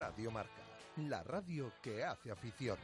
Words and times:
Radio 0.00 0.30
Marca, 0.30 0.62
la 0.96 1.22
radio 1.22 1.70
que 1.82 2.02
hace 2.02 2.30
afición. 2.30 2.78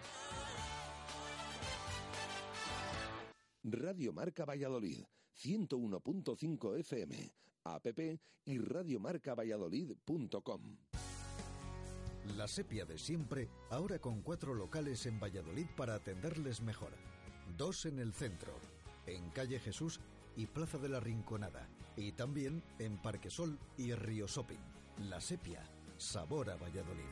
Radio 3.65 4.13
Marca 4.13 4.45
Valladolid, 4.45 5.07
101.5 5.43 6.81
FM, 6.81 7.33
app 7.65 7.87
y 8.45 8.59
radiomarcavalladolid.com. 8.59 10.77
La 12.37 12.47
sepia 12.47 12.85
de 12.85 12.99
siempre, 12.99 13.49
ahora 13.71 13.99
con 13.99 14.21
cuatro 14.21 14.53
locales 14.53 15.07
en 15.07 15.19
Valladolid 15.19 15.69
para 15.79 15.95
atenderles 15.95 16.61
mejor. 16.61 16.93
Dos 17.57 17.87
en 17.87 18.01
el 18.01 18.13
centro, 18.13 18.53
en 19.07 19.31
Calle 19.31 19.61
Jesús 19.61 19.99
y 20.37 20.45
Plaza 20.45 20.77
de 20.77 20.91
la 20.91 21.01
Rinconada. 21.01 21.71
Y 21.97 22.13
también 22.13 22.63
en 22.79 22.99
Parque 22.99 23.31
Sol 23.31 23.59
y 23.79 23.95
Río 23.95 24.27
Shopping. 24.27 24.61
La 25.09 25.23
sepia 25.23 25.65
Sabor 25.99 26.51
a 26.51 26.57
Valladolid. 26.57 27.05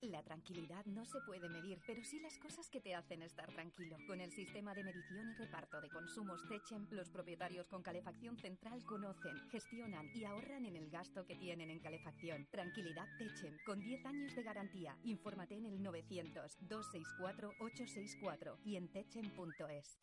La 0.00 0.22
tranquilidad 0.22 0.84
no 0.86 1.04
se 1.04 1.20
puede 1.20 1.48
medir, 1.48 1.80
pero 1.86 2.02
sí 2.02 2.18
las 2.20 2.36
cosas 2.38 2.68
que 2.68 2.80
te 2.80 2.92
hacen 2.94 3.22
estar 3.22 3.52
tranquilo. 3.52 3.96
Con 4.08 4.20
el 4.20 4.32
sistema 4.32 4.74
de 4.74 4.82
medición 4.82 5.30
y 5.30 5.34
reparto 5.34 5.80
de 5.80 5.90
consumos 5.90 6.42
Techem, 6.48 6.88
los 6.90 7.08
propietarios 7.08 7.68
con 7.68 7.82
calefacción 7.82 8.36
central 8.36 8.82
conocen, 8.84 9.38
gestionan 9.50 10.10
y 10.14 10.24
ahorran 10.24 10.66
en 10.66 10.74
el 10.74 10.90
gasto 10.90 11.24
que 11.24 11.36
tienen 11.36 11.70
en 11.70 11.78
calefacción. 11.78 12.48
Tranquilidad 12.50 13.06
Techem, 13.16 13.56
con 13.64 13.78
10 13.78 14.04
años 14.06 14.34
de 14.34 14.42
garantía. 14.42 14.98
Infórmate 15.04 15.56
en 15.56 15.66
el 15.66 15.78
900-264-864 15.80 18.58
y 18.64 18.74
en 18.76 18.88
techem.es. 18.88 20.00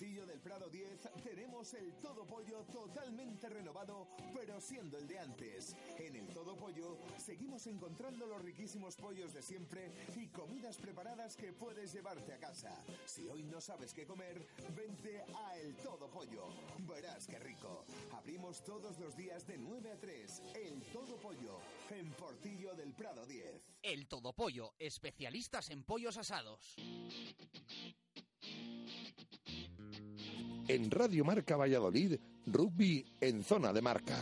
Portillo 0.00 0.24
del 0.24 0.40
Prado 0.40 0.70
10 0.70 1.10
tenemos 1.22 1.74
el 1.74 1.92
Todo 2.00 2.24
Pollo 2.24 2.64
totalmente 2.72 3.50
renovado, 3.50 4.08
pero 4.34 4.58
siendo 4.58 4.96
el 4.96 5.06
de 5.06 5.18
antes. 5.18 5.76
En 5.98 6.16
el 6.16 6.26
Todo 6.28 6.56
Pollo 6.56 6.96
seguimos 7.18 7.66
encontrando 7.66 8.24
los 8.26 8.40
riquísimos 8.40 8.96
pollos 8.96 9.34
de 9.34 9.42
siempre 9.42 9.92
y 10.16 10.28
comidas 10.28 10.78
preparadas 10.78 11.36
que 11.36 11.52
puedes 11.52 11.92
llevarte 11.92 12.32
a 12.32 12.38
casa. 12.38 12.82
Si 13.04 13.28
hoy 13.28 13.42
no 13.42 13.60
sabes 13.60 13.92
qué 13.92 14.06
comer, 14.06 14.42
vente 14.74 15.22
a 15.34 15.58
El 15.58 15.76
Todo 15.76 16.10
Pollo. 16.10 16.46
Verás 16.88 17.26
qué 17.26 17.38
rico. 17.38 17.84
Abrimos 18.12 18.64
todos 18.64 18.98
los 19.00 19.14
días 19.14 19.46
de 19.46 19.58
9 19.58 19.92
a 19.92 20.00
3. 20.00 20.42
El 20.54 20.80
Todo 20.94 21.18
Pollo 21.18 21.58
en 21.90 22.10
Portillo 22.12 22.74
del 22.74 22.94
Prado 22.94 23.26
10. 23.26 23.44
El 23.82 24.08
Todo 24.08 24.32
Pollo, 24.32 24.72
especialistas 24.78 25.68
en 25.68 25.84
pollos 25.84 26.16
asados. 26.16 26.74
En 30.70 30.88
Radio 30.88 31.24
Marca 31.24 31.56
Valladolid, 31.56 32.20
rugby 32.46 33.04
en 33.20 33.42
zona 33.42 33.72
de 33.72 33.82
marca. 33.82 34.14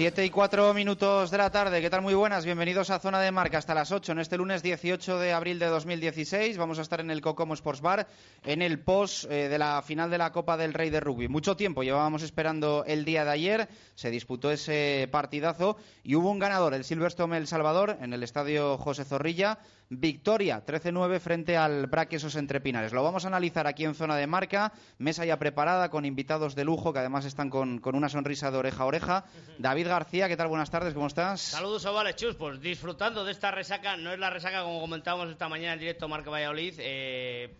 Siete 0.00 0.24
y 0.24 0.30
cuatro 0.30 0.72
minutos 0.72 1.30
de 1.30 1.36
la 1.36 1.50
tarde, 1.50 1.82
¿qué 1.82 1.90
tal? 1.90 2.00
Muy 2.00 2.14
buenas, 2.14 2.46
bienvenidos 2.46 2.88
a 2.88 3.00
Zona 3.00 3.20
de 3.20 3.30
Marca 3.32 3.58
hasta 3.58 3.74
las 3.74 3.92
8 3.92 4.12
en 4.12 4.20
este 4.20 4.38
lunes 4.38 4.62
18 4.62 5.18
de 5.18 5.34
abril 5.34 5.58
de 5.58 5.66
2016. 5.66 6.56
Vamos 6.56 6.78
a 6.78 6.82
estar 6.82 7.00
en 7.00 7.10
el 7.10 7.20
Cocomo 7.20 7.52
Sports 7.52 7.82
Bar 7.82 8.06
en 8.42 8.62
el 8.62 8.78
post 8.78 9.30
eh, 9.30 9.50
de 9.50 9.58
la 9.58 9.82
final 9.82 10.10
de 10.10 10.16
la 10.16 10.32
Copa 10.32 10.56
del 10.56 10.72
Rey 10.72 10.88
de 10.88 11.00
Rugby. 11.00 11.28
Mucho 11.28 11.54
tiempo 11.54 11.82
llevábamos 11.82 12.22
esperando 12.22 12.82
el 12.86 13.04
día 13.04 13.26
de 13.26 13.30
ayer, 13.30 13.68
se 13.94 14.10
disputó 14.10 14.50
ese 14.50 15.06
partidazo 15.12 15.76
y 16.02 16.14
hubo 16.14 16.30
un 16.30 16.38
ganador, 16.38 16.72
el 16.72 16.84
Silverstone 16.84 17.36
El 17.36 17.46
Salvador, 17.46 17.98
en 18.00 18.14
el 18.14 18.22
estadio 18.22 18.78
José 18.78 19.04
Zorrilla. 19.04 19.58
Victoria 19.92 20.64
13-9 20.64 21.18
frente 21.18 21.56
al 21.56 21.88
Braquesos 21.88 22.36
Entre 22.36 22.60
Pinares. 22.60 22.92
Lo 22.92 23.02
vamos 23.02 23.24
a 23.24 23.28
analizar 23.28 23.66
aquí 23.66 23.84
en 23.84 23.96
Zona 23.96 24.14
de 24.14 24.28
Marca, 24.28 24.72
mesa 24.98 25.24
ya 25.24 25.36
preparada 25.40 25.90
con 25.90 26.04
invitados 26.04 26.54
de 26.54 26.64
lujo 26.64 26.92
que 26.92 27.00
además 27.00 27.24
están 27.24 27.50
con, 27.50 27.80
una 27.84 28.08
sonrisa 28.08 28.52
de 28.52 28.58
oreja 28.58 28.84
a 28.84 28.86
oreja. 28.86 29.24
David 29.58 29.88
García, 29.90 30.28
¿qué 30.28 30.36
tal? 30.36 30.46
Buenas 30.46 30.70
tardes, 30.70 30.94
¿cómo 30.94 31.08
estás? 31.08 31.40
Saludos, 31.40 31.84
Ovales 31.84 32.14
Chus. 32.14 32.36
Pues 32.36 32.60
disfrutando 32.60 33.24
de 33.24 33.32
esta 33.32 33.50
resaca, 33.50 33.96
no 33.96 34.12
es 34.12 34.20
la 34.20 34.30
resaca 34.30 34.62
como 34.62 34.80
comentábamos 34.80 35.28
esta 35.30 35.48
mañana 35.48 35.72
en 35.72 35.80
directo 35.80 36.06
Marca 36.06 36.30
Valladolid, 36.30 36.74
eh, 36.78 37.52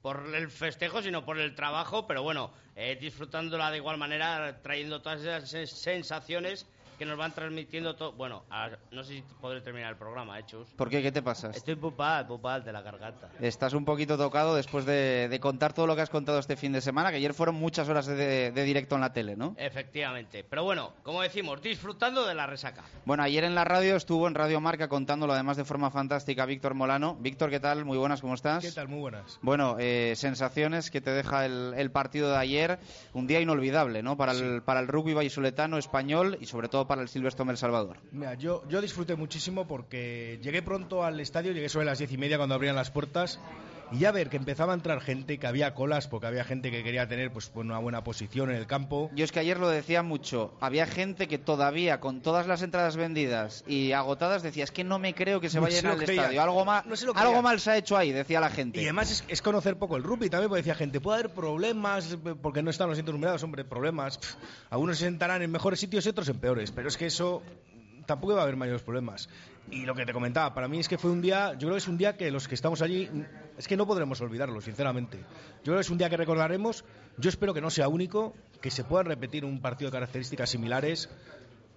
por 0.00 0.34
el 0.34 0.50
festejo, 0.50 1.02
sino 1.02 1.26
por 1.26 1.38
el 1.38 1.54
trabajo, 1.54 2.06
pero 2.06 2.22
bueno, 2.22 2.50
eh, 2.74 2.96
disfrutándola 2.98 3.70
de 3.70 3.76
igual 3.76 3.98
manera, 3.98 4.62
trayendo 4.62 5.02
todas 5.02 5.20
esas 5.20 5.70
sensaciones 5.70 6.66
que 6.94 7.04
nos 7.04 7.16
van 7.16 7.32
transmitiendo 7.32 7.94
todo. 7.96 8.12
Bueno, 8.12 8.44
no 8.90 9.04
sé 9.04 9.14
si 9.14 9.24
podré 9.40 9.60
terminar 9.60 9.90
el 9.90 9.96
programa, 9.96 10.38
hechos. 10.38 10.68
¿Por 10.76 10.88
qué? 10.88 11.02
¿Qué 11.02 11.12
te 11.12 11.22
pasa? 11.22 11.50
Estoy 11.50 11.76
pupal, 11.76 12.26
pupal 12.26 12.64
de 12.64 12.72
la 12.72 12.82
garganta. 12.82 13.30
Estás 13.40 13.72
un 13.74 13.84
poquito 13.84 14.16
tocado 14.16 14.54
después 14.54 14.84
de, 14.84 15.38
contar 15.40 15.72
todo 15.72 15.86
lo 15.86 15.96
que 15.96 16.02
has 16.02 16.10
contado 16.10 16.38
este 16.38 16.56
fin 16.56 16.72
de 16.72 16.80
semana, 16.80 17.10
que 17.10 17.16
ayer 17.16 17.34
fueron 17.34 17.56
muchas 17.56 17.88
horas 17.88 18.06
de, 18.06 18.52
directo 18.52 18.94
en 18.94 19.00
la 19.00 19.12
tele, 19.12 19.36
¿no? 19.36 19.54
Efectivamente. 19.58 20.44
Pero 20.48 20.64
bueno, 20.64 20.92
como 21.02 21.22
decimos, 21.22 21.60
disfrutando 21.60 22.26
de 22.26 22.34
la 22.34 22.46
resaca. 22.46 22.82
Bueno, 23.04 23.22
ayer 23.22 23.44
en 23.44 23.54
la 23.54 23.64
radio 23.64 23.96
estuvo 23.96 24.26
en 24.28 24.34
Radio 24.34 24.60
Marca 24.60 24.88
contándolo 24.88 25.32
además 25.32 25.56
de 25.56 25.64
forma 25.64 25.90
fantástica 25.90 26.46
Víctor 26.46 26.74
Molano. 26.74 27.16
Víctor, 27.16 27.50
¿qué 27.50 27.60
tal? 27.60 27.84
Muy 27.84 27.98
buenas, 27.98 28.20
¿cómo 28.20 28.34
estás? 28.34 28.64
¿Qué 28.64 28.72
tal? 28.72 28.88
Muy 28.88 29.00
buenas. 29.00 29.38
Bueno, 29.42 29.76
eh, 29.78 30.14
sensaciones 30.16 30.90
que 30.90 31.00
te 31.00 31.10
deja 31.10 31.44
el, 31.46 31.90
partido 31.90 32.30
de 32.30 32.36
ayer. 32.36 32.78
Un 33.12 33.26
día 33.26 33.40
inolvidable, 33.40 34.02
¿no? 34.02 34.16
Para, 34.16 34.32
el, 34.32 34.62
para 34.62 34.80
el 34.80 34.88
rugby 34.88 35.14
vallisoletano 35.14 35.78
español 35.78 36.38
y 36.40 36.46
sobre 36.46 36.68
todo 36.68 36.83
para 36.86 37.02
el 37.02 37.08
Silverstone 37.08 37.56
Salvador? 37.56 37.98
Mira, 38.12 38.34
yo, 38.34 38.62
yo 38.68 38.80
disfruté 38.80 39.16
muchísimo 39.16 39.66
porque 39.66 40.38
llegué 40.42 40.62
pronto 40.62 41.04
al 41.04 41.20
estadio, 41.20 41.52
llegué 41.52 41.68
sobre 41.68 41.86
las 41.86 41.98
diez 41.98 42.12
y 42.12 42.18
media 42.18 42.36
cuando 42.36 42.54
abrían 42.54 42.76
las 42.76 42.90
puertas 42.90 43.40
y 43.92 43.98
ya 43.98 44.12
ver 44.12 44.28
que 44.28 44.36
empezaba 44.36 44.72
a 44.72 44.76
entrar 44.76 45.00
gente, 45.00 45.38
que 45.38 45.46
había 45.46 45.74
colas, 45.74 46.08
porque 46.08 46.26
había 46.26 46.44
gente 46.44 46.70
que 46.70 46.82
quería 46.82 47.08
tener 47.08 47.32
pues 47.32 47.50
una 47.54 47.78
buena 47.78 48.04
posición 48.04 48.50
en 48.50 48.56
el 48.56 48.66
campo. 48.66 49.10
Yo 49.14 49.24
es 49.24 49.32
que 49.32 49.40
ayer 49.40 49.58
lo 49.58 49.68
decía 49.68 50.02
mucho, 50.02 50.54
había 50.60 50.86
gente 50.86 51.28
que 51.28 51.38
todavía 51.38 52.00
con 52.00 52.20
todas 52.20 52.46
las 52.46 52.62
entradas 52.62 52.96
vendidas 52.96 53.64
y 53.66 53.92
agotadas 53.92 54.42
decía, 54.42 54.64
es 54.64 54.70
que 54.70 54.84
no 54.84 54.98
me 54.98 55.14
creo 55.14 55.40
que 55.40 55.50
se 55.50 55.60
vaya 55.60 55.78
al 55.90 56.02
estadio, 56.02 56.42
algo, 56.42 56.64
mal, 56.64 56.84
algo 57.14 57.42
mal 57.42 57.60
se 57.60 57.70
ha 57.70 57.76
hecho 57.76 57.96
ahí, 57.96 58.12
decía 58.12 58.40
la 58.40 58.50
gente. 58.50 58.80
Y 58.80 58.84
además 58.84 59.24
es, 59.28 59.42
conocer 59.42 59.76
poco 59.76 59.96
el 59.96 60.02
rugby 60.02 60.30
también, 60.30 60.48
porque 60.48 60.62
decía 60.62 60.74
gente, 60.74 61.00
puede 61.00 61.20
haber 61.20 61.34
problemas 61.34 62.16
porque 62.42 62.62
no 62.62 62.70
están 62.70 62.88
los 62.88 62.94
asientos 62.94 63.14
numerados, 63.14 63.42
hombre, 63.42 63.64
problemas. 63.64 64.18
algunos 64.70 64.98
se 64.98 65.04
sentarán 65.04 65.42
en 65.42 65.50
mejores 65.50 65.80
sitios 65.80 66.06
y 66.06 66.08
otros 66.08 66.28
en 66.28 66.38
peores, 66.38 66.70
pero 66.70 66.88
es 66.88 66.96
que 66.96 67.06
eso 67.06 67.42
tampoco 68.06 68.34
va 68.34 68.40
a 68.40 68.42
haber 68.44 68.56
mayores 68.56 68.82
problemas. 68.82 69.28
Y 69.70 69.86
lo 69.86 69.94
que 69.94 70.04
te 70.04 70.12
comentaba, 70.12 70.54
para 70.54 70.68
mí 70.68 70.78
es 70.78 70.88
que 70.88 70.98
fue 70.98 71.10
un 71.10 71.22
día, 71.22 71.52
yo 71.52 71.60
creo 71.60 71.72
que 71.72 71.78
es 71.78 71.88
un 71.88 71.96
día 71.96 72.16
que 72.16 72.30
los 72.30 72.46
que 72.48 72.54
estamos 72.54 72.82
allí, 72.82 73.08
es 73.56 73.66
que 73.66 73.76
no 73.76 73.86
podremos 73.86 74.20
olvidarlo, 74.20 74.60
sinceramente. 74.60 75.18
Yo 75.18 75.64
creo 75.64 75.76
que 75.76 75.82
es 75.82 75.90
un 75.90 75.98
día 75.98 76.10
que 76.10 76.16
recordaremos, 76.16 76.84
yo 77.16 77.28
espero 77.30 77.54
que 77.54 77.60
no 77.60 77.70
sea 77.70 77.88
único, 77.88 78.34
que 78.60 78.70
se 78.70 78.84
pueda 78.84 79.04
repetir 79.04 79.44
un 79.44 79.60
partido 79.60 79.90
de 79.90 79.96
características 79.96 80.50
similares 80.50 81.08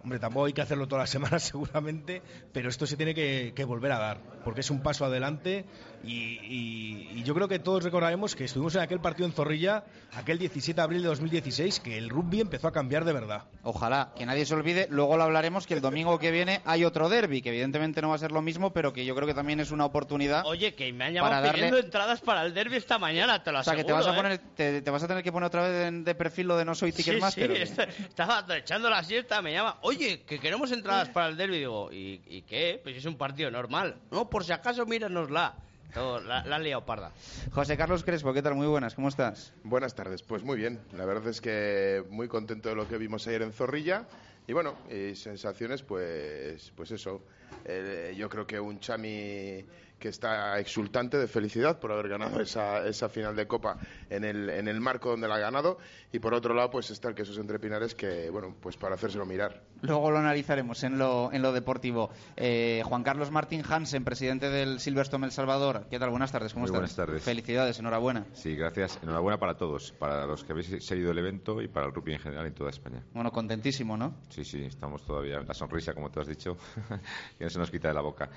Hombre, 0.04 0.20
tampoco 0.20 0.46
hay 0.46 0.54
que 0.54 0.62
hacerlo 0.62 0.88
todas 0.88 1.04
las 1.04 1.10
semanas 1.30 1.44
seguramente, 1.44 2.22
pero 2.54 2.70
esto 2.70 2.86
se 2.88 2.96
tiene 2.96 3.14
que, 3.14 3.66
volver 3.66 3.92
a 3.92 4.00
dar, 4.00 4.22
porque 4.44 4.62
es 4.62 4.72
un 4.72 4.82
paso 4.82 5.04
adelante 5.04 5.66
y, 6.04 7.24
yo 7.24 7.34
creo 7.34 7.48
que 7.48 7.60
todos 7.60 7.84
recordaremos 7.84 8.36
que 8.36 8.46
estuvimos 8.46 8.76
en 8.76 8.82
aquel 8.82 9.02
partido 9.02 9.28
en 9.28 9.34
Zorrilla, 9.34 9.84
aquel 10.14 10.38
17 10.38 10.76
de 10.76 10.82
abril 10.82 11.02
de 11.02 11.10
2016, 11.10 11.82
que 11.82 11.98
el 11.98 12.10
rugby 12.10 12.40
empezó 12.40 12.70
a 12.70 12.72
cambiar 12.72 13.04
de 13.04 13.12
verdad. 13.12 13.44
Ojalá, 13.64 14.14
que 14.16 14.26
nadie 14.26 14.46
se 14.46 14.54
olvide, 14.54 14.88
luego 14.90 15.18
lo 15.18 15.24
hablaremos, 15.24 15.68
que 15.68 15.74
el 15.74 15.82
domingo 15.82 16.18
que 16.20 16.32
viene 16.32 16.62
hay 16.64 16.86
otro 16.86 17.10
derby, 17.10 17.42
que 17.42 17.50
evidentemente 17.50 18.02
no 18.02 18.10
va 18.10 18.16
a 18.16 18.20
ser 18.20 18.32
lo 18.32 18.42
mismo, 18.42 18.72
pero 18.72 18.94
que 18.94 19.06
yo 19.06 19.14
creo 19.16 19.28
que 19.28 19.34
también 19.34 19.60
es 19.60 19.72
una 19.72 19.86
oportunidad. 19.86 20.46
Oye, 20.46 20.74
que 20.74 20.92
me 20.94 21.06
han 21.06 21.14
llamado 21.14 21.52
pidiendo 21.52 21.78
entradas 21.78 22.22
para 22.22 22.46
el 22.46 22.54
derby 22.54 22.78
esta 22.78 22.98
mañana, 22.98 23.44
te 23.44 23.52
lo 23.52 23.60
aseguro. 23.60 23.82
O 23.82 23.84
sea, 23.84 23.84
que 23.84 23.88
te 23.88 23.94
vas 23.94 24.08
a, 24.08 24.16
poner, 24.16 24.32
¿eh? 24.58 24.82
te, 24.82 24.92
vas 24.92 25.04
a 25.04 25.08
tener 25.08 25.24
que 25.24 25.32
poner 25.32 25.48
otra 25.48 25.68
vez 25.68 26.06
de, 26.06 26.16
perfil 26.16 26.48
lo 26.48 26.58
de 26.58 26.64
no 26.64 26.76
soy 26.76 26.94
Ticketmaster. 26.94 27.68
Sí, 27.68 27.74
sí, 27.76 27.82
estaba 28.08 28.46
echando 28.56 28.90
la 28.90 29.04
siesta, 29.04 29.42
me 29.42 29.52
llama, 29.52 29.78
oye, 29.82 30.22
que 30.22 30.40
queremos 30.40 30.72
entradas 30.72 31.10
para 31.10 31.28
el 31.28 31.36
derby. 31.36 31.58
Digo, 31.58 31.90
¿y, 31.92 32.44
qué? 32.44 32.80
Pues 32.82 32.96
es 32.96 33.06
un 33.06 33.18
partido 33.18 33.52
normal. 33.52 33.98
No, 34.12 34.30
por 34.30 34.46
si 34.46 34.54
acaso, 34.54 34.86
míranosla. 34.86 35.56
La 35.96 36.56
han 36.56 36.64
liado 36.64 36.86
parda. 36.86 37.12
José 37.52 37.78
Carlos 37.78 38.04
Crespo, 38.04 38.34
¿qué 38.34 38.42
tal? 38.42 38.56
Muy 38.56 38.68
buenas, 38.68 38.94
¿cómo 38.94 39.08
estás? 39.08 39.54
Buenas 39.64 39.96
tardes, 39.96 40.22
pues 40.22 40.44
muy 40.44 40.58
bien. 40.58 40.80
La 40.94 41.06
verdad 41.06 41.28
es 41.28 41.42
que 41.42 42.04
muy 42.10 42.28
contento 42.28 42.70
de 42.70 42.76
lo 42.76 42.88
que 42.88 42.98
vimos 42.98 43.26
ayer 43.28 43.42
en 43.42 43.52
Zorrilla. 43.52 44.06
Y 44.48 44.54
bueno, 44.54 44.76
y 44.90 45.16
sensaciones, 45.16 45.84
pues, 45.84 46.72
pues 46.76 46.92
eso. 46.92 47.24
Eh, 47.66 48.14
yo 48.18 48.30
creo 48.30 48.46
que 48.46 48.60
un 48.60 48.80
Chami 48.80 49.66
que 50.00 50.10
está 50.10 50.60
exultante 50.60 51.18
de 51.18 51.28
felicidad 51.28 51.80
por 51.80 51.92
haber 51.92 52.08
ganado 52.10 52.40
esa, 52.42 52.86
esa 52.88 53.10
final 53.10 53.36
de 53.36 53.48
Copa 53.48 53.78
en 54.10 54.24
el, 54.24 54.50
en 54.50 54.68
el 54.68 54.80
marco 54.80 55.10
donde 55.10 55.28
la 55.28 55.36
ha 55.36 55.40
ganado. 55.40 55.78
Y 56.12 56.20
por 56.20 56.34
otro 56.34 56.54
lado, 56.54 56.70
pues 56.72 56.90
está 56.92 57.10
el 57.10 57.16
Quesos 57.16 57.38
Entre 57.38 57.60
Pinares, 57.60 57.96
que, 57.96 58.30
bueno, 58.30 58.56
pues 58.62 58.78
para 58.78 58.96
hacérselo 58.96 59.26
mirar. 59.26 59.62
Luego 59.82 60.10
lo 60.12 60.18
analizaremos 60.20 60.84
en 60.84 60.98
lo, 60.98 61.32
en 61.32 61.42
lo 61.42 61.52
deportivo. 61.54 62.10
Eh, 62.36 62.82
Juan 62.86 63.04
Carlos 63.04 63.32
Martín 63.32 63.64
Hansen, 63.68 64.04
presidente 64.04 64.50
del 64.50 64.80
Silverstone 64.80 65.26
El 65.26 65.32
Salvador. 65.32 65.88
¿Qué 65.90 66.00
tal? 66.00 66.10
Buenas 66.10 66.32
tardes, 66.32 66.54
¿cómo 66.54 66.64
Muy 66.64 66.68
estás? 66.68 66.80
buenas 66.80 66.96
tardes. 66.96 67.24
Felicidades, 67.24 67.80
enhorabuena. 67.80 68.26
Sí, 68.34 68.56
gracias. 68.56 69.00
Enhorabuena 69.04 69.38
para 69.38 69.56
todos, 69.58 69.92
para 69.94 70.26
los 70.26 70.44
que 70.44 70.54
habéis 70.54 70.84
seguido 70.86 71.12
el 71.12 71.18
evento 71.18 71.62
y 71.62 71.68
para 71.68 71.88
el 71.88 71.94
rugby 71.94 72.14
en 72.14 72.20
general 72.20 72.46
en 72.48 72.54
toda 72.54 72.70
España. 72.70 73.04
Bueno, 73.14 73.32
contentísimo, 73.32 73.98
¿no? 73.98 74.16
Sí, 74.30 74.44
sí, 74.44 74.64
estamos 74.64 75.04
todavía. 75.04 75.42
La 75.42 75.54
sonrisa, 75.54 75.94
como 75.94 76.10
tú 76.10 76.20
has 76.22 76.28
dicho, 76.28 76.58
que 77.38 77.44
no 77.44 77.50
se 77.50 77.60
nos 77.60 77.70
quita 77.70 77.90
de 77.90 77.94
la 77.94 78.02
boca. 78.02 78.30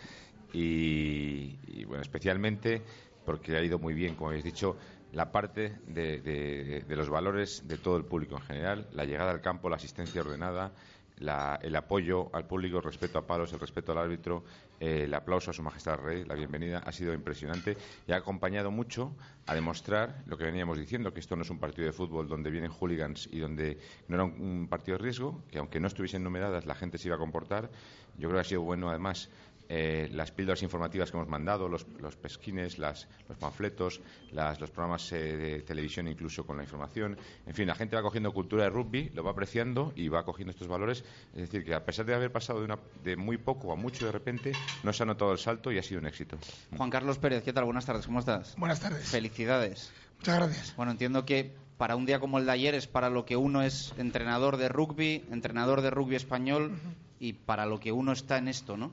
Y, 0.53 1.85
bueno, 1.85 2.03
especialmente 2.03 2.83
porque 3.25 3.57
ha 3.57 3.63
ido 3.63 3.79
muy 3.79 3.95
bien, 3.95 4.15
como 4.15 4.31
habéis 4.31 4.45
dicho, 4.45 4.77
la 5.13 5.31
parte 5.33 5.79
de, 5.87 6.21
de- 6.21 6.97
los 6.97 7.09
valores 7.09 7.67
de 7.69 7.79
todo 7.79 7.97
el 7.97 8.05
público 8.05 8.37
en 8.37 8.43
general, 8.43 8.89
la 8.93 9.05
llegada 9.05 9.31
al 9.31 9.41
campo, 9.41 9.69
la 9.69 9.77
asistencia 9.77 10.21
ordenada, 10.21 10.73
la- 11.19 11.59
el 11.63 11.77
apoyo 11.77 12.35
al 12.35 12.47
público, 12.47 12.79
el 12.79 12.83
respeto 12.85 13.19
a 13.19 13.27
palos, 13.27 13.53
el 13.53 13.61
respeto 13.61 13.93
al 13.93 13.99
árbitro, 13.99 14.43
eh, 14.81 15.03
el 15.05 15.13
aplauso 15.15 15.51
a 15.51 15.55
su 15.55 15.63
majestad 15.63 15.99
rey, 15.99 16.25
la 16.25 16.35
bienvenida, 16.35 16.79
ha 16.79 16.93
sido 16.93 17.13
impresionante 17.13 17.77
y 18.07 18.13
ha 18.13 18.17
acompañado 18.17 18.71
mucho 18.71 19.15
a 19.47 19.55
demostrar 19.55 20.23
lo 20.27 20.39
que 20.39 20.45
veníamos 20.45 20.79
diciendo, 20.79 21.13
que 21.13 21.21
esto 21.21 21.37
no 21.37 21.43
es 21.43 21.51
un 21.51 21.59
partido 21.59 21.87
de 21.87 21.93
fútbol 21.93 22.27
donde 22.27 22.51
vienen 22.51 22.71
hooligans 22.71 23.29
y 23.31 23.39
donde 23.39 23.79
no 24.09 24.15
era 24.17 24.25
un, 24.25 24.41
un 24.41 24.69
partido 24.69 24.97
de 24.97 25.03
riesgo, 25.05 25.43
que 25.51 25.59
aunque 25.59 25.79
no 25.81 25.89
estuviesen 25.89 26.25
numeradas 26.25 26.65
la 26.65 26.75
gente 26.75 26.97
se 26.99 27.09
iba 27.09 27.17
a 27.17 27.19
comportar. 27.19 27.71
Yo 28.17 28.29
creo 28.29 28.35
que 28.39 28.41
ha 28.41 28.45
sido 28.45 28.63
bueno 28.63 28.89
además 28.89 29.29
eh, 29.73 30.09
las 30.13 30.33
píldoras 30.33 30.63
informativas 30.65 31.13
que 31.13 31.17
hemos 31.17 31.29
mandado, 31.29 31.69
los, 31.69 31.87
los 32.01 32.17
pesquines, 32.17 32.77
las- 32.79 33.07
los 33.29 33.39
panfletos, 33.39 34.01
las- 34.33 34.61
los 34.61 34.71
programas 34.73 35.13
eh, 35.13 35.37
de 35.37 35.63
televisión 35.63 36.09
incluso 36.09 36.45
con 36.45 36.57
la 36.57 36.65
información. 36.65 37.17
En 37.47 37.55
fin, 37.55 37.69
la 37.69 37.77
gente 37.77 37.95
va 37.95 38.03
cogiendo 38.03 38.33
cultura 38.33 38.65
de 38.65 38.71
rugby, 38.71 39.11
lo 39.15 39.23
va 39.23 39.31
apreciando 39.31 39.93
y 39.95 40.09
va 40.09 40.25
cogiendo 40.25 40.51
estos 40.51 40.67
valores. 40.67 41.05
Es 41.33 41.41
decir, 41.43 41.65
que 41.65 41.73
a 41.73 41.85
pesar 41.85 42.05
de 42.05 42.15
haber 42.15 42.33
pasado 42.33 42.59
de, 42.59 42.65
una- 42.65 42.81
de 43.05 43.17
muy 43.17 43.39
poco 43.39 43.73
a 43.73 43.77
mucho 43.77 44.05
de 44.05 44.11
repente, 44.11 44.53
no 44.83 44.93
se 44.93 45.05
ha 45.05 45.07
notado 45.07 45.31
el 45.31 45.39
salto 45.39 45.71
y 45.71 45.79
ha 45.79 45.83
sido 45.85 46.01
un 46.01 46.07
éxito. 46.09 46.37
Juan 46.77 46.91
Carlos 46.91 47.19
Pérez, 47.19 47.45
¿qué 47.45 47.53
tal? 47.53 47.65
Buenas 47.65 47.87
tardes, 47.87 48.07
¿cómo 48.07 48.19
estás? 48.19 48.57
Buenas 48.57 48.81
tardes. 48.81 49.09
Felicidades. 49.09 49.93
Muchas 50.19 50.37
gracias. 50.37 50.75
Bueno, 50.77 50.91
entiendo 50.91 51.25
que 51.25 51.55
para 51.79 51.95
un 51.95 52.07
día 52.07 52.19
como 52.19 52.39
el 52.39 52.45
de 52.47 52.53
ayer 52.53 52.75
es 52.75 52.89
para 52.89 53.09
lo 53.09 53.25
que 53.25 53.37
uno 53.37 53.63
es 53.63 53.95
entrenador 53.99 54.57
de 54.57 54.69
rugby, 54.69 55.25
entrenador 55.31 55.81
de 55.81 55.91
rugby 55.91 56.17
español 56.17 56.73
y 57.21 57.35
para 57.35 57.67
lo 57.67 57.79
que 57.79 57.93
uno 57.93 58.11
está 58.13 58.37
en 58.39 58.49
esto, 58.49 58.77
¿no? 58.77 58.93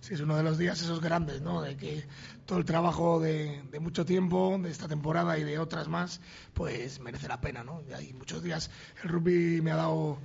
Sí, 0.00 0.14
es 0.14 0.20
uno 0.20 0.36
de 0.36 0.42
los 0.42 0.58
días 0.58 0.80
esos 0.80 1.00
grandes, 1.00 1.40
¿no? 1.42 1.62
De 1.62 1.76
que 1.76 2.04
todo 2.46 2.58
el 2.58 2.64
trabajo 2.64 3.20
de, 3.20 3.62
de 3.70 3.80
mucho 3.80 4.04
tiempo, 4.04 4.58
de 4.62 4.70
esta 4.70 4.88
temporada 4.88 5.38
y 5.38 5.44
de 5.44 5.58
otras 5.58 5.88
más, 5.88 6.20
pues 6.52 7.00
merece 7.00 7.28
la 7.28 7.40
pena, 7.40 7.64
¿no? 7.64 7.82
Y 7.88 7.92
hay 7.92 8.12
muchos 8.12 8.42
días. 8.42 8.70
El 9.02 9.08
rugby 9.10 9.60
me 9.62 9.70
ha 9.72 9.76
dado, 9.76 10.18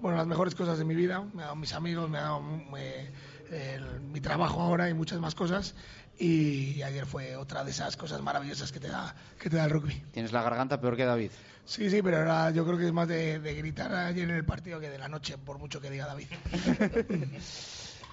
bueno, 0.00 0.16
las 0.18 0.26
mejores 0.26 0.54
cosas 0.54 0.78
de 0.78 0.84
mi 0.84 0.94
vida, 0.94 1.20
me 1.34 1.42
ha 1.42 1.46
dado 1.46 1.56
mis 1.56 1.72
amigos, 1.72 2.08
me 2.10 2.18
ha 2.18 2.22
dado 2.22 2.42
eh, 2.76 3.10
el- 3.50 4.00
mi 4.00 4.20
trabajo 4.20 4.60
ahora 4.60 4.88
y 4.88 4.94
muchas 4.94 5.18
más 5.20 5.34
cosas. 5.34 5.74
Y 6.20 6.82
ayer 6.82 7.06
fue 7.06 7.36
otra 7.36 7.62
de 7.62 7.70
esas 7.70 7.96
cosas 7.96 8.20
maravillosas 8.22 8.72
que 8.72 8.80
te 8.80 8.88
da, 8.88 9.14
que 9.38 9.48
te 9.48 9.56
da 9.56 9.64
el 9.66 9.70
rugby. 9.70 10.02
Tienes 10.10 10.32
la 10.32 10.42
garganta 10.42 10.80
peor 10.80 10.96
que 10.96 11.04
David. 11.04 11.30
Sí, 11.64 11.88
sí, 11.90 12.02
pero 12.02 12.16
ahora 12.18 12.50
yo 12.50 12.64
creo 12.66 12.76
que 12.76 12.86
es 12.86 12.92
más 12.92 13.06
de, 13.06 13.38
de 13.38 13.54
gritar 13.54 13.94
ayer 13.94 14.28
en 14.28 14.34
el 14.34 14.44
partido 14.44 14.80
que 14.80 14.90
de 14.90 14.98
la 14.98 15.06
noche, 15.08 15.38
por 15.38 15.58
mucho 15.58 15.80
que 15.80 15.90
diga 15.90 16.06
David. 16.06 16.26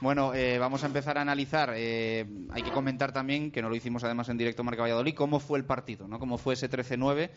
Bueno, 0.01 0.33
eh, 0.33 0.59
vamos 0.59 0.83
a 0.83 0.87
empezar 0.87 1.17
a 1.17 1.21
analizar. 1.21 1.73
eh, 1.75 2.25
hay 2.51 2.63
que 2.63 2.71
comentar 2.71 3.11
también, 3.11 3.51
que 3.51 3.61
no 3.61 3.69
lo 3.69 3.75
hicimos 3.75 4.03
además 4.03 4.29
en 4.29 4.37
directo 4.37 4.63
Marca 4.63 4.81
Valladolid, 4.81 5.15
cómo 5.15 5.39
fue 5.39 5.57
el 5.57 5.65
partido, 5.65 6.07
¿no? 6.07 6.19
Cómo 6.19 6.37
fue 6.37 6.53
ese 6.53 6.69
13-9, 6.69 7.29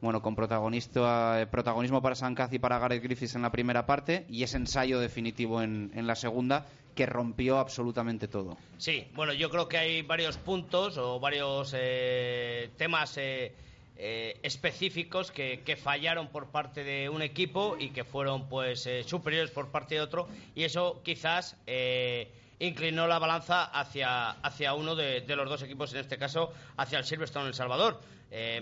bueno, 0.00 0.20
con 0.22 0.34
protagonista, 0.34 1.40
eh, 1.40 1.46
protagonismo 1.46 2.02
para 2.02 2.14
Sancaz 2.14 2.52
y 2.52 2.58
para 2.58 2.78
Gareth 2.78 3.02
Griffiths 3.02 3.34
en 3.34 3.42
la 3.42 3.50
primera 3.50 3.86
parte 3.86 4.26
y 4.28 4.42
ese 4.42 4.56
ensayo 4.56 5.00
definitivo 5.00 5.62
en, 5.62 5.90
la 6.06 6.14
segunda 6.14 6.66
que 6.94 7.06
rompió 7.06 7.58
absolutamente 7.58 8.28
todo. 8.28 8.56
Sí, 8.78 9.06
bueno, 9.14 9.32
yo 9.32 9.50
creo 9.50 9.68
que 9.68 9.78
hay 9.78 10.02
varios 10.02 10.36
puntos 10.38 10.98
o 10.98 11.18
varios 11.20 11.74
eh, 11.76 12.70
temas 12.76 13.16
eh, 13.18 13.52
eh, 13.98 14.38
específicos 14.42 15.30
que, 15.30 15.78
fallaron 15.82 16.28
por 16.28 16.50
parte 16.50 16.84
de 16.84 17.08
un 17.08 17.22
equipo 17.22 17.76
y 17.78 17.90
que 17.90 18.04
fueron 18.04 18.46
pues 18.46 18.86
eh, 18.86 19.02
superiores 19.04 19.50
por 19.50 19.70
parte 19.70 19.94
de 19.94 20.02
otro 20.02 20.28
y 20.54 20.64
eso 20.64 21.00
quizás 21.02 21.56
eh, 21.66 22.30
inclinó 22.58 23.06
la 23.06 23.18
balanza 23.18 23.64
hacia, 23.64 24.32
hacia 24.32 24.74
uno 24.74 24.96
de, 24.96 25.24
los 25.34 25.48
dos 25.48 25.62
equipos, 25.62 25.94
en 25.94 26.00
este 26.00 26.18
caso 26.18 26.52
hacia 26.76 26.98
el 26.98 27.04
Silverstone 27.04 27.48
El 27.48 27.54
Salvador. 27.54 28.00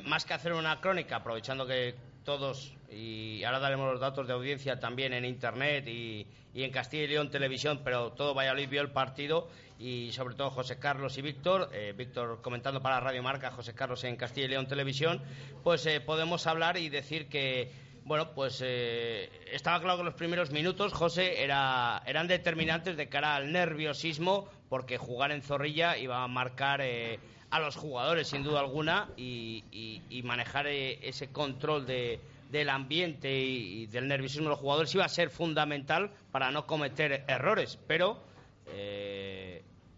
Más 0.05 0.25
que 0.25 0.35
hacer 0.35 0.53
una 0.53 0.81
crónica, 0.81 1.17
aprovechando 1.17 1.67
que 1.67 1.97
todos, 2.25 2.73
y 2.93 3.43
ahora 3.43 3.59
daremos 3.59 3.91
los 3.91 4.01
datos 4.01 4.29
de 4.29 4.35
audiencia 4.35 4.79
también 4.79 5.13
en 5.15 5.25
Internet 5.25 5.89
y, 5.89 6.27
y 6.55 6.63
en 6.63 6.71
Castilla 6.71 7.05
y 7.05 7.09
León 7.09 7.31
Televisión, 7.31 7.81
pero 7.83 8.13
todo 8.13 8.35
Valladolid 8.35 8.69
vio 8.69 8.83
el 8.83 8.91
partido 8.91 9.49
y 9.85 10.13
sobre 10.13 10.35
todo 10.35 10.51
José 10.51 10.79
Carlos 10.79 11.19
y 11.19 11.23
Víctor, 11.23 11.69
eh, 11.75 11.93
Víctor 11.97 12.41
comentando 12.41 12.81
para 12.81 13.01
Radio 13.01 13.23
Marca, 13.23 13.51
José 13.51 13.75
Carlos 13.75 14.03
en 14.05 14.17
Castilla 14.17 14.47
y 14.47 14.51
León 14.51 14.67
Televisión, 14.67 15.23
pues 15.63 15.85
eh, 15.87 16.01
podemos 16.01 16.47
hablar 16.47 16.79
y 16.79 16.89
decir 16.89 17.29
que, 17.29 17.71
bueno, 18.05 18.31
pues 18.35 18.63
eh, 18.65 19.29
estaba 19.53 19.81
claro 19.81 19.99
que 19.99 20.05
los 20.05 20.15
primeros 20.15 20.51
minutos, 20.51 20.93
José, 20.95 21.43
era, 21.43 22.03
eran 22.07 22.29
determinantes 22.29 22.97
de 22.97 23.09
cara 23.11 23.35
al 23.37 23.53
nerviosismo, 23.53 24.49
porque 24.71 24.97
jugar 24.97 25.33
en 25.33 25.43
Zorrilla 25.43 25.99
iba 25.99 26.23
a 26.25 26.29
marcar 26.29 26.81
eh, 26.81 27.19
a 27.51 27.61
los 27.61 27.77
jugadores, 27.77 28.29
sin 28.29 28.43
duda 28.43 28.61
alguna, 28.61 29.11
y, 29.19 29.65
y- 29.71 30.01
y 30.09 30.23
manejar 30.23 30.67
eh, 30.67 30.99
ese 31.07 31.31
control 31.31 31.85
de, 31.87 32.21
del 32.51 32.71
ambiente 32.71 33.31
y, 33.39 33.83
y 33.83 33.87
del 33.87 34.09
nerviosismo 34.09 34.45
de 34.45 34.51
los 34.51 34.59
jugadores 34.61 34.95
iba 34.95 35.05
a 35.05 35.09
ser 35.11 35.29
fundamental 35.29 36.11
para 36.33 36.51
no 36.51 36.67
cometer 36.67 37.25
errores, 37.29 37.79
pero 37.87 38.23
eh, 38.67 39.44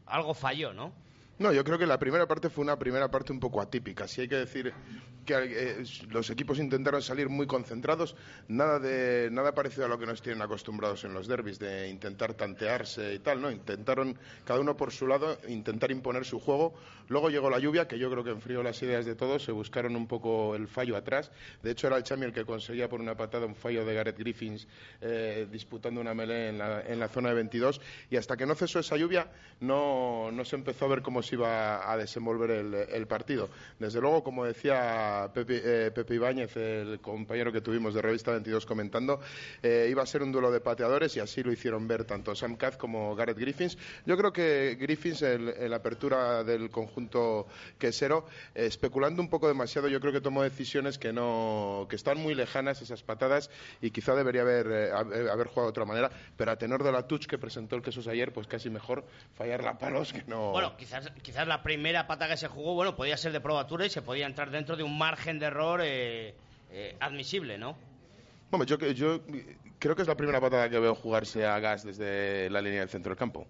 algo 0.06 0.34
falló, 0.34 0.72
¿no? 0.72 0.92
No, 1.38 1.52
yo 1.52 1.64
creo 1.64 1.78
que 1.78 1.86
la 1.86 1.98
primera 1.98 2.26
parte 2.26 2.48
fue 2.48 2.64
una 2.64 2.78
primera 2.78 3.10
parte 3.10 3.30
un 3.30 3.40
poco 3.40 3.60
atípica. 3.60 4.08
Si 4.08 4.22
hay 4.22 4.28
que 4.28 4.36
decir 4.36 4.72
que 5.26 5.34
eh, 5.34 5.84
los 6.08 6.30
equipos 6.30 6.58
intentaron 6.58 7.02
salir 7.02 7.28
muy 7.28 7.46
concentrados, 7.46 8.16
nada 8.48 8.78
de 8.78 9.28
nada 9.30 9.52
parecido 9.52 9.84
a 9.84 9.88
lo 9.88 9.98
que 9.98 10.06
nos 10.06 10.22
tienen 10.22 10.40
acostumbrados 10.40 11.04
en 11.04 11.12
los 11.12 11.26
derbis 11.26 11.58
de 11.58 11.88
intentar 11.88 12.32
tantearse 12.32 13.14
y 13.14 13.18
tal, 13.18 13.42
¿no? 13.42 13.50
Intentaron 13.50 14.18
cada 14.44 14.60
uno 14.60 14.76
por 14.78 14.92
su 14.92 15.06
lado 15.06 15.36
intentar 15.48 15.90
imponer 15.90 16.24
su 16.24 16.40
juego. 16.40 16.72
Luego 17.08 17.28
llegó 17.28 17.50
la 17.50 17.58
lluvia, 17.58 17.86
que 17.86 17.98
yo 17.98 18.10
creo 18.10 18.24
que 18.24 18.30
enfrió 18.30 18.62
las 18.62 18.82
ideas 18.82 19.04
de 19.04 19.14
todos, 19.14 19.44
se 19.44 19.52
buscaron 19.52 19.94
un 19.94 20.06
poco 20.06 20.54
el 20.54 20.68
fallo 20.68 20.96
atrás. 20.96 21.30
De 21.62 21.72
hecho 21.72 21.88
era 21.88 21.98
el 21.98 22.02
Chami 22.02 22.24
el 22.24 22.32
que 22.32 22.44
conseguía 22.44 22.88
por 22.88 23.00
una 23.00 23.14
patada 23.14 23.46
un 23.46 23.54
fallo 23.54 23.84
de 23.84 23.94
Gareth 23.94 24.18
Griffins 24.18 24.66
eh, 25.02 25.46
disputando 25.50 26.00
una 26.00 26.14
melee 26.14 26.48
en 26.48 26.98
la, 26.98 27.08
zona 27.08 27.28
de 27.28 27.34
22 27.36 27.80
y 28.10 28.16
hasta 28.16 28.36
que 28.36 28.46
no 28.46 28.54
cesó 28.54 28.80
esa 28.80 28.96
lluvia 28.96 29.30
no, 29.60 30.30
no 30.32 30.44
se 30.44 30.56
empezó 30.56 30.86
a 30.86 30.88
ver 30.88 31.02
cómo 31.02 31.22
iba 31.32 31.90
a 31.90 31.96
desenvolver 31.96 32.50
el, 32.50 33.06
partido. 33.06 33.48
Desde 33.78 34.00
luego, 34.00 34.24
como 34.24 34.44
decía 34.44 35.30
Pepe, 35.32 35.62
eh, 35.64 35.90
Pepe 35.90 36.14
Ibáñez, 36.14 36.56
el 36.56 37.00
compañero 37.00 37.52
que 37.52 37.60
tuvimos 37.60 37.94
de 37.94 38.02
Revista 38.02 38.32
22 38.32 38.66
comentando, 38.66 39.20
eh, 39.62 39.86
iba 39.90 40.02
a 40.02 40.06
ser 40.06 40.22
un 40.22 40.32
duelo 40.32 40.50
de 40.50 40.60
pateadores 40.60 41.16
y 41.16 41.20
así 41.20 41.42
lo 41.42 41.52
hicieron 41.52 41.86
ver 41.86 42.04
tanto 42.04 42.34
Sam 42.34 42.56
Kaz 42.56 42.76
como 42.76 43.14
Gareth 43.14 43.38
Griffins. 43.38 43.78
Yo 44.04 44.16
creo 44.16 44.32
que 44.32 44.76
Griffins, 44.80 45.22
en, 45.22 45.70
la 45.70 45.76
apertura 45.76 46.44
del 46.44 46.70
conjunto 46.70 47.46
quesero, 47.78 48.26
eh, 48.54 48.66
especulando 48.66 49.22
un 49.22 49.28
poco 49.28 49.48
demasiado, 49.48 49.88
yo 49.88 50.00
creo 50.00 50.12
que 50.12 50.20
tomó 50.20 50.42
decisiones 50.42 50.98
que 50.98 51.12
no 51.12 51.86
que 51.88 51.96
están 51.96 52.18
muy 52.18 52.34
lejanas 52.34 52.82
esas 52.82 53.02
patadas 53.02 53.50
y 53.80 53.90
quizá 53.90 54.14
debería 54.14 54.42
haber, 54.42 54.66
eh, 54.66 54.90
haber 54.92 55.36
haber 55.36 55.46
jugado 55.48 55.66
de 55.66 55.70
otra 55.70 55.84
manera, 55.84 56.10
pero 56.36 56.50
a 56.50 56.56
tenor 56.56 56.82
de 56.82 56.92
la 56.92 57.06
touch 57.06 57.26
que 57.26 57.38
presentó 57.38 57.76
el 57.76 57.82
Quesos 57.82 58.08
ayer, 58.08 58.32
pues 58.32 58.46
casi 58.46 58.70
mejor 58.70 59.04
fallarla 59.34 59.70
a 59.70 59.78
palos 59.78 60.12
que 60.12 60.24
no... 60.26 60.50
Bueno, 60.50 60.76
quizás, 60.76 61.10
quizás 61.22 61.46
la 61.46 61.62
primera 61.62 62.06
pata 62.06 62.28
que 62.28 62.36
se 62.36 62.48
jugó, 62.48 62.74
bueno, 62.74 62.96
podía 62.96 63.16
ser 63.16 63.32
de 63.32 63.40
probatura 63.40 63.86
y 63.86 63.90
se 63.90 64.02
podía 64.02 64.26
entrar 64.26 64.50
dentro 64.50 64.76
de 64.76 64.82
un 64.82 64.96
margen 64.96 65.38
de 65.38 65.46
error 65.46 65.80
eh, 65.82 66.34
eh, 66.70 66.96
admisible, 67.00 67.58
¿no? 67.58 67.76
Bueno, 68.50 68.64
yo, 68.64 68.78
yo 68.78 69.20
creo 69.78 69.96
que 69.96 70.02
es 70.02 70.08
la 70.08 70.16
primera 70.16 70.40
patada 70.40 70.68
que 70.68 70.78
veo 70.78 70.94
jugarse 70.94 71.44
a 71.44 71.58
gas 71.58 71.84
desde 71.84 72.48
la 72.50 72.60
línea 72.60 72.80
del 72.80 72.88
centro 72.88 73.10
del 73.10 73.18
campo. 73.18 73.46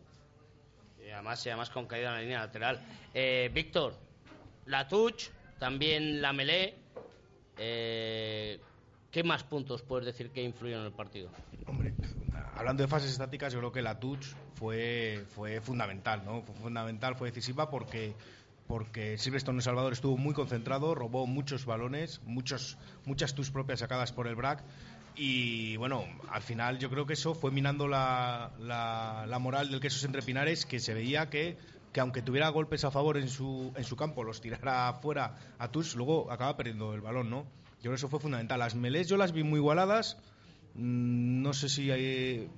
Y 1.04 1.10
además, 1.10 1.44
y 1.44 1.50
además 1.50 1.70
con 1.70 1.86
caída 1.86 2.08
en 2.08 2.14
la 2.14 2.20
línea 2.20 2.38
lateral. 2.40 2.80
Eh, 3.14 3.50
Víctor, 3.52 3.94
la 4.66 4.88
touch, 4.88 5.28
también 5.58 6.20
la 6.20 6.32
melee. 6.32 6.74
Eh, 7.58 8.60
¿Qué 9.10 9.22
más 9.22 9.44
puntos 9.44 9.82
puedes 9.82 10.06
decir 10.06 10.30
que 10.30 10.42
influyeron 10.42 10.82
en 10.82 10.88
el 10.88 10.92
partido? 10.92 11.30
Hablando 12.56 12.82
de 12.82 12.88
fases 12.88 13.10
estáticas, 13.10 13.52
yo 13.52 13.58
creo 13.58 13.72
que 13.72 13.82
la 13.82 14.00
touch 14.00 14.24
fue, 14.54 15.24
fue 15.34 15.60
fundamental, 15.60 16.24
¿no? 16.24 16.42
Fue 16.42 16.54
fundamental, 16.54 17.14
fue 17.16 17.28
decisiva 17.28 17.70
porque 17.70 18.14
porque 18.66 19.16
Silverstone 19.16 19.58
El 19.58 19.62
Salvador 19.62 19.92
estuvo 19.92 20.16
muy 20.16 20.34
concentrado, 20.34 20.96
robó 20.96 21.26
muchos 21.28 21.66
balones, 21.66 22.20
muchos, 22.24 22.78
muchas 23.04 23.32
tus 23.32 23.52
propias 23.52 23.78
sacadas 23.78 24.12
por 24.12 24.26
el 24.26 24.34
BRAC 24.34 24.64
y 25.14 25.76
bueno, 25.78 26.04
al 26.30 26.42
final 26.42 26.78
yo 26.78 26.90
creo 26.90 27.06
que 27.06 27.14
eso 27.14 27.34
fue 27.34 27.50
minando 27.50 27.88
la, 27.88 28.50
la, 28.58 29.38
moral 29.38 29.70
del 29.70 29.80
queso 29.80 30.04
entre 30.06 30.20
Pinares, 30.20 30.66
que 30.66 30.78
se 30.78 30.92
veía 30.92 31.30
que, 31.30 31.56
que 31.92 32.00
aunque 32.00 32.20
tuviera 32.20 32.50
golpes 32.50 32.84
a 32.84 32.90
favor 32.90 33.16
en 33.16 33.28
su, 33.28 33.72
en 33.76 33.84
su 33.84 33.96
campo, 33.96 34.24
los 34.24 34.42
tirara 34.42 34.92
fuera 35.00 35.34
a 35.58 35.68
Tus, 35.68 35.96
luego 35.96 36.30
acaba 36.30 36.56
perdiendo 36.56 36.92
el 36.92 37.00
balón, 37.00 37.30
¿no? 37.30 37.44
Yo 37.76 37.82
creo 37.82 37.92
que 37.92 37.96
eso 37.96 38.08
fue 38.08 38.20
fundamental. 38.20 38.58
Las 38.58 38.74
melés 38.74 39.08
yo 39.08 39.16
las 39.16 39.32
vi 39.32 39.42
muy 39.42 39.58
igualadas. 39.58 40.18
Mm, 40.76 41.42
no 41.42 41.52
sé 41.52 41.68
si 41.68 41.90
hay, 41.90 42.48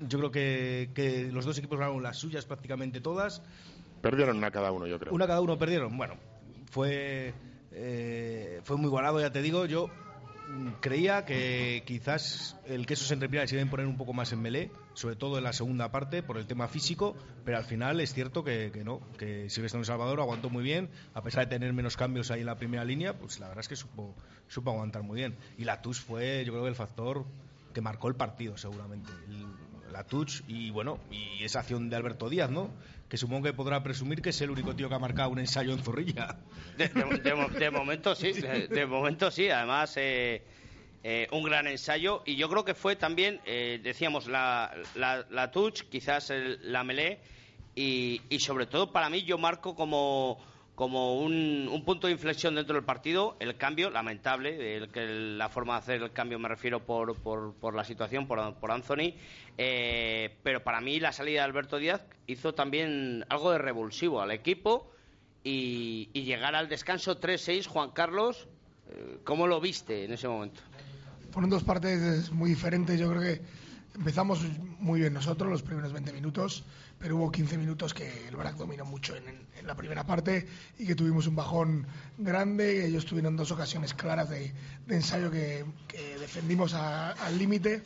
yo 0.00 0.18
creo 0.18 0.30
que, 0.30 0.90
que 0.94 1.30
los 1.32 1.44
dos 1.44 1.58
equipos 1.58 1.78
ganaron 1.78 2.02
las 2.02 2.18
suyas 2.18 2.46
prácticamente 2.46 3.00
todas. 3.00 3.42
Perdieron 4.00 4.36
una 4.36 4.50
cada 4.50 4.72
uno, 4.72 4.86
yo 4.86 4.98
creo. 4.98 5.12
Una 5.12 5.26
cada 5.26 5.40
uno 5.40 5.58
perdieron. 5.58 5.96
Bueno, 5.96 6.14
fue, 6.70 7.34
eh, 7.72 8.60
fue 8.64 8.76
muy 8.76 8.86
igualado, 8.86 9.20
ya 9.20 9.30
te 9.30 9.42
digo. 9.42 9.66
Yo 9.66 9.90
creía 10.80 11.24
que 11.24 11.82
quizás 11.86 12.56
el 12.66 12.86
queso 12.86 13.04
se 13.04 13.14
entrepina 13.14 13.46
se 13.46 13.56
deben 13.56 13.70
poner 13.70 13.86
un 13.86 13.96
poco 13.96 14.12
más 14.12 14.32
en 14.32 14.42
melé, 14.42 14.70
sobre 14.94 15.16
todo 15.16 15.38
en 15.38 15.44
la 15.44 15.52
segunda 15.52 15.90
parte, 15.90 16.22
por 16.22 16.38
el 16.38 16.46
tema 16.46 16.68
físico, 16.68 17.16
pero 17.44 17.58
al 17.58 17.64
final 17.64 18.00
es 18.00 18.12
cierto 18.14 18.44
que, 18.44 18.70
no, 18.84 19.00
que 19.18 19.48
Silvestre 19.50 19.84
Salvador 19.84 20.20
aguantó 20.20 20.50
muy 20.50 20.62
bien, 20.62 20.90
a 21.14 21.22
pesar 21.22 21.44
de 21.44 21.50
tener 21.50 21.72
menos 21.72 21.96
cambios 21.96 22.30
ahí 22.30 22.40
en 22.40 22.46
la 22.46 22.56
primera 22.56 22.84
línea, 22.84 23.18
pues 23.18 23.40
la 23.40 23.48
verdad 23.48 23.60
es 23.60 23.68
que 23.68 23.76
supo, 23.76 24.14
supo 24.48 24.70
aguantar 24.70 25.02
muy 25.02 25.16
bien. 25.16 25.36
Y 25.58 25.64
la 25.64 25.82
TUS 25.82 26.00
fue, 26.00 26.44
yo 26.44 26.52
creo 26.52 26.64
que 26.64 26.70
el 26.70 26.76
factor 26.76 27.24
que 27.72 27.80
marcó 27.80 28.08
el 28.08 28.14
partido, 28.14 28.56
seguramente. 28.56 29.10
la 29.90 30.04
TUS 30.04 30.44
y 30.46 30.70
bueno, 30.70 30.98
y 31.10 31.44
esa 31.44 31.60
acción 31.60 31.90
de 31.90 31.96
Alberto 31.96 32.28
Díaz, 32.28 32.50
¿no? 32.50 32.70
que 33.12 33.18
supongo 33.18 33.42
que 33.42 33.52
podrá 33.52 33.82
presumir 33.82 34.22
que 34.22 34.30
es 34.30 34.40
el 34.40 34.50
único 34.50 34.74
tío 34.74 34.88
que 34.88 34.94
ha 34.94 34.98
marcado 34.98 35.28
un 35.28 35.38
ensayo 35.38 35.74
en 35.74 35.80
Zorrilla. 35.80 36.38
De, 36.78 36.88
momento 37.70 38.14
sí, 38.14 38.32
de, 38.32 38.86
momento 38.86 39.30
sí. 39.30 39.50
Además, 39.50 39.92
eh, 39.98 40.42
eh, 41.04 41.28
un 41.32 41.42
gran 41.42 41.66
ensayo. 41.66 42.22
Y 42.24 42.36
yo 42.36 42.48
creo 42.48 42.64
que 42.64 42.74
fue 42.74 42.96
también, 42.96 43.40
eh, 43.44 43.80
decíamos, 43.82 44.26
la, 44.26 44.74
la, 44.94 45.50
touch, 45.50 45.82
quizás 45.90 46.32
la 46.62 46.84
melé. 46.84 47.20
Y, 47.74 48.20
y 48.28 48.40
sobre 48.40 48.66
todo 48.66 48.92
para 48.92 49.08
mí 49.08 49.22
yo 49.22 49.38
marco 49.38 49.74
como 49.74 50.38
como 50.74 51.20
un, 51.20 51.82
punto 51.84 52.06
de 52.06 52.14
inflexión 52.14 52.54
dentro 52.54 52.74
del 52.74 52.84
partido, 52.84 53.36
el 53.40 53.56
cambio, 53.56 53.90
lamentable, 53.90 54.76
el, 54.76 54.88
que 54.88 55.06
la 55.06 55.48
forma 55.48 55.74
de 55.74 55.78
hacer 55.78 56.02
el 56.02 56.12
cambio 56.12 56.38
me 56.38 56.48
refiero 56.48 56.80
por, 56.80 57.14
por, 57.16 57.74
la 57.74 57.84
situación, 57.84 58.26
por, 58.26 58.54
por 58.54 58.72
Anthony, 58.72 59.14
eh, 59.58 60.34
pero 60.42 60.64
para 60.64 60.80
mí 60.80 60.98
la 60.98 61.12
salida 61.12 61.40
de 61.40 61.44
Alberto 61.44 61.76
Díaz 61.76 62.04
hizo 62.26 62.54
también 62.54 63.24
algo 63.28 63.52
de 63.52 63.58
revulsivo 63.58 64.22
al 64.22 64.30
equipo 64.30 64.90
y, 65.44 66.08
llegar 66.14 66.54
al 66.54 66.68
descanso 66.68 67.20
3-6, 67.20 67.66
Juan 67.66 67.90
Carlos, 67.90 68.48
eh, 68.90 69.18
¿cómo 69.24 69.46
lo 69.46 69.60
viste 69.60 70.04
en 70.04 70.12
ese 70.12 70.26
momento? 70.26 70.62
Fueron 71.32 71.48
dos 71.48 71.64
partes 71.64 72.30
muy 72.30 72.50
diferentes, 72.50 73.00
yo 73.00 73.08
creo 73.08 73.22
que 73.22 73.40
empezamos 73.94 74.40
muy 74.80 75.00
bien 75.00 75.14
nosotros 75.14 75.50
los 75.50 75.62
primeros 75.62 75.90
20 75.90 76.12
minutos, 76.12 76.62
pero 76.98 77.16
hubo 77.16 77.32
15 77.32 77.56
minutos 77.56 77.94
que 77.94 78.28
el 78.28 78.36
Barak 78.36 78.56
dominó 78.56 78.84
mucho 78.84 79.16
en, 79.16 79.66
la 79.66 79.74
primera 79.74 80.04
parte 80.04 80.46
y 80.78 80.86
que 80.86 80.94
tuvimos 80.94 81.26
un 81.26 81.36
bajón 81.36 81.86
grande. 82.18 82.84
Ellos 82.84 83.06
tuvieron 83.06 83.34
dos 83.34 83.50
ocasiones 83.50 83.94
claras 83.94 84.28
de, 84.28 84.52
ensayo 84.88 85.30
que, 85.30 85.64
defendimos 86.20 86.74
al 86.74 87.38
límite. 87.38 87.82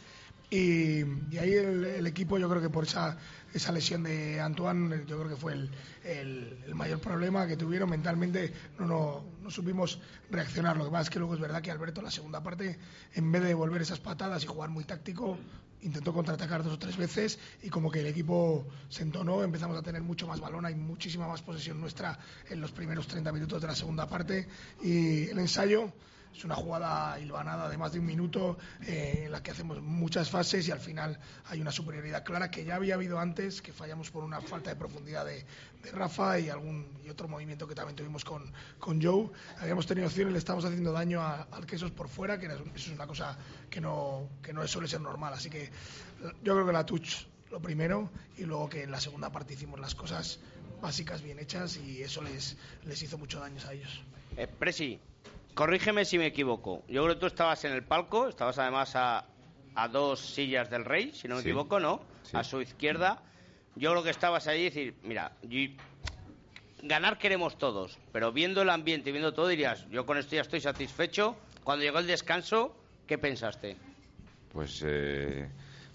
Y, 0.51 1.03
ahí 1.39 1.53
el, 1.53 2.05
equipo, 2.05 2.39
yo 2.39 2.49
creo 2.49 2.61
que 2.61 2.71
por 2.71 2.83
esa, 2.83 3.17
esa 3.53 3.73
lesión 3.73 4.03
de 4.03 4.41
Antoine, 4.41 5.05
yo 5.07 5.19
creo 5.19 5.29
que 5.29 5.37
fue 5.37 5.53
el, 5.53 6.75
mayor 6.75 7.01
problema 7.01 7.47
que 7.47 7.57
tuvieron 7.57 7.89
mentalmente. 7.91 8.53
No, 8.79 8.87
no, 8.87 9.25
no, 9.43 9.51
supimos 9.51 10.01
reaccionar. 10.31 10.77
Lo 10.77 10.85
que 10.85 10.91
pasa 10.91 11.03
es 11.03 11.11
que 11.11 11.19
luego 11.19 11.35
es 11.35 11.41
verdad 11.41 11.63
que 11.63 11.71
Alberto, 11.71 12.03
la 12.03 12.11
segunda 12.11 12.43
parte, 12.43 12.79
en 13.15 13.33
vez 13.33 13.43
de 13.43 13.49
devolver 13.49 13.83
esas 13.83 14.01
patadas 14.01 14.45
y 14.45 14.47
jugar 14.47 14.71
muy 14.71 14.85
táctico, 14.85 15.39
intentó 15.83 16.13
contraatacar 16.13 16.63
dos 16.63 16.75
o 16.75 16.79
tres 16.79 16.97
veces 16.97 17.39
y 17.63 17.71
como 17.71 17.91
que 17.91 18.01
el 18.01 18.07
equipo 18.07 18.67
se 18.89 19.03
entonó, 19.03 19.43
empezamos 19.43 19.77
a 19.77 19.83
tener 19.83 20.03
mucho 20.03 20.27
más 20.27 20.41
balón, 20.41 20.67
hay 20.67 20.75
muchísima 20.75 21.29
más 21.29 21.43
posesión 21.43 21.81
nuestra 21.81 22.19
en 22.49 22.61
los 22.61 22.73
primeros 22.73 23.07
30 23.07 23.31
minutos 23.33 23.61
de 23.61 23.69
la 23.69 23.75
segunda 23.75 24.09
parte 24.09 24.49
y 24.83 25.29
el 25.29 25.39
ensayo 25.39 25.93
es 26.37 26.45
una 26.45 26.55
jugada 26.55 27.19
hilvanada 27.19 27.69
de 27.69 27.79
más 27.79 27.93
de 27.93 27.99
un 27.99 28.07
minuto 28.07 28.59
eh, 28.87 29.23
en 29.25 29.33
la 29.33 29.43
que 29.43 29.51
hacemos 29.51 29.81
muchas 29.81 30.31
fases 30.31 30.69
y 30.69 30.71
al 30.71 30.81
final 30.81 31.19
hay 31.47 31.61
una 31.61 31.73
superioridad 31.73 32.25
clara 32.25 32.51
que 32.51 32.65
ya 32.65 32.75
había 32.75 32.95
habido 32.95 33.19
antes, 33.19 33.63
que 33.63 33.73
fallamos 33.73 34.11
por 34.11 34.23
una 34.23 34.41
falta 34.43 34.71
de 34.71 34.77
profundidad 34.77 35.25
de, 35.25 35.45
Rafa 35.93 36.41
y 36.41 36.49
algún 36.49 36.85
y 37.05 37.11
otro 37.11 37.29
movimiento 37.29 37.69
que 37.69 37.75
también 37.77 37.95
tuvimos 37.95 38.25
con, 38.25 38.53
con 38.81 39.01
Joe. 39.01 39.31
Habíamos 39.61 39.87
tenido 39.87 40.09
opciones, 40.09 40.33
le 40.33 40.41
estamos 40.41 40.65
haciendo 40.65 40.91
daño 40.91 41.23
al 41.23 41.65
quesos 41.65 41.93
por 41.93 42.09
fuera, 42.09 42.41
que 42.41 42.47
eso 42.47 42.65
es 42.75 42.89
una 42.89 43.07
cosa 43.07 43.39
que 43.71 43.81
no, 43.81 44.29
que 44.43 44.53
no 44.53 44.67
suele 44.67 44.89
ser 44.89 45.01
normal. 45.01 45.33
Así 45.33 45.49
que 45.49 45.71
yo 46.43 46.55
creo 46.55 46.67
que 46.67 46.73
la 46.73 46.85
touch 46.85 47.27
lo 47.53 47.63
primero 47.63 48.11
y 48.37 48.43
luego 48.47 48.69
que 48.69 48.83
en 48.83 48.91
la 48.91 48.99
segunda 48.99 49.31
parte 49.31 49.55
hicimos 49.55 49.79
las 49.79 49.95
cosas 49.95 50.41
básicas 50.83 51.23
bien 51.23 51.39
hechas 51.39 51.77
y 51.77 52.03
eso 52.03 52.21
les, 52.21 52.57
les 52.85 53.01
hizo 53.01 53.17
mucho 53.17 53.39
daño 53.39 53.61
a 53.69 53.73
ellos. 53.73 54.03
Eh, 54.37 54.49
Presi, 54.49 54.99
Corrígeme 55.57 56.05
si 56.05 56.19
me 56.19 56.27
equivoco. 56.27 56.85
Yo 56.87 57.03
creo 57.05 57.15
que 57.15 57.21
tú 57.21 57.27
estabas 57.27 57.65
en 57.65 57.73
el 57.73 57.83
palco, 57.83 58.29
estabas 58.29 58.59
además 58.59 58.95
a, 58.95 59.25
a 59.75 59.89
dos 59.89 60.21
sillas 60.21 60.69
del 60.69 60.85
rey, 60.85 61.13
si 61.15 61.29
no 61.29 61.37
me 61.37 61.41
equivoco, 61.41 61.81
¿no? 61.81 62.03
A 62.35 62.45
su 62.45 62.61
izquierda. 62.61 63.23
Yo 63.75 63.91
creo 63.93 64.03
que 64.03 64.11
estabas 64.11 64.47
ahí 64.49 64.61
y 64.61 64.65
decir, 64.65 64.95
mira, 65.03 65.33
ganar 66.83 67.17
queremos 67.17 67.57
todos, 67.57 67.99
pero 68.13 68.33
viendo 68.33 68.61
el 68.61 68.69
ambiente 68.69 69.09
y 69.09 69.13
viendo 69.13 69.33
todo 69.33 69.49
dirías, 69.49 69.89
yo 69.89 70.05
con 70.05 70.19
esto 70.19 70.37
ya 70.37 70.43
estoy 70.43 70.61
satisfecho. 70.61 71.37
Cuando 71.65 71.87
llegó 71.87 72.01
el 72.01 72.07
descanso, 72.07 72.77
¿qué 73.07 73.17
pensaste? 73.17 73.79
Pues 74.53 74.85
eh, 74.87 75.49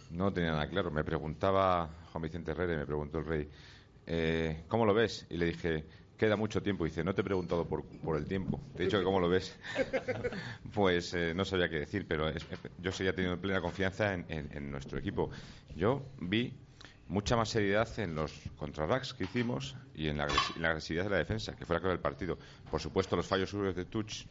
no 0.10 0.34
tenía 0.34 0.54
nada 0.54 0.68
claro. 0.70 0.90
Me 0.90 1.04
preguntaba 1.04 1.88
Juan 2.12 2.24
Vicente 2.24 2.50
Herrera, 2.50 2.80
me 2.80 2.88
preguntó 2.88 3.20
el 3.20 3.26
rey, 3.26 3.50
eh, 4.08 4.64
¿cómo 4.68 4.88
lo 4.88 4.96
ves? 4.96 5.28
Y 5.30 5.38
le 5.38 5.46
dije, 5.46 5.86
queda 6.22 6.36
mucho 6.36 6.62
tiempo. 6.62 6.86
Dice, 6.86 7.04
no 7.04 7.16
te 7.16 7.22
he 7.22 7.24
preguntado 7.24 7.66
por, 7.66 7.84
por 7.84 8.16
el 8.16 8.28
tiempo. 8.28 8.62
Te 8.76 8.84
he 8.84 8.86
dicho 8.86 9.00
que 9.00 9.04
cómo 9.04 9.20
lo 9.20 9.28
ves. 9.28 9.58
pues 10.72 11.16
eh, 11.16 11.34
no 11.34 11.44
sabía 11.46 11.68
qué 11.68 11.80
decir, 11.80 12.06
pero 12.08 12.32
yo 12.78 12.92
seguía 12.92 13.16
teniendo 13.16 13.42
plena 13.42 13.60
confianza 13.60 14.14
en, 14.14 14.72
nuestro 14.72 15.00
equipo. 15.00 15.32
Yo 15.76 16.04
vi 16.20 16.54
mucha 17.08 17.36
más 17.36 17.50
seriedad 17.50 17.90
en 17.98 18.14
los 18.14 18.40
contrarracks 18.56 19.16
que 19.16 19.24
hicimos 19.24 19.76
y 19.96 20.10
en 20.10 20.20
la, 20.20 20.28
agresividad 20.62 21.06
de 21.06 21.10
la 21.10 21.18
defensa, 21.18 21.56
que 21.56 21.66
fue 21.66 21.76
la 21.76 21.80
clave 21.80 21.96
del 21.96 22.04
partido. 22.04 22.38
Por 22.70 22.80
supuesto, 22.80 23.16
los 23.16 23.26
fallos 23.26 23.50
seguros 23.50 23.76
de 23.76 23.86
touch 23.86 24.26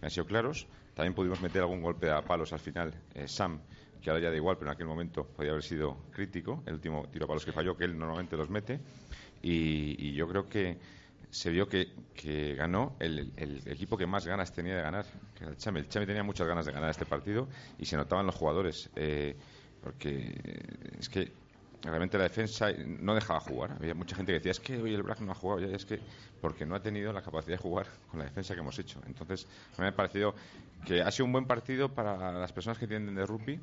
me 0.00 0.06
han 0.06 0.10
sido 0.12 0.26
claros. 0.26 0.68
También 0.94 1.12
pudimos 1.12 1.40
meter 1.40 1.62
algún 1.62 1.82
golpe 1.82 2.08
a 2.08 2.22
palos 2.22 2.52
al 2.52 2.60
final. 2.60 2.94
Eh, 3.14 3.26
Sam, 3.26 3.62
que 4.00 4.10
ahora 4.10 4.22
ya 4.22 4.30
da 4.30 4.36
igual, 4.36 4.58
pero 4.58 4.70
en 4.70 4.76
aquel 4.76 4.86
momento 4.86 5.26
podía 5.26 5.50
haber 5.50 5.64
sido 5.64 6.04
crítico. 6.12 6.62
El 6.66 6.74
último 6.74 7.08
tiro 7.10 7.24
a 7.24 7.28
palos 7.28 7.44
que 7.44 7.50
falló, 7.50 7.76
que 7.76 7.82
él 7.82 7.98
normalmente 7.98 8.36
los 8.36 8.48
mete. 8.48 8.78
y 9.42 10.12
yo 10.12 10.28
creo 10.28 10.48
que 10.48 11.01
se 11.32 11.48
vio 11.48 11.66
que, 11.66 11.88
que 12.14 12.54
ganó 12.54 12.94
el, 13.00 13.32
equipo 13.64 13.96
que 13.96 14.06
más 14.06 14.26
ganas 14.26 14.52
tenía 14.52 14.76
de 14.76 14.82
ganar, 14.82 15.06
que 15.34 15.44
el 15.44 15.56
Chame. 15.56 15.80
El 15.80 15.88
Chame 15.88 16.04
tenía 16.04 16.22
muchas 16.22 16.46
ganas 16.46 16.66
de 16.66 16.72
ganar 16.72 16.90
este 16.90 17.06
partido 17.06 17.48
y 17.78 17.86
se 17.86 17.96
notaban 17.96 18.26
los 18.26 18.34
jugadores, 18.34 18.90
eh, 18.96 19.34
porque 19.82 20.38
es 21.00 21.08
que 21.08 21.32
realmente 21.82 22.18
la 22.18 22.24
defensa 22.24 22.70
no 22.76 23.14
dejaba 23.14 23.40
jugar. 23.40 23.72
Había 23.72 23.94
mucha 23.94 24.14
gente 24.14 24.30
que 24.30 24.40
decía, 24.40 24.52
es 24.52 24.60
que 24.60 24.76
hoy 24.80 24.92
el 24.92 25.02
Brack 25.02 25.20
no 25.20 25.32
ha 25.32 25.34
jugado, 25.34 25.66
ya 25.66 25.74
es 25.74 25.86
que 25.86 26.00
porque 26.42 26.66
no 26.66 26.74
ha 26.74 26.82
tenido 26.82 27.12
la 27.12 27.22
capacidad 27.22 27.56
de 27.56 27.62
jugar 27.62 27.86
con 28.10 28.18
la 28.18 28.26
defensa 28.26 28.52
que 28.52 28.60
hemos 28.60 28.78
hecho. 28.78 29.00
Entonces, 29.06 29.46
me 29.78 29.86
ha 29.86 29.96
parecido 29.96 30.34
que 30.84 31.00
ha 31.00 31.10
sido 31.10 31.26
un 31.26 31.32
buen 31.32 31.46
partido 31.46 31.88
para 31.88 32.32
las 32.32 32.52
personas 32.52 32.76
que 32.76 32.86
tienen 32.86 33.14
de 33.14 33.24
rugby 33.24 33.58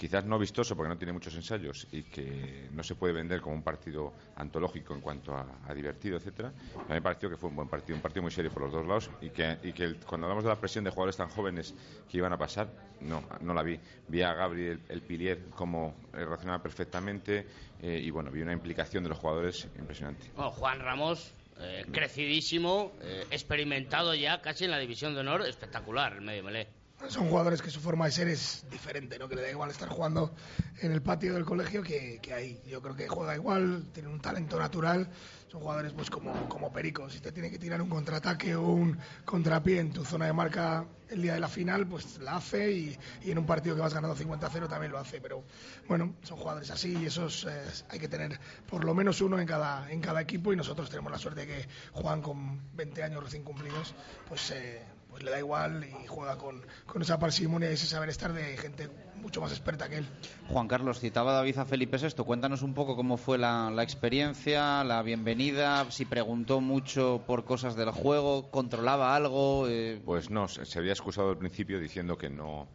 quizás 0.00 0.24
no 0.24 0.38
vistoso 0.38 0.74
porque 0.74 0.88
no 0.88 0.96
tiene 0.96 1.12
muchos 1.12 1.34
ensayos 1.34 1.86
y 1.92 2.04
que 2.04 2.70
no 2.72 2.82
se 2.82 2.94
puede 2.94 3.12
vender 3.12 3.42
como 3.42 3.54
un 3.54 3.62
partido 3.62 4.14
antológico 4.36 4.94
en 4.94 5.02
cuanto 5.02 5.36
a, 5.36 5.74
divertido, 5.74 6.16
etcétera. 6.16 6.54
Mí 6.88 6.94
me 6.94 7.02
pareció 7.02 7.28
que 7.28 7.36
fue 7.36 7.50
un 7.50 7.56
buen 7.56 7.68
partido, 7.68 7.96
un 7.96 8.00
partido 8.02 8.22
muy 8.22 8.30
serio 8.30 8.50
por 8.50 8.62
los 8.62 8.72
dos 8.72 8.86
lados 8.86 9.10
y 9.20 9.28
que, 9.28 9.96
cuando 10.06 10.26
hablamos 10.26 10.44
de 10.44 10.48
la 10.48 10.58
presión 10.58 10.84
de 10.84 10.90
jugadores 10.90 11.18
tan 11.18 11.28
jóvenes 11.28 11.74
que 12.08 12.16
iban 12.16 12.32
a 12.32 12.38
pasar, 12.38 12.70
no, 13.02 13.22
no 13.42 13.52
la 13.52 13.62
vi. 13.62 13.78
Vi 14.08 14.22
a 14.22 14.32
Gabriel 14.32 14.80
el 14.88 15.02
Pilier 15.02 15.50
como 15.50 15.94
reaccionaba 16.12 16.62
perfectamente 16.62 17.46
eh, 17.82 18.00
y 18.02 18.10
bueno, 18.10 18.30
vi 18.30 18.40
una 18.40 18.54
implicación 18.54 19.02
de 19.02 19.10
los 19.10 19.18
jugadores 19.18 19.68
impresionante. 19.78 20.30
Juan 20.34 20.80
Ramos 20.80 21.34
eh, 21.62 21.84
crecidísimo, 21.92 22.92
eh, 23.02 23.26
experimentado 23.30 24.14
ya 24.14 24.40
casi 24.40 24.64
en 24.64 24.70
la 24.70 24.78
división 24.78 25.14
de 25.14 25.20
honor, 25.20 25.46
espectacular 25.46 26.14
el 26.14 26.22
medio 26.22 26.42
melé. 26.42 26.79
Son 27.08 27.28
jugadores 27.28 27.62
que 27.62 27.70
su 27.70 27.80
forma 27.80 28.06
de 28.06 28.12
ser 28.12 28.28
es 28.28 28.64
diferente, 28.70 29.18
¿no? 29.18 29.28
Que 29.28 29.36
le 29.36 29.42
da 29.42 29.50
igual 29.50 29.70
estar 29.70 29.88
jugando 29.88 30.34
en 30.80 30.92
el 30.92 31.02
patio 31.02 31.34
del 31.34 31.44
colegio 31.44 31.82
que, 31.82 32.18
que 32.20 32.32
ahí. 32.32 32.60
Yo 32.66 32.82
creo 32.82 32.94
que 32.94 33.08
juega 33.08 33.34
igual, 33.34 33.86
tiene 33.92 34.08
un 34.08 34.20
talento 34.20 34.58
natural. 34.58 35.08
Son 35.48 35.60
jugadores 35.60 35.92
pues 35.92 36.10
como, 36.10 36.48
como 36.48 36.72
pericos. 36.72 37.12
Si 37.12 37.20
te 37.20 37.32
tiene 37.32 37.50
que 37.50 37.58
tirar 37.58 37.80
un 37.82 37.88
contraataque 37.88 38.54
o 38.54 38.68
un 38.68 38.98
contrapié 39.24 39.80
en 39.80 39.92
tu 39.92 40.04
zona 40.04 40.26
de 40.26 40.32
marca 40.32 40.86
el 41.08 41.22
día 41.22 41.34
de 41.34 41.40
la 41.40 41.48
final, 41.48 41.88
pues 41.88 42.18
la 42.18 42.36
hace 42.36 42.70
y, 42.70 42.98
y 43.22 43.30
en 43.32 43.38
un 43.38 43.46
partido 43.46 43.74
que 43.74 43.80
vas 43.80 43.94
ganando 43.94 44.16
50-0 44.16 44.68
también 44.68 44.92
lo 44.92 44.98
hace. 44.98 45.20
Pero 45.20 45.42
bueno, 45.88 46.14
son 46.22 46.38
jugadores 46.38 46.70
así 46.70 46.96
y 46.96 47.06
esos 47.06 47.46
eh, 47.50 47.62
hay 47.88 47.98
que 47.98 48.08
tener 48.08 48.38
por 48.68 48.84
lo 48.84 48.94
menos 48.94 49.20
uno 49.20 49.40
en 49.40 49.46
cada, 49.46 49.90
en 49.90 50.00
cada 50.00 50.20
equipo 50.20 50.52
y 50.52 50.56
nosotros 50.56 50.88
tenemos 50.88 51.10
la 51.10 51.18
suerte 51.18 51.40
de 51.40 51.46
que 51.46 51.68
juegan 51.92 52.22
con 52.22 52.76
20 52.76 53.02
años 53.02 53.24
recién 53.24 53.42
cumplidos, 53.42 53.94
pues... 54.28 54.50
Eh, 54.52 54.82
pues 55.10 55.22
le 55.22 55.30
da 55.30 55.38
igual 55.38 55.84
y 55.84 56.06
juega 56.06 56.38
con, 56.38 56.62
con 56.86 57.02
esa 57.02 57.18
parsimonia 57.18 57.70
y 57.70 57.74
ese 57.74 57.86
saber 57.86 58.08
estar 58.08 58.32
de 58.32 58.56
gente 58.56 58.88
mucho 59.20 59.40
más 59.40 59.50
experta 59.50 59.88
que 59.88 59.98
él. 59.98 60.06
Juan 60.48 60.68
Carlos, 60.68 61.00
citaba 61.00 61.32
David 61.32 61.58
a 61.58 61.64
Felipe 61.64 61.98
VI. 61.98 62.24
Cuéntanos 62.24 62.62
un 62.62 62.74
poco 62.74 62.96
cómo 62.96 63.16
fue 63.16 63.38
la, 63.38 63.70
la, 63.70 63.82
experiencia, 63.82 64.82
la 64.84 65.02
bienvenida, 65.02 65.90
si 65.90 66.04
preguntó 66.04 66.60
mucho 66.60 67.22
por 67.26 67.44
cosas 67.44 67.76
del 67.76 67.90
juego, 67.90 68.50
controlaba 68.50 69.14
algo. 69.14 69.68
Eh... 69.68 70.00
Pues 70.04 70.30
no, 70.30 70.48
se, 70.48 70.78
había 70.78 70.92
excusado 70.92 71.30
al 71.30 71.38
principio 71.38 71.78
diciendo 71.78 72.16
que 72.16 72.30
no, 72.30 72.68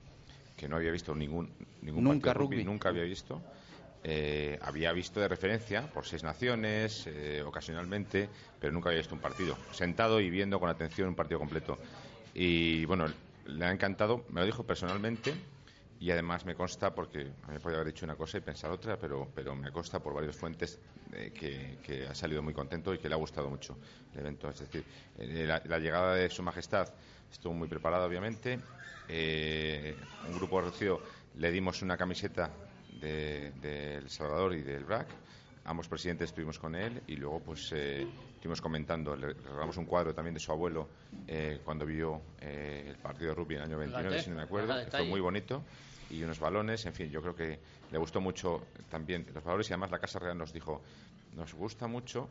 que 0.56 0.68
no 0.68 0.76
había 0.76 0.92
visto 0.92 1.16
ningún, 1.16 1.52
ningún 1.82 2.04
nunca 2.04 2.34
rugby, 2.34 2.58
rugby, 2.58 2.64
nunca 2.66 2.90
había 2.90 3.04
visto. 3.04 3.42
Eh, 4.08 4.60
había 4.62 4.92
visto 4.92 5.20
de 5.20 5.28
referencia 5.28 5.90
por 5.92 6.06
seis 6.06 6.22
naciones, 6.22 7.08
eh, 7.08 7.42
ocasionalmente, 7.44 8.30
pero 8.60 8.72
nunca 8.72 8.90
había 8.90 9.00
visto 9.00 9.16
un 9.16 9.22
partido. 9.22 9.58
Sentado 9.72 10.20
y 10.20 10.30
viendo 10.30 10.60
con 10.60 10.70
atención 10.70 11.08
un 11.08 11.16
partido 11.16 11.40
completo. 11.40 11.80
Y 12.36 12.86
bueno, 12.86 13.06
le 13.46 13.66
ha 13.66 13.72
encantado, 13.72 14.26
me 14.30 14.42
lo 14.42 14.46
dijo 14.46 14.64
personalmente 14.64 15.34
y 16.00 16.12
además 16.12 16.46
me 16.46 16.54
consta, 16.54 16.94
porque 16.94 17.22
a 17.22 17.48
mí 17.48 17.54
me 17.54 17.60
podía 17.60 17.78
haber 17.78 17.94
dicho 17.94 18.06
una 18.06 18.16
cosa 18.16 18.38
y 18.38 18.42
pensar 18.42 18.70
otra, 18.70 18.98
pero, 18.98 19.30
pero 19.34 19.56
me 19.56 19.72
consta 19.72 20.00
por 20.00 20.14
varias 20.14 20.36
fuentes 20.36 20.78
eh, 21.14 21.32
que, 21.34 21.78
que, 21.82 22.06
ha 22.06 22.14
salido 22.14 22.44
muy 22.44 22.54
contento 22.54 22.94
y 22.94 22.98
que 22.98 23.08
le 23.08 23.16
ha 23.16 23.18
gustado 23.18 23.50
mucho 23.50 23.78
el 24.14 24.20
evento. 24.20 24.50
Es 24.50 24.60
decir, 24.60 24.84
eh, 25.18 25.46
la, 25.48 25.80
llegada 25.80 26.14
de 26.14 26.30
Su 26.30 26.44
Majestad 26.44 26.90
estuvo 27.32 27.54
muy 27.54 27.70
preparada, 27.70 28.06
obviamente. 28.06 28.60
Eh, 29.08 29.96
un 30.28 30.36
grupo 30.36 30.60
reducido 30.60 31.02
le 31.38 31.52
dimos 31.52 31.82
una 31.82 31.96
camiseta 31.96 32.52
de, 33.00 33.52
de 33.62 34.04
Salvador 34.10 34.56
y 34.56 34.62
del 34.62 34.84
BRAC 34.84 35.08
ambos 35.66 35.88
presidentes 35.88 36.30
estuvimos 36.30 36.60
con 36.60 36.76
él 36.76 37.02
y 37.08 37.16
luego 37.16 37.40
pues 37.40 37.72
eh, 37.74 38.08
estuvimos 38.46 38.62
comentando, 38.62 39.16
le 39.16 39.34
regalamos 39.34 39.76
un 39.78 39.86
cuadro 39.86 40.14
también 40.14 40.36
de 40.36 40.40
su 40.40 40.52
abuelo 40.52 40.88
eh, 41.28 41.62
cuando 41.66 41.84
vio 41.84 42.22
eh, 42.40 42.86
el 42.90 42.98
partido 42.98 43.30
de 43.30 43.34
rugby 43.34 43.56
en 43.56 43.62
el 43.62 43.68
año 43.70 43.78
29, 43.80 44.08
Fíjate, 44.08 44.24
si 44.24 44.30
no 44.30 44.36
me 44.36 44.44
acuerdo, 44.44 44.86
que 44.86 44.92
fue 44.92 45.04
muy 45.04 45.20
bonito 45.20 45.64
y 46.12 46.22
unos 46.22 46.40
balones, 46.40 46.86
en 46.86 46.94
fin, 46.94 47.10
yo 47.10 47.24
creo 47.24 47.36
que 47.36 47.60
le 47.92 47.98
gustó 47.98 48.22
mucho 48.22 48.68
también 48.88 49.26
los 49.34 49.44
valores 49.44 49.68
y 49.72 49.74
además 49.74 49.90
la 49.90 49.98
Casa 49.98 50.20
Real 50.20 50.38
nos 50.38 50.54
dijo, 50.54 50.84
nos 51.36 51.56
gusta 51.56 51.88
mucho 51.88 52.30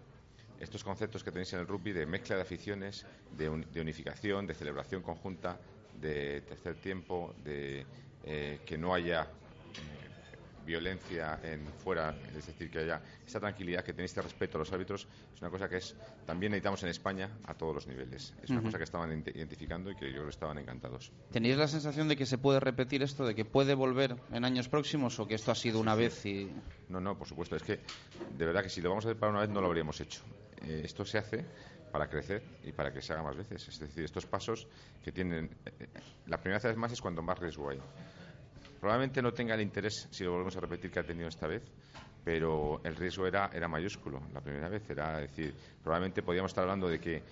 estos 0.61 0.85
conceptos 0.85 1.25
que 1.25 1.33
tenéis 1.33 1.53
en 1.55 1.59
el 1.59 1.67
rugby 1.67 1.91
de 1.91 2.07
mezcla 2.07 2.37
de 2.37 2.43
aficiones, 2.43 3.05
de, 3.37 3.49
un, 3.49 3.67
de 3.73 3.81
unificación, 3.81 4.47
de 4.47 4.55
celebración 4.55 5.03
conjunta, 5.03 5.59
de 6.01 6.43
tercer 6.43 6.77
tiempo, 6.77 7.35
de 7.43 7.85
eh, 8.23 8.61
que 8.65 8.79
no 8.79 8.95
haya 8.95 9.27
violencia 10.65 11.39
en 11.43 11.67
fuera, 11.67 12.15
es 12.37 12.47
decir, 12.47 12.71
que 12.71 12.81
haya 12.81 13.01
esta 13.27 13.41
tranquilidad, 13.41 13.85
que 13.85 13.93
tenéis 13.93 14.11
este 14.11 14.23
respeto 14.23 14.59
a 14.59 14.61
los 14.61 14.73
árbitros, 14.73 15.07
es 15.35 15.41
una 15.41 15.51
cosa 15.51 15.69
que 15.69 15.77
es 15.77 15.95
también 16.27 16.53
necesitamos 16.53 16.83
en 16.83 16.89
España 16.89 17.31
a 17.47 17.55
todos 17.55 17.75
los 17.75 17.87
niveles. 17.87 18.35
Es 18.43 18.51
una 18.51 18.59
uh 18.59 18.63
-huh. 18.63 18.67
cosa 18.67 18.79
que 18.79 18.85
estaban 18.85 19.25
identificando 19.35 19.91
y 19.91 19.97
que 19.97 20.07
yo 20.07 20.13
creo 20.13 20.25
que 20.25 20.31
estaban 20.31 20.59
encantados. 20.59 21.13
¿Tenéis 21.31 21.57
la 21.57 21.69
sensación 21.69 22.09
de 22.09 22.17
que 22.17 22.27
se 22.27 22.39
puede 22.39 22.61
repetir 22.61 23.03
esto, 23.03 23.27
de 23.27 23.35
que 23.35 23.45
puede 23.45 23.75
volver 23.75 24.17
en 24.33 24.45
años 24.45 24.69
próximos 24.69 25.19
o 25.19 25.27
que 25.27 25.35
esto 25.35 25.51
ha 25.51 25.55
sido 25.55 25.81
una 25.81 25.95
vez 25.95 26.25
y...? 26.27 26.51
No, 26.89 27.01
no, 27.01 27.17
por 27.17 27.29
supuesto. 27.29 27.57
Es 27.57 27.63
que 27.63 27.81
de 28.37 28.47
verdad 28.47 28.63
que 28.63 28.71
si 28.71 28.81
lo 28.81 28.91
vamos 28.91 29.05
a 29.05 29.09
hacer 29.09 29.19
para 29.19 29.33
una 29.33 29.41
vez 29.41 29.51
no 29.51 29.61
lo 29.61 29.67
habríamos 29.67 30.01
hecho. 30.01 30.23
Eh, 30.63 30.83
esto 30.85 31.05
se 31.05 31.19
hace 31.19 31.45
para 31.93 32.09
crecer 32.09 32.43
y 32.65 32.73
para 32.73 32.93
que 32.93 33.01
se 33.01 33.13
haga 33.13 33.23
más 33.23 33.37
veces. 33.37 33.69
Es 33.69 33.79
decir, 33.79 34.05
estos 34.05 34.27
pasos 34.27 34.67
que 35.05 35.13
tienen... 35.13 35.51
Eh, 35.67 35.87
la 36.27 36.41
primera 36.41 36.61
vez 36.61 36.77
más 36.77 36.91
es 36.93 37.01
cuando 37.01 37.23
más 37.23 37.39
riesgo 37.39 37.69
hay 37.69 37.79
probablemente 38.85 39.23
no 39.23 39.33
tenga 39.33 39.55
el 39.55 39.63
interés, 39.63 40.09
si 40.11 40.25
lo 40.25 40.33
volvemos 40.33 40.55
a 40.59 40.61
repetir, 40.61 40.91
que 40.91 41.01
ha 41.01 41.03
tenido 41.03 41.27
esta 41.27 41.47
vez, 41.47 41.63
pero 42.23 42.83
el 42.85 42.95
riesgo 42.95 43.27
era, 43.27 43.51
era 43.51 43.67
mayúsculo 43.67 44.21
la 44.35 44.43
primera 44.43 44.69
vez. 44.69 44.83
Era 44.91 45.21
decir, 45.21 45.55
probablemente 45.83 46.23
podíamos 46.23 46.51
estar 46.51 46.65
hablando 46.65 46.87
de 46.87 47.01
que 47.01 47.23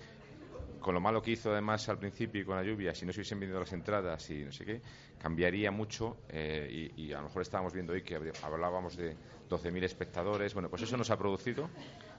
con 0.79 0.95
lo 0.95 0.99
malo 0.99 1.21
que 1.21 1.29
hizo 1.29 1.51
además 1.51 1.87
al 1.89 1.99
principio 1.99 2.41
y 2.41 2.43
con 2.43 2.55
la 2.55 2.63
lluvia, 2.63 2.95
si 2.95 3.05
no 3.05 3.13
se 3.13 3.19
hubiesen 3.19 3.39
vendido 3.39 3.59
las 3.59 3.71
entradas 3.71 4.27
y 4.31 4.43
no 4.43 4.51
sé 4.51 4.65
qué, 4.65 4.81
cambiaría 5.21 5.69
mucho 5.69 6.17
eh, 6.27 6.91
y, 6.97 7.13
a 7.13 7.17
lo 7.17 7.25
mejor 7.25 7.43
estábamos 7.43 7.71
viendo 7.71 7.93
hoy 7.93 8.01
que 8.01 8.15
hablábamos 8.41 8.97
de 8.97 9.15
12.000 9.47 9.83
espectadores. 9.83 10.55
Bueno, 10.55 10.71
pues 10.71 10.81
eso 10.81 10.97
nos 10.97 11.11
ha 11.11 11.17
producido 11.17 11.69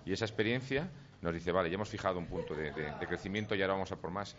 y 0.07 0.13
esa 0.13 0.27
experiencia 0.27 0.89
nos 1.23 1.35
dice, 1.35 1.51
vale, 1.51 1.71
ya 1.71 1.75
hemos 1.75 1.89
fijado 1.89 2.21
un 2.21 2.27
punto 2.27 2.55
de, 2.55 2.71
de, 2.71 2.85
de 3.01 3.07
crecimiento 3.09 3.57
y 3.57 3.63
ahora 3.63 3.75
vamos 3.75 3.91
a 3.91 3.97
por 3.97 4.13
más. 4.13 4.37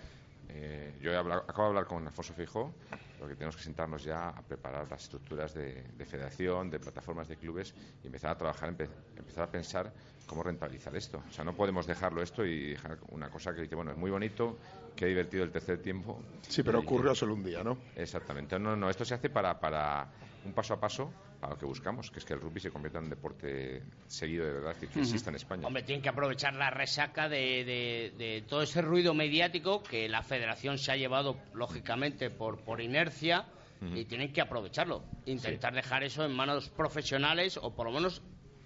Eh, 0.49 0.97
yo 1.01 1.11
he 1.11 1.15
hablado, 1.15 1.41
acabo 1.41 1.63
de 1.63 1.67
hablar 1.69 1.85
con 1.85 2.05
Alfonso 2.05 2.33
Fijó, 2.33 2.73
porque 3.19 3.35
tenemos 3.35 3.55
que 3.55 3.63
sentarnos 3.63 4.03
ya 4.03 4.29
a 4.29 4.41
preparar 4.41 4.89
las 4.89 5.03
estructuras 5.03 5.53
de, 5.53 5.83
de, 5.83 6.05
federación, 6.05 6.69
de 6.69 6.79
plataformas 6.79 7.27
de 7.27 7.37
clubes 7.37 7.73
y 8.03 8.07
empezar 8.07 8.31
a 8.31 8.37
trabajar, 8.37 8.69
empe, 8.69 8.89
empezar 9.15 9.43
a 9.43 9.51
pensar 9.51 9.93
cómo 10.25 10.43
rentabilizar 10.43 10.95
esto. 10.95 11.23
O 11.27 11.31
sea, 11.31 11.43
no 11.43 11.55
podemos 11.55 11.87
dejarlo 11.87 12.21
esto 12.21 12.45
y 12.45 12.71
dejar 12.71 12.99
una 13.09 13.29
cosa 13.29 13.53
que 13.53 13.61
dice, 13.61 13.75
bueno, 13.75 13.91
es 13.91 13.97
muy 13.97 14.11
bonito, 14.11 14.57
qué 14.95 15.05
divertido 15.05 15.43
el 15.43 15.51
tercer 15.51 15.81
tiempo. 15.81 16.21
Sí, 16.41 16.63
pero 16.63 16.79
ocurrió 16.79 17.13
solo 17.13 17.33
un 17.33 17.43
día, 17.43 17.63
¿no? 17.63 17.77
Exactamente. 17.95 18.57
No, 18.59 18.75
no, 18.75 18.89
esto 18.89 19.05
se 19.05 19.13
hace 19.15 19.29
para, 19.29 19.59
para 19.59 20.07
un 20.45 20.53
paso 20.53 20.73
a 20.73 20.79
paso 20.79 21.11
a 21.41 21.49
lo 21.49 21.57
que 21.57 21.65
buscamos, 21.65 22.09
que 22.09 22.19
es 22.19 22.25
que 22.25 22.33
el 22.33 22.41
rugby 22.41 22.59
se 22.59 22.71
convierta 22.71 22.97
en 22.99 23.05
un 23.05 23.09
deporte 23.09 23.83
seguido 24.07 24.45
de 24.45 24.53
verdad 24.53 24.75
que, 24.77 24.87
que 24.87 24.99
exista 24.99 25.29
en 25.29 25.35
España. 25.35 25.67
Hombre, 25.67 25.83
tienen 25.83 26.01
que 26.01 26.09
aprovechar 26.09 26.55
la 26.55 26.69
resaca 26.69 27.29
de, 27.29 27.63
de, 27.65 28.13
de, 28.17 28.43
todo 28.47 28.61
ese 28.61 28.81
ruido 28.81 29.13
mediático 29.13 29.83
que 29.83 30.07
la 30.09 30.23
federación 30.23 30.77
se 30.77 30.91
ha 30.91 30.95
llevado, 30.95 31.37
lógicamente, 31.53 32.29
por, 32.29 32.63
por 32.63 32.81
inercia. 32.81 33.45
Uh 33.81 33.85
-huh. 33.85 33.97
Y 33.99 34.05
tienen 34.05 34.31
que 34.31 34.39
aprovecharlo, 34.39 35.03
intentar 35.25 35.73
sí. 35.73 35.75
dejar 35.75 36.03
eso 36.03 36.23
en 36.23 36.33
manos 36.33 36.69
profesionales 36.69 37.59
o 37.61 37.75
por 37.75 37.87
lo 37.87 37.91
menos 37.91 38.21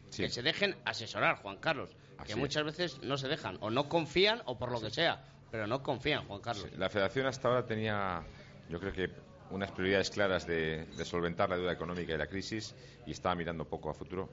sí. 0.09 0.21
que 0.23 0.29
se 0.29 0.43
dejen 0.43 0.75
asesorar, 0.85 1.37
Juan 1.37 1.57
Carlos, 1.57 1.89
Así 2.19 2.33
que 2.33 2.39
muchas 2.39 2.61
es. 2.61 2.65
veces 2.77 3.01
no 3.01 3.17
se 3.17 3.27
dejan, 3.27 3.57
o 3.61 3.71
no 3.71 3.89
confían 3.89 4.43
o 4.45 4.59
por 4.59 4.71
lo 4.71 4.77
sí. 4.77 4.85
que 4.85 4.91
sea, 4.91 5.23
pero 5.51 5.67
no 5.67 5.81
confían, 5.81 6.25
Juan 6.27 6.41
Carlos. 6.41 6.67
La 6.77 6.89
federación 6.89 7.27
hasta 7.27 7.47
ahora 7.47 7.65
tenía, 7.65 8.23
yo 8.69 8.79
creo 8.79 8.93
que 8.93 9.09
unas 9.51 9.71
prioridades 9.71 10.09
claras 10.09 10.45
de, 10.45 10.87
solventar 11.03 11.49
la 11.49 11.57
deuda 11.57 11.73
económica 11.73 12.13
y 12.13 12.17
la 12.17 12.27
crisis 12.27 12.75
y 13.05 13.11
estaba 13.11 13.35
mirando 13.35 13.65
poco 13.65 13.89
a 13.89 13.93
futuro. 13.93 14.29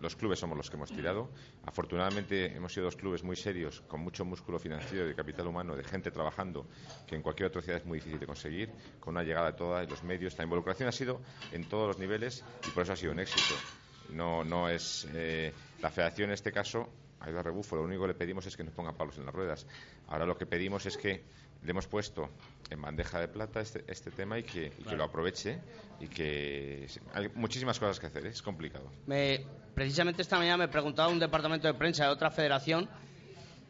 Los 0.00 0.14
clubes 0.14 0.38
somos 0.38 0.56
los 0.56 0.70
que 0.70 0.76
hemos 0.76 0.92
tirado. 0.92 1.28
Afortunadamente 1.64 2.54
hemos 2.54 2.72
sido 2.72 2.84
dos 2.84 2.94
clubes 2.94 3.24
muy 3.24 3.34
serios, 3.34 3.80
con 3.88 4.00
mucho 4.00 4.24
músculo 4.24 4.60
financiero, 4.60 5.06
de 5.06 5.14
capital 5.14 5.48
humano, 5.48 5.74
de 5.74 5.82
gente 5.82 6.12
trabajando, 6.12 6.66
que 7.06 7.16
en 7.16 7.22
cualquier 7.22 7.48
otra 7.48 7.62
ciudad 7.62 7.80
es 7.80 7.86
muy 7.86 7.98
difícil 7.98 8.20
de 8.20 8.26
conseguir, 8.26 8.70
con 9.00 9.14
una 9.14 9.24
llegada 9.24 9.50
de 9.50 9.56
todos 9.56 9.90
los 9.90 10.02
medios. 10.04 10.38
La 10.38 10.44
involucración 10.44 10.88
ha 10.88 10.92
sido 10.92 11.20
en 11.50 11.68
todos 11.68 11.88
los 11.88 11.98
niveles 11.98 12.44
y 12.68 12.70
por 12.70 12.84
eso 12.84 12.92
ha 12.92 12.96
sido 12.96 13.10
un 13.10 13.18
éxito. 13.18 13.54
No, 14.10 14.44
no 14.44 14.68
es 14.68 15.06
eh, 15.14 15.52
la 15.82 15.90
federación 15.90 16.30
en 16.30 16.34
este 16.34 16.52
caso 16.52 16.88
ha 17.20 17.30
ido 17.30 17.38
a 17.38 17.42
rebufo. 17.42 17.76
Lo 17.76 17.82
único 17.82 18.02
que 18.02 18.08
le 18.08 18.14
pedimos 18.14 18.46
es 18.46 18.56
que 18.56 18.64
nos 18.64 18.72
ponga 18.72 18.92
palos 18.92 19.18
en 19.18 19.26
las 19.26 19.34
ruedas. 19.34 19.66
Ahora 20.08 20.24
lo 20.24 20.36
que 20.36 20.46
pedimos 20.46 20.86
es 20.86 20.96
que 20.96 21.24
le 21.62 21.70
hemos 21.70 21.86
puesto 21.86 22.30
en 22.70 22.80
bandeja 22.80 23.20
de 23.20 23.28
plata 23.28 23.60
este, 23.60 23.84
este 23.88 24.10
tema 24.10 24.38
y, 24.38 24.44
que, 24.44 24.66
y 24.66 24.70
claro. 24.70 24.90
que, 24.90 24.96
lo 24.96 25.04
aproveche 25.04 25.58
y 26.00 26.06
que 26.06 26.86
hay 27.12 27.28
muchísimas 27.34 27.78
cosas 27.78 27.98
que 27.98 28.06
hacer, 28.06 28.26
es 28.26 28.42
complicado. 28.42 28.90
Me, 29.06 29.44
precisamente 29.74 30.22
esta 30.22 30.38
mañana 30.38 30.58
me 30.58 30.68
preguntaba 30.68 31.08
un 31.08 31.18
departamento 31.18 31.66
de 31.66 31.74
prensa 31.74 32.04
de 32.04 32.10
otra 32.10 32.30
federación 32.30 32.88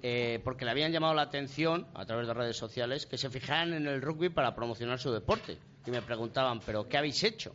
eh, 0.02 0.40
porque 0.44 0.64
le 0.64 0.70
habían 0.70 0.92
llamado 0.92 1.14
la 1.14 1.22
atención 1.22 1.86
a 1.94 2.04
través 2.04 2.26
de 2.26 2.34
redes 2.34 2.56
sociales 2.56 3.06
que 3.06 3.16
se 3.16 3.30
fijaran 3.30 3.72
en 3.72 3.86
el 3.86 4.02
rugby 4.02 4.28
para 4.28 4.54
promocionar 4.54 4.98
su 4.98 5.10
deporte 5.10 5.58
y 5.86 5.90
me 5.90 6.02
preguntaban, 6.02 6.60
¿pero 6.60 6.88
qué 6.88 6.98
habéis 6.98 7.22
hecho? 7.24 7.54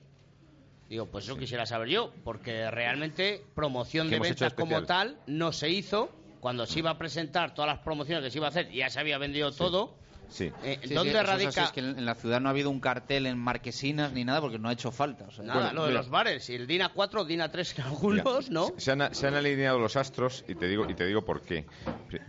Digo, 0.89 1.07
pues 1.07 1.25
eso 1.25 1.33
sí. 1.33 1.39
quisiera 1.39 1.65
saber 1.65 1.89
yo, 1.89 2.13
porque 2.23 2.69
realmente 2.69 3.43
promoción 3.55 4.09
de 4.09 4.19
ventas 4.19 4.53
como 4.53 4.83
tal 4.83 5.17
no 5.27 5.51
se 5.51 5.69
hizo. 5.69 6.09
Cuando 6.39 6.65
se 6.65 6.79
iba 6.79 6.89
a 6.89 6.97
presentar 6.97 7.53
todas 7.53 7.69
las 7.69 7.79
promociones 7.79 8.23
que 8.23 8.29
se 8.29 8.37
iba 8.37 8.47
a 8.47 8.49
hacer, 8.49 8.69
ya 8.69 8.89
se 8.89 8.99
había 8.99 9.17
vendido 9.17 9.51
sí. 9.51 9.57
todo 9.57 9.95
Sí. 10.33 10.51
Eh, 10.63 10.79
sí, 10.83 10.93
¿Dónde 10.95 11.13
sí, 11.13 11.19
radica? 11.19 11.49
Es, 11.49 11.57
es 11.57 11.71
que 11.71 11.79
en 11.81 12.05
la 12.05 12.15
ciudad 12.15 12.41
no 12.41 12.49
ha 12.49 12.51
habido 12.51 12.71
un 12.71 12.79
cartel 12.79 13.27
en 13.27 13.37
marquesinas 13.37 14.11
ni 14.13 14.25
nada 14.25 14.41
porque 14.41 14.57
no 14.57 14.67
ha 14.67 14.73
hecho 14.73 14.91
falta. 14.91 15.25
O 15.25 15.31
sea, 15.31 15.45
nada, 15.45 15.65
bueno, 15.65 15.81
lo 15.81 15.87
de 15.87 15.93
los 15.93 16.09
bares, 16.09 16.49
y 16.49 16.55
el 16.55 16.65
DINA 16.65 16.89
4, 16.89 17.23
DINA 17.25 17.51
3 17.51 17.79
en 17.79 17.85
algunos, 17.85 18.49
¿no? 18.49 18.73
Se 18.77 18.91
han, 18.91 19.13
se 19.13 19.27
han, 19.27 19.35
alineado 19.35 19.77
los 19.77 19.95
astros 19.95 20.43
y 20.47 20.55
te 20.55 20.67
digo 20.67 20.89
y 20.89 20.95
te 20.95 21.05
digo 21.05 21.23
por 21.23 21.41
qué. 21.41 21.67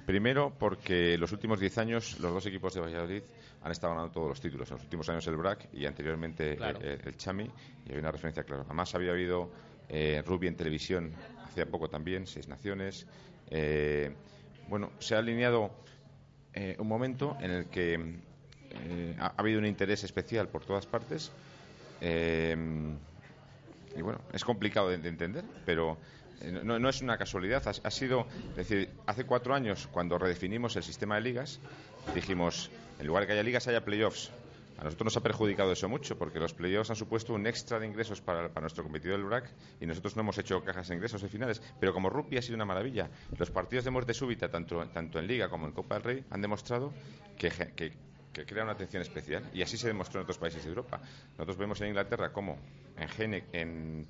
Primero 0.05 0.53
porque 0.59 1.17
los 1.17 1.33
últimos 1.33 1.59
10 1.59 1.79
años 1.79 2.21
los 2.21 2.33
dos 2.33 2.45
equipos 2.45 2.75
de 2.75 2.81
Valladolid 2.83 3.23
han 3.63 3.73
estado 3.73 3.95
ganando 3.95 4.13
todos 4.13 4.29
los 4.29 4.41
títulos. 4.41 4.71
En 4.71 4.77
los 4.77 4.85
últimos 4.85 5.09
años 5.09 5.27
el 5.27 5.37
BRAC 5.37 5.69
y 5.73 5.87
anteriormente 5.87 6.57
claro. 6.57 6.81
el, 6.81 7.01
el, 7.03 7.17
Chami 7.17 7.51
y 7.87 7.93
hay 7.93 7.99
una 7.99 8.13
referencia 8.13 8.43
clara. 8.43 8.65
Además 8.67 8.95
había 8.95 9.13
habido 9.13 9.51
eh, 9.89 10.23
rugby 10.27 10.49
en 10.49 10.57
televisión 10.57 11.13
hace 11.45 11.65
poco 11.67 11.89
también, 11.89 12.27
seis 12.27 12.49
naciones. 12.49 13.07
Eh, 13.51 14.15
bueno, 14.69 14.91
se 14.99 15.15
ha 15.15 15.19
alineado 15.19 15.71
eh, 16.55 16.77
un 16.79 16.89
momento 16.89 17.37
en 17.41 17.51
el 17.51 17.67
que 17.67 17.95
eh, 18.71 19.17
ha, 19.19 19.27
ha 19.27 19.35
habido 19.37 19.59
un 19.59 19.67
interés 19.67 20.05
especial 20.05 20.49
por 20.49 20.65
todas 20.65 20.87
partes. 20.87 21.31
Eh, 22.01 22.57
y 23.97 24.03
bueno, 24.03 24.21
es 24.33 24.45
complicado 24.45 24.89
de, 24.89 24.99
de 24.99 25.09
entender, 25.09 25.45
pero 25.65 25.97
eh, 26.41 26.51
no, 26.65 26.79
no 26.79 26.89
es 26.89 27.01
una 27.01 27.17
casualidad. 27.17 27.63
Ha, 27.67 27.71
ha 27.87 27.91
sido, 27.91 28.27
es 28.51 28.57
decir, 28.69 28.91
hace 29.07 29.25
cuatro 29.25 29.55
años, 29.55 29.89
cuando 29.93 30.19
redefinimos 30.19 30.77
el 30.77 30.83
sistema 30.83 31.15
de 31.15 31.21
ligas, 31.21 31.61
dijimos, 32.15 32.71
en 32.99 33.07
lugar 33.07 33.23
de 33.23 33.27
que 33.29 33.33
haya 33.35 33.43
ligas, 33.43 33.69
haya 33.69 33.85
playoffs. 33.85 34.31
A 34.79 34.85
nosotros 34.85 35.05
nos 35.07 35.17
ha 35.17 35.23
perjudicado 35.23 35.71
eso 35.73 35.89
mucho, 35.89 36.19
porque 36.19 36.41
los 36.41 36.53
playoffs 36.53 36.91
han 36.91 36.97
supuesto 36.97 37.33
un 37.33 37.47
extra 37.47 37.79
de 37.79 37.87
ingresos 37.87 38.21
para, 38.21 38.49
nuestro 38.61 38.83
competidor 38.83 39.21
el 39.21 39.25
BRAC 39.27 39.51
y 39.81 39.87
nosotros 39.87 40.17
no 40.17 40.23
hemos 40.23 40.37
hecho 40.39 40.65
cajas 40.65 40.89
de 40.89 40.95
ingresos 40.97 41.23
en 41.23 41.29
finales. 41.29 41.63
Pero 41.79 41.93
como 41.95 42.11
rugby 42.11 42.39
ha 42.39 42.43
sido 42.43 42.57
una 42.57 42.65
maravilla. 42.65 43.09
Los 43.39 43.51
partidos 43.51 43.85
de 43.85 43.91
muerte 43.93 44.15
súbita, 44.15 44.51
tanto, 44.51 44.83
en 44.83 45.27
Liga 45.27 45.49
como 45.49 45.67
en 45.67 45.73
Copa 45.73 45.95
del 45.95 46.03
Rey, 46.03 46.25
han 46.31 46.43
demostrado 46.43 46.93
que, 47.39 47.51
que, 47.77 47.93
que 48.33 48.45
crea 48.45 48.65
una 48.65 48.73
atención 48.73 49.01
especial. 49.03 49.49
Y 49.55 49.63
así 49.63 49.77
se 49.77 49.87
demostró 49.87 50.21
en 50.21 50.25
otros 50.25 50.39
países 50.39 50.63
de 50.65 50.69
Europa. 50.71 51.01
Nosotros 51.33 51.57
vemos 51.57 51.81
en 51.81 51.89
Inglaterra 51.89 52.33
cómo 52.33 52.59
en, 52.97 53.09
Gene- 53.09 53.45
en, 53.53 54.07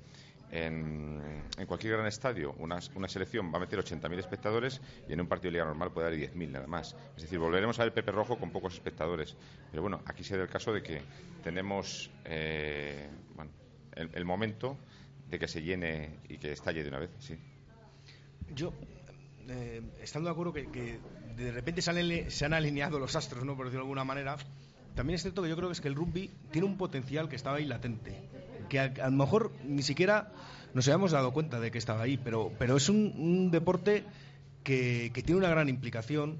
en, 0.51 1.43
cualquier 1.67 1.93
gran 1.93 2.05
estadio 2.07 2.53
una, 2.59 2.79
una 2.95 3.07
selección 3.07 3.51
va 3.51 3.57
a 3.57 3.59
meter 3.61 3.79
80.000 3.79 4.19
espectadores 4.19 4.81
y 5.07 5.13
en 5.13 5.21
un 5.21 5.27
partido 5.27 5.49
de 5.49 5.53
liga 5.53 5.65
normal 5.65 5.91
puede 5.91 6.07
haber 6.07 6.19
10.000 6.33 6.49
nada 6.49 6.67
más. 6.67 6.95
Es 7.15 7.23
decir, 7.23 7.39
volveremos 7.39 7.79
a 7.79 7.83
ver 7.83 7.93
Pepe 7.93 8.11
Rojo 8.11 8.37
con 8.37 8.51
pocos 8.51 8.73
espectadores. 8.73 9.35
Pero 9.71 9.81
bueno, 9.81 10.01
aquí 10.05 10.23
se 10.23 10.37
da 10.37 10.43
el 10.43 10.49
caso 10.49 10.71
de 10.73 10.81
que 10.83 11.01
tenemos 11.43 12.09
eh, 12.25 13.09
bueno, 13.35 13.51
el, 13.95 14.25
momento 14.25 14.77
de 15.29 15.39
que 15.39 15.47
se 15.47 15.61
llene 15.61 16.19
y 16.29 16.37
que 16.37 16.51
estalle 16.51 16.83
de 16.83 16.89
una 16.89 16.99
vez. 16.99 17.09
Sí. 17.19 17.35
Yo, 18.53 18.73
eh, 19.47 19.81
estando 20.01 20.29
de 20.29 20.33
acuerdo 20.33 20.53
que, 20.53 20.69
que 20.69 20.99
de 21.35 21.51
repente 21.51 21.81
se 21.81 21.89
han, 21.91 21.97
ale- 21.97 22.29
se 22.29 22.45
han 22.45 22.53
alineado 22.53 22.99
los 22.99 23.15
astros, 23.15 23.43
¿no? 23.43 23.55
por 23.55 23.65
decirlo 23.65 23.83
de 23.83 23.87
alguna 23.87 24.03
manera, 24.03 24.37
también 24.95 25.15
es 25.15 25.21
cierto 25.23 25.41
que 25.41 25.49
yo 25.49 25.55
creo 25.55 25.69
que 25.69 25.73
es 25.73 25.81
que 25.81 25.87
el 25.87 25.95
rugby 25.95 26.31
tiene 26.51 26.67
un 26.67 26.77
potencial 26.77 27.27
que 27.27 27.35
estaba 27.35 27.57
ahí 27.57 27.65
latente, 27.65 28.13
que 28.67 28.79
a, 28.79 28.93
a 29.01 29.09
lo 29.09 29.17
mejor 29.17 29.51
ni 29.63 29.83
siquiera 29.83 30.31
nos 30.73 30.87
habíamos 30.87 31.11
dado 31.11 31.31
cuenta 31.31 31.59
de 31.59 31.71
que 31.71 31.77
estaba 31.77 32.03
ahí, 32.03 32.17
pero, 32.17 32.51
pero 32.59 32.75
es 32.77 32.89
un, 32.89 33.13
un 33.17 33.51
deporte 33.51 34.03
que, 34.63 35.11
que 35.13 35.21
tiene 35.21 35.39
una 35.39 35.49
gran 35.49 35.69
implicación 35.69 36.37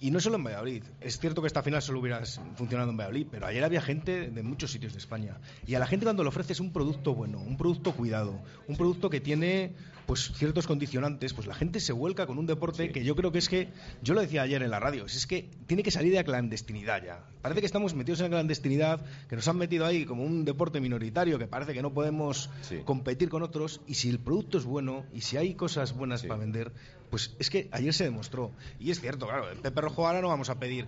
y 0.00 0.10
no 0.10 0.20
solo 0.20 0.36
en 0.36 0.44
Valladolid. 0.44 0.84
Es 1.00 1.18
cierto 1.18 1.40
que 1.40 1.46
esta 1.46 1.62
final 1.62 1.82
solo 1.82 2.00
hubiera 2.00 2.22
funcionado 2.56 2.90
en 2.90 2.96
Valladolid, 2.96 3.26
pero 3.30 3.46
ayer 3.46 3.64
había 3.64 3.80
gente 3.80 4.30
de 4.30 4.42
muchos 4.42 4.72
sitios 4.72 4.92
de 4.92 4.98
España. 4.98 5.38
Y 5.66 5.74
a 5.74 5.78
la 5.78 5.86
gente 5.86 6.04
cuando 6.04 6.22
le 6.22 6.28
ofreces 6.28 6.60
un 6.60 6.72
producto 6.72 7.14
bueno, 7.14 7.38
un 7.38 7.56
producto 7.56 7.92
cuidado, 7.92 8.40
un 8.68 8.76
producto 8.76 9.10
que 9.10 9.20
tiene 9.20 9.74
pues 10.06 10.32
ciertos 10.34 10.66
condicionantes, 10.66 11.34
pues 11.34 11.46
la 11.46 11.54
gente 11.54 11.80
se 11.80 11.92
vuelca 11.92 12.26
con 12.26 12.38
un 12.38 12.46
deporte 12.46 12.90
que 12.90 13.04
yo 13.04 13.16
creo 13.16 13.32
que 13.32 13.38
es 13.38 13.48
que, 13.48 13.68
yo 14.02 14.14
lo 14.14 14.20
decía 14.20 14.42
ayer 14.42 14.62
en 14.62 14.70
la 14.70 14.78
radio, 14.78 15.04
es 15.04 15.26
que 15.26 15.50
tiene 15.66 15.82
que 15.82 15.90
salir 15.90 16.12
de 16.12 16.18
la 16.18 16.24
clandestinidad 16.24 17.02
ya. 17.04 17.24
Parece 17.42 17.60
que 17.60 17.66
estamos 17.66 17.94
metidos 17.94 18.20
en 18.20 18.24
la 18.24 18.30
clandestinidad, 18.30 19.04
que 19.28 19.36
nos 19.36 19.48
han 19.48 19.56
metido 19.56 19.84
ahí 19.84 20.04
como 20.04 20.22
un 20.22 20.44
deporte 20.44 20.80
minoritario, 20.80 21.38
que 21.38 21.48
parece 21.48 21.74
que 21.74 21.82
no 21.82 21.92
podemos 21.92 22.50
competir 22.84 23.28
con 23.28 23.42
otros, 23.42 23.80
y 23.86 23.94
si 23.94 24.08
el 24.08 24.20
producto 24.20 24.58
es 24.58 24.64
bueno, 24.64 25.04
y 25.12 25.22
si 25.22 25.36
hay 25.36 25.54
cosas 25.54 25.92
buenas 25.92 26.22
para 26.22 26.38
vender, 26.38 26.72
pues 27.10 27.34
es 27.38 27.50
que 27.50 27.68
ayer 27.72 27.92
se 27.92 28.04
demostró. 28.04 28.52
Y 28.78 28.90
es 28.90 29.00
cierto, 29.00 29.26
claro, 29.26 29.46
Pepe 29.62 29.80
Rojo 29.80 30.06
ahora 30.06 30.20
no 30.20 30.28
vamos 30.28 30.50
a 30.50 30.58
pedir, 30.58 30.86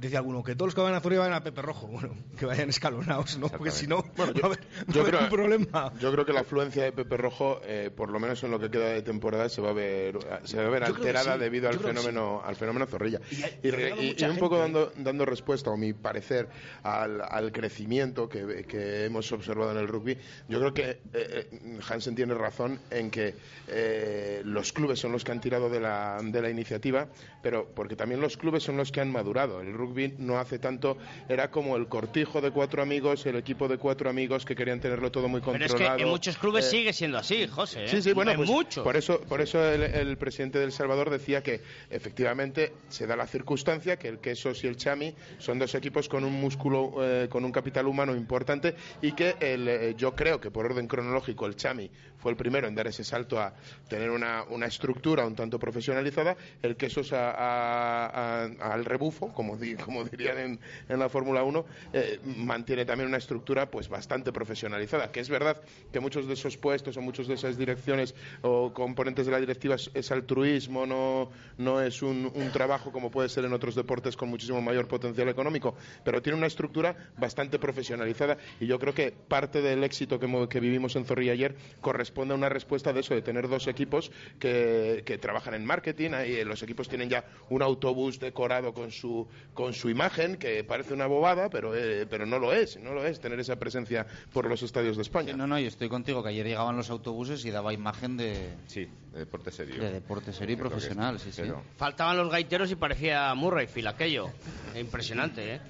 decía 0.00 0.18
alguno, 0.18 0.42
que 0.42 0.54
todos 0.54 0.68
los 0.68 0.74
que 0.74 0.80
vayan 0.80 0.96
a 0.96 1.00
Zorrilla 1.00 1.20
vayan 1.20 1.34
a 1.36 1.42
Pepe 1.42 1.62
Rojo. 1.62 1.86
Bueno, 1.88 2.14
que 2.38 2.46
vayan 2.46 2.68
escalonados, 2.70 3.38
¿no? 3.38 3.48
Porque 3.48 3.70
si 3.70 3.86
no, 3.86 4.02
va 4.18 4.24
a 4.24 4.28
haber, 4.28 4.42
va 4.42 4.48
a 4.54 4.92
Yo 4.92 5.00
haber 5.02 5.14
creo, 5.14 5.24
un 5.24 5.30
problema. 5.30 5.92
yo 6.00 6.12
creo 6.12 6.24
que 6.24 6.32
la 6.32 6.40
afluencia 6.40 6.82
de 6.84 6.92
Pepe 6.92 7.16
Rojo, 7.16 7.60
eh, 7.64 7.90
por 7.94 8.10
lo 8.10 8.18
menos 8.18 8.42
en 8.44 8.50
lo 8.50 8.58
que 8.58 8.70
queda 8.70 8.88
de 8.88 9.02
temporada, 9.02 9.48
se 9.48 9.60
va 9.60 9.70
a 9.70 9.72
ver, 9.74 10.18
se 10.44 10.56
va 10.56 10.66
a 10.66 10.70
ver 10.70 10.82
Yo 10.82 10.86
alterada 10.94 11.34
sí, 11.34 11.40
debido 11.40 11.68
al 11.68 11.74
yo 11.74 11.80
fenómeno, 11.80 12.42
al 12.44 12.56
fenómeno 12.56 12.86
Zorrilla. 12.86 13.20
Y 13.62 13.70
re- 13.70 14.16
un 14.30 14.38
poco 14.38 14.56
¿eh? 14.56 14.60
dando, 14.60 14.92
dando 14.96 15.24
respuesta, 15.24 15.70
o 15.70 15.76
mi 15.76 15.92
parecer, 15.92 16.48
al, 16.82 17.20
al 17.20 17.52
crecimiento 17.52 18.28
que, 18.28 18.64
que 18.66 19.04
hemos 19.04 19.30
observado 19.32 19.72
en 19.72 19.78
el 19.78 19.88
rugby, 19.88 20.16
yo 20.48 20.58
creo 20.60 20.72
que 20.74 20.90
eh, 20.90 20.98
eh, 21.12 21.78
Hansen 21.88 22.14
tiene 22.14 22.34
razón 22.34 22.78
en 22.90 23.10
que 23.10 23.34
eh, 23.68 24.42
los 24.44 24.72
clubes 24.72 24.98
son 24.98 25.12
los 25.12 25.24
que 25.24 25.32
han 25.32 25.40
tirado 25.40 25.68
de 25.68 25.80
la, 25.80 26.18
de 26.22 26.40
la 26.42 26.50
iniciativa, 26.50 27.08
pero 27.42 27.66
porque 27.74 27.96
también 27.96 28.20
los 28.20 28.36
clubes 28.36 28.62
son 28.62 28.76
los 28.76 28.90
que 28.92 29.00
han 29.00 29.10
madurado. 29.12 29.60
El 29.60 29.72
rugby 29.72 29.89
no 30.18 30.38
hace 30.38 30.58
tanto, 30.58 30.96
era 31.28 31.50
como 31.50 31.76
el 31.76 31.88
cortijo 31.88 32.40
de 32.40 32.50
cuatro 32.50 32.82
amigos, 32.82 33.26
el 33.26 33.36
equipo 33.36 33.68
de 33.68 33.78
cuatro 33.78 34.08
amigos 34.10 34.44
que 34.44 34.54
querían 34.54 34.80
tenerlo 34.80 35.10
todo 35.10 35.28
muy 35.28 35.40
Pero 35.40 35.56
es 35.64 35.70
controlado. 35.72 35.96
que 35.96 36.02
en 36.04 36.08
muchos 36.08 36.36
clubes 36.38 36.66
Eh, 36.66 36.70
sigue 36.70 36.92
siendo 36.92 37.18
así, 37.18 37.46
José. 37.46 37.84
¿eh? 37.84 37.88
Sí, 37.88 38.02
sí, 38.02 38.12
bueno, 38.12 38.30
en 38.32 38.36
pues 38.38 38.48
muchos. 38.50 38.84
por 38.84 38.96
eso, 38.96 39.20
por 39.22 39.40
eso 39.40 39.62
el, 39.64 39.82
el 39.82 40.16
presidente 40.16 40.58
del 40.58 40.72
Salvador 40.72 41.10
decía 41.10 41.42
que 41.42 41.60
efectivamente 41.90 42.72
se 42.88 43.06
da 43.06 43.16
la 43.16 43.26
circunstancia 43.26 43.96
que 43.96 44.08
el 44.08 44.18
Quesos 44.18 44.62
y 44.64 44.66
el 44.66 44.76
Chami 44.76 45.14
son 45.38 45.58
dos 45.58 45.74
equipos 45.74 46.08
con 46.08 46.24
un 46.24 46.32
músculo, 46.32 46.92
eh, 47.00 47.28
con 47.28 47.44
un 47.44 47.52
capital 47.52 47.86
humano 47.86 48.14
importante 48.14 48.74
y 49.02 49.12
que 49.12 49.36
el, 49.40 49.68
eh, 49.68 49.94
yo 49.96 50.14
creo 50.14 50.40
que 50.40 50.50
por 50.50 50.66
orden 50.66 50.86
cronológico 50.86 51.46
el 51.46 51.56
Chami 51.56 51.90
fue 52.18 52.32
el 52.32 52.36
primero 52.36 52.68
en 52.68 52.74
dar 52.74 52.86
ese 52.86 53.02
salto 53.02 53.40
a 53.40 53.54
tener 53.88 54.10
una, 54.10 54.44
una 54.50 54.66
estructura 54.66 55.24
un 55.26 55.34
tanto 55.34 55.58
profesionalizada, 55.58 56.36
el 56.62 56.76
Quesos 56.76 57.12
a- 57.12 57.30
a- 57.30 58.44
a- 58.44 58.72
al 58.74 58.84
rebufo, 58.84 59.32
como, 59.32 59.56
como 59.84 60.04
dirían 60.04 60.38
en, 60.38 60.60
en 60.88 60.98
la 60.98 61.08
Fórmula 61.08 61.42
1, 61.42 61.64
eh, 61.92 62.20
mantiene 62.24 62.84
también 62.84 63.08
una 63.08 63.18
estructura 63.18 63.70
pues 63.70 63.88
bastante 63.88 64.32
profesionalizada, 64.32 65.12
que 65.12 65.20
es 65.20 65.28
verdad 65.28 65.60
que 65.92 66.00
muchos 66.00 66.26
de 66.26 66.34
esos 66.34 66.56
puestos 66.56 66.96
o 66.96 67.00
muchos 67.00 67.28
de 67.28 67.34
esas 67.34 67.56
direcciones 67.56 68.14
o 68.42 68.72
componentes 68.72 69.26
de 69.26 69.32
la 69.32 69.40
directiva 69.40 69.74
es, 69.74 69.90
es 69.94 70.10
altruismo, 70.10 70.86
no, 70.86 71.30
no 71.58 71.80
es 71.80 72.02
un, 72.02 72.30
un 72.34 72.52
trabajo 72.52 72.92
como 72.92 73.10
puede 73.10 73.28
ser 73.28 73.44
en 73.44 73.52
otros 73.52 73.74
deportes 73.74 74.16
con 74.16 74.28
muchísimo 74.28 74.60
mayor 74.60 74.88
potencial 74.88 75.28
económico, 75.28 75.74
pero 76.04 76.22
tiene 76.22 76.38
una 76.38 76.46
estructura 76.46 76.96
bastante 77.18 77.58
profesionalizada 77.58 78.38
y 78.60 78.66
yo 78.66 78.78
creo 78.78 78.94
que 78.94 79.12
parte 79.12 79.62
del 79.62 79.84
éxito 79.84 80.18
que, 80.18 80.48
que 80.48 80.60
vivimos 80.60 80.96
en 80.96 81.04
Zorrilla 81.04 81.32
ayer 81.32 81.56
corresponde 81.80 82.34
a 82.34 82.36
una 82.36 82.48
respuesta 82.48 82.92
de 82.92 83.00
eso, 83.00 83.14
de 83.14 83.22
tener 83.22 83.48
dos 83.48 83.66
equipos 83.66 84.10
que, 84.38 85.02
que 85.04 85.18
trabajan 85.18 85.54
en 85.54 85.64
marketing, 85.64 86.10
ahí 86.12 86.44
los 86.44 86.62
equipos 86.62 86.88
tienen 86.88 87.08
ya 87.08 87.24
un 87.48 87.62
autobús 87.62 88.18
decorado 88.18 88.72
con 88.72 88.90
su, 88.90 89.26
con 89.60 89.72
su 89.74 89.90
imagen, 89.90 90.36
que 90.36 90.64
parece 90.64 90.94
una 90.94 91.06
bobada, 91.06 91.50
pero, 91.50 91.74
eh, 91.76 92.06
pero 92.08 92.26
no 92.26 92.38
lo 92.38 92.52
es, 92.52 92.78
no 92.80 92.92
lo 92.94 93.04
es 93.06 93.20
tener 93.20 93.38
esa 93.40 93.56
presencia 93.56 94.06
por 94.32 94.46
los 94.48 94.62
estadios 94.62 94.96
de 94.96 95.02
España. 95.02 95.34
No, 95.36 95.46
no, 95.46 95.58
yo 95.58 95.68
estoy 95.68 95.88
contigo, 95.88 96.22
que 96.22 96.30
ayer 96.30 96.46
llegaban 96.46 96.76
los 96.76 96.90
autobuses 96.90 97.44
y 97.44 97.50
daba 97.50 97.72
imagen 97.72 98.16
de... 98.16 98.54
Sí, 98.66 98.88
de 99.12 99.18
deporte 99.20 99.50
serio. 99.50 99.82
De 99.82 99.92
deporte 99.92 100.32
serio 100.32 100.54
y 100.54 100.56
creo 100.58 100.70
profesional, 100.70 101.18
sí, 101.18 101.26
sí, 101.26 101.32
sí. 101.32 101.42
pero- 101.42 101.62
Faltaban 101.76 102.16
los 102.16 102.30
gaiteros 102.30 102.70
y 102.70 102.76
parecía 102.76 103.34
Murrayfield 103.34 103.88
aquello. 103.88 104.30
Impresionante, 104.78 105.54
¿eh? 105.56 105.60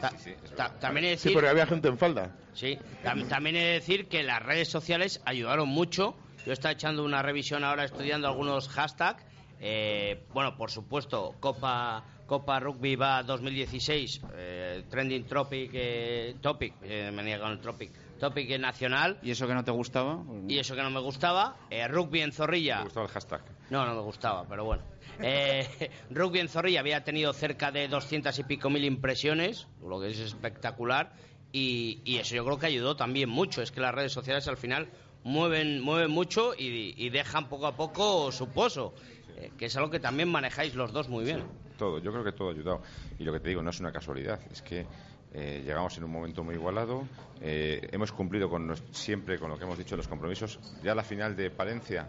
Ta- 0.00 0.12
ta- 0.56 0.78
también 0.78 1.06
he 1.06 1.08
de 1.10 1.16
Sí, 1.16 1.24
decir, 1.24 1.32
porque 1.34 1.48
había 1.48 1.66
gente 1.66 1.88
en 1.88 1.98
falda. 1.98 2.36
sí, 2.54 2.78
tam- 3.02 3.26
también 3.28 3.56
he 3.56 3.64
de 3.64 3.72
decir 3.72 4.06
que 4.06 4.22
las 4.22 4.40
redes 4.42 4.68
sociales 4.68 5.20
ayudaron 5.24 5.68
mucho. 5.68 6.14
Yo 6.46 6.52
estaba 6.52 6.72
echando 6.72 7.04
una 7.04 7.22
revisión 7.22 7.64
ahora 7.64 7.84
estudiando 7.84 8.28
algunos 8.28 8.68
hashtags. 8.68 9.24
Eh, 9.60 10.22
bueno, 10.32 10.56
por 10.56 10.70
supuesto, 10.70 11.34
Copa 11.40 12.04
Copa 12.30 12.60
Rugby 12.60 12.94
va 12.94 13.24
2016, 13.24 14.20
eh, 14.36 14.84
Trending 14.88 15.24
Topic, 15.24 15.70
eh, 15.74 16.36
topic 16.40 16.74
eh, 16.84 17.10
me 17.12 17.24
niego 17.24 17.42
con 17.42 17.50
el 17.50 17.58
Topic, 17.58 17.90
Topic 18.20 18.56
nacional. 18.60 19.18
¿Y 19.20 19.32
eso 19.32 19.48
que 19.48 19.54
no 19.54 19.64
te 19.64 19.72
gustaba? 19.72 20.22
Y 20.46 20.60
eso 20.60 20.76
que 20.76 20.82
no 20.84 20.92
me 20.92 21.00
gustaba. 21.00 21.56
Eh, 21.70 21.88
rugby 21.88 22.20
en 22.20 22.30
Zorrilla. 22.30 22.76
Me 22.76 22.84
gustaba 22.84 23.06
el 23.06 23.12
hashtag. 23.12 23.42
No, 23.70 23.84
no 23.84 23.96
me 23.96 24.02
gustaba, 24.02 24.46
pero 24.48 24.64
bueno. 24.64 24.84
Eh, 25.20 25.90
rugby 26.10 26.38
en 26.38 26.48
Zorrilla 26.48 26.78
había 26.78 27.02
tenido 27.02 27.32
cerca 27.32 27.72
de 27.72 27.88
200 27.88 28.38
y 28.38 28.44
pico 28.44 28.70
mil 28.70 28.84
impresiones, 28.84 29.66
lo 29.84 30.00
que 30.00 30.10
es 30.10 30.20
espectacular. 30.20 31.12
Y, 31.50 31.98
y 32.04 32.18
eso 32.18 32.36
yo 32.36 32.44
creo 32.44 32.60
que 32.60 32.66
ayudó 32.66 32.94
también 32.94 33.28
mucho. 33.28 33.60
Es 33.60 33.72
que 33.72 33.80
las 33.80 33.92
redes 33.92 34.12
sociales 34.12 34.46
al 34.46 34.56
final 34.56 34.88
mueven, 35.24 35.82
mueven 35.82 36.12
mucho 36.12 36.54
y, 36.56 36.94
y 36.96 37.10
dejan 37.10 37.48
poco 37.48 37.66
a 37.66 37.74
poco 37.74 38.30
su 38.30 38.50
pozo, 38.50 38.94
eh, 39.36 39.50
que 39.58 39.64
es 39.64 39.76
algo 39.76 39.90
que 39.90 39.98
también 39.98 40.28
manejáis 40.28 40.76
los 40.76 40.92
dos 40.92 41.08
muy 41.08 41.24
bien. 41.24 41.42
Todo, 41.80 41.98
yo 41.98 42.12
creo 42.12 42.22
que 42.22 42.32
todo 42.32 42.48
ha 42.50 42.52
ayudado. 42.52 42.82
Y 43.18 43.24
lo 43.24 43.32
que 43.32 43.40
te 43.40 43.48
digo, 43.48 43.62
no 43.62 43.70
es 43.70 43.80
una 43.80 43.90
casualidad, 43.90 44.38
es 44.52 44.60
que 44.60 44.84
eh, 45.32 45.62
llegamos 45.64 45.96
en 45.96 46.04
un 46.04 46.10
momento 46.10 46.44
muy 46.44 46.54
igualado, 46.54 47.06
eh, 47.40 47.88
hemos 47.90 48.12
cumplido 48.12 48.50
con 48.50 48.66
nos- 48.66 48.82
siempre 48.92 49.38
con 49.38 49.48
lo 49.48 49.56
que 49.56 49.64
hemos 49.64 49.78
dicho 49.78 49.96
los 49.96 50.06
compromisos. 50.06 50.60
Ya 50.82 50.94
la 50.94 51.02
final 51.02 51.34
de 51.36 51.48
Palencia, 51.50 52.06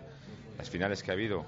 las 0.57 0.69
finales 0.69 1.01
que 1.01 1.11
ha 1.11 1.13
habido, 1.13 1.45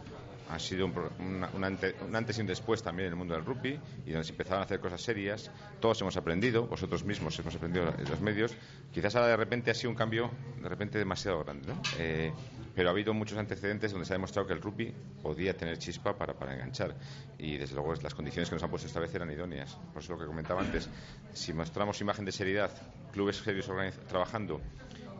han 0.50 0.60
sido 0.62 0.86
un 0.86 1.64
ante- 1.66 1.96
un 2.08 2.16
antes 2.16 2.38
y 2.38 2.42
un 2.42 2.48
después 2.48 2.82
también 2.82 3.08
en 3.08 3.14
el 3.14 3.18
mundo 3.18 3.34
del 3.34 3.44
rugby 3.44 3.78
y 4.06 4.12
donde 4.12 4.24
se 4.24 4.32
empezaron 4.32 4.62
a 4.62 4.64
hacer 4.64 4.80
cosas 4.80 5.02
serias. 5.02 5.52
Todos 5.82 6.00
hemos 6.02 6.16
aprendido, 6.16 6.66
vosotros 6.68 7.04
mismos 7.04 7.38
hemos 7.40 7.56
aprendido 7.56 7.94
en 7.98 8.10
los 8.10 8.22
medios. 8.22 8.56
Quizás 8.94 9.16
ahora 9.16 9.28
de 9.28 9.38
repente 9.38 9.70
ha 9.70 9.74
sido 9.74 9.90
un 9.90 9.98
cambio 9.98 10.30
de 10.62 10.70
repente 10.70 10.98
demasiado 10.98 11.44
grande, 11.44 11.68
¿no? 11.68 11.82
Eh, 11.98 12.32
pero 12.76 12.90
ha 12.90 12.92
habido 12.92 13.14
muchos 13.14 13.38
antecedentes 13.38 13.92
donde 13.92 14.06
se 14.06 14.14
ha 14.14 14.16
demostrado 14.16 14.48
que 14.48 14.54
el 14.54 14.62
rugby 14.62 14.94
podía 15.22 15.56
tener 15.56 15.78
chispa 15.78 16.18
para, 16.18 16.34
para 16.34 16.54
enganchar 16.54 16.96
y 17.38 17.58
desde 17.58 17.76
luego 17.76 17.94
las 17.96 18.14
condiciones 18.14 18.50
que 18.50 18.56
nos 18.56 18.64
han 18.64 18.70
puesto 18.70 18.88
esta 18.88 19.00
vez 19.00 19.14
eran 19.14 19.30
idóneas. 19.32 19.78
Por 19.94 20.02
eso 20.02 20.14
lo 20.14 20.20
que 20.20 20.26
comentaba 20.26 20.62
antes, 20.62 20.90
si 21.34 21.54
mostramos 21.54 22.02
imagen 22.02 22.26
de 22.26 22.32
seriedad, 22.32 22.72
clubes 23.12 23.38
serios 23.38 23.70
trabajando 24.08 24.62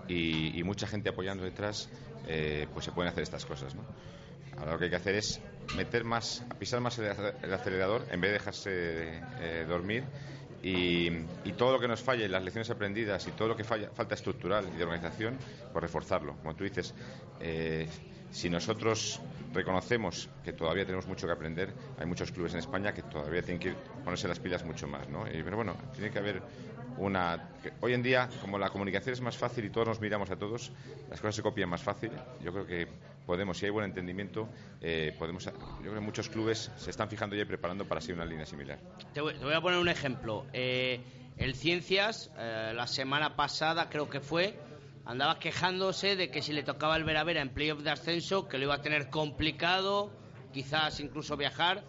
y, 0.08 0.62
mucha 0.64 0.88
gente 0.88 1.10
apoyando 1.10 1.44
detrás, 1.44 1.90
eh, 2.28 2.68
pues 2.74 2.86
se 2.86 2.92
pueden 2.92 3.12
hacer 3.12 3.24
estas 3.24 3.46
cosas, 3.46 3.76
¿no? 3.76 3.84
Ahora 4.58 4.74
lo 4.74 4.78
que 4.78 4.86
hay 4.86 4.90
que 4.90 4.96
hacer 4.96 5.16
es 5.16 5.42
meter 5.76 6.04
más, 6.04 6.46
pisar 6.60 6.80
más 6.80 6.98
el 7.00 7.54
acelerador 7.54 8.06
en 8.12 8.22
vez 8.22 8.30
de 8.30 8.34
dejarse 8.34 9.22
eh, 9.40 9.66
dormir 9.68 10.04
Y, 10.66 11.10
y 11.44 11.54
todo 11.54 11.74
lo 11.74 11.80
que 11.80 11.90
nos 11.90 12.02
falla, 12.02 12.24
y 12.26 12.30
las 12.30 12.42
lecciones 12.42 12.70
aprendidas 12.70 13.28
y 13.28 13.34
todo 13.34 13.50
lo 13.50 13.56
que 13.58 13.66
falla, 13.66 13.92
falta 13.92 14.16
estructural 14.16 14.72
y 14.74 14.78
de 14.78 14.84
organización, 14.84 15.42
pues 15.72 15.82
reforzarlo. 15.84 16.38
Como 16.40 16.56
tú 16.56 16.64
dices, 16.64 16.96
eh, 17.40 17.90
si 18.30 18.50
nosotros 18.50 19.26
reconocemos 19.52 20.32
que 20.42 20.54
todavía 20.54 20.86
tenemos 20.86 21.06
mucho 21.08 21.28
que 21.28 21.34
aprender, 21.34 21.76
hay 21.98 22.06
muchos 22.08 22.32
clubes 22.32 22.54
en 22.54 22.60
España 22.60 22.94
que 22.94 23.04
todavía 23.04 23.44
tienen 23.44 23.60
que 23.60 23.78
ponerse 24.02 24.28
las 24.30 24.40
pilas 24.40 24.64
mucho 24.64 24.88
más, 24.88 25.10
¿no? 25.10 25.28
Y- 25.28 25.44
pero 25.44 25.58
bueno, 25.58 25.78
tiene 25.92 26.10
que 26.12 26.20
haber 26.20 26.46
hoy 27.82 27.94
en 27.94 28.04
día, 28.04 28.30
como 28.42 28.58
la 28.58 28.70
comunicación 28.70 29.14
es 29.14 29.22
más 29.22 29.38
fácil 29.38 29.66
y 29.66 29.70
todos 29.70 29.88
nos 29.88 30.02
miramos 30.02 30.30
a 30.32 30.36
todos, 30.36 30.72
las 31.10 31.20
cosas 31.20 31.36
se 31.36 31.42
copian 31.42 31.70
más 31.70 31.82
fácil. 31.82 32.12
Yo 32.44 32.52
creo 32.52 32.66
que 32.66 32.88
podemos, 33.26 33.58
si 33.58 33.66
hay 33.66 33.72
buen 33.72 33.86
entendimiento, 33.86 34.50
eh, 34.82 35.16
podemos... 35.18 35.46
Yo 35.46 35.52
creo 35.82 35.94
que 35.94 36.00
muchos 36.00 36.30
clubes 36.30 36.72
se 36.78 36.90
están 36.90 37.10
fijando 37.10 37.36
ya 37.36 37.44
y 37.44 37.46
preparando 37.46 37.86
para 37.86 38.02
seguir 38.02 38.16
una 38.16 38.26
línea 38.26 38.46
similar. 38.46 38.80
Te 39.14 39.22
voy, 39.22 39.34
a 39.54 39.62
poner 39.62 39.80
un 39.80 39.90
ejemplo. 39.90 40.46
Eh, 40.54 41.02
el 41.38 41.56
Ciencias, 41.56 42.32
eh, 42.38 42.74
la 42.76 42.88
semana 42.88 43.36
pasada 43.36 43.90
creo 43.90 44.10
que 44.10 44.20
fue, 44.20 44.58
andaba 45.06 45.40
quejándose 45.40 46.16
de 46.16 46.30
que 46.30 46.42
si 46.42 46.54
le 46.54 46.64
tocaba 46.64 46.96
el 46.96 47.04
Vera 47.04 47.24
Vera 47.24 47.42
en 47.42 47.50
playoff 47.50 47.82
de 47.82 47.92
ascenso, 47.92 48.48
que 48.48 48.58
lo 48.58 48.66
iba 48.66 48.76
a 48.76 48.82
tener 48.82 49.10
complicado, 49.10 50.12
quizás 50.54 51.00
incluso 51.00 51.38
viajar. 51.38 51.84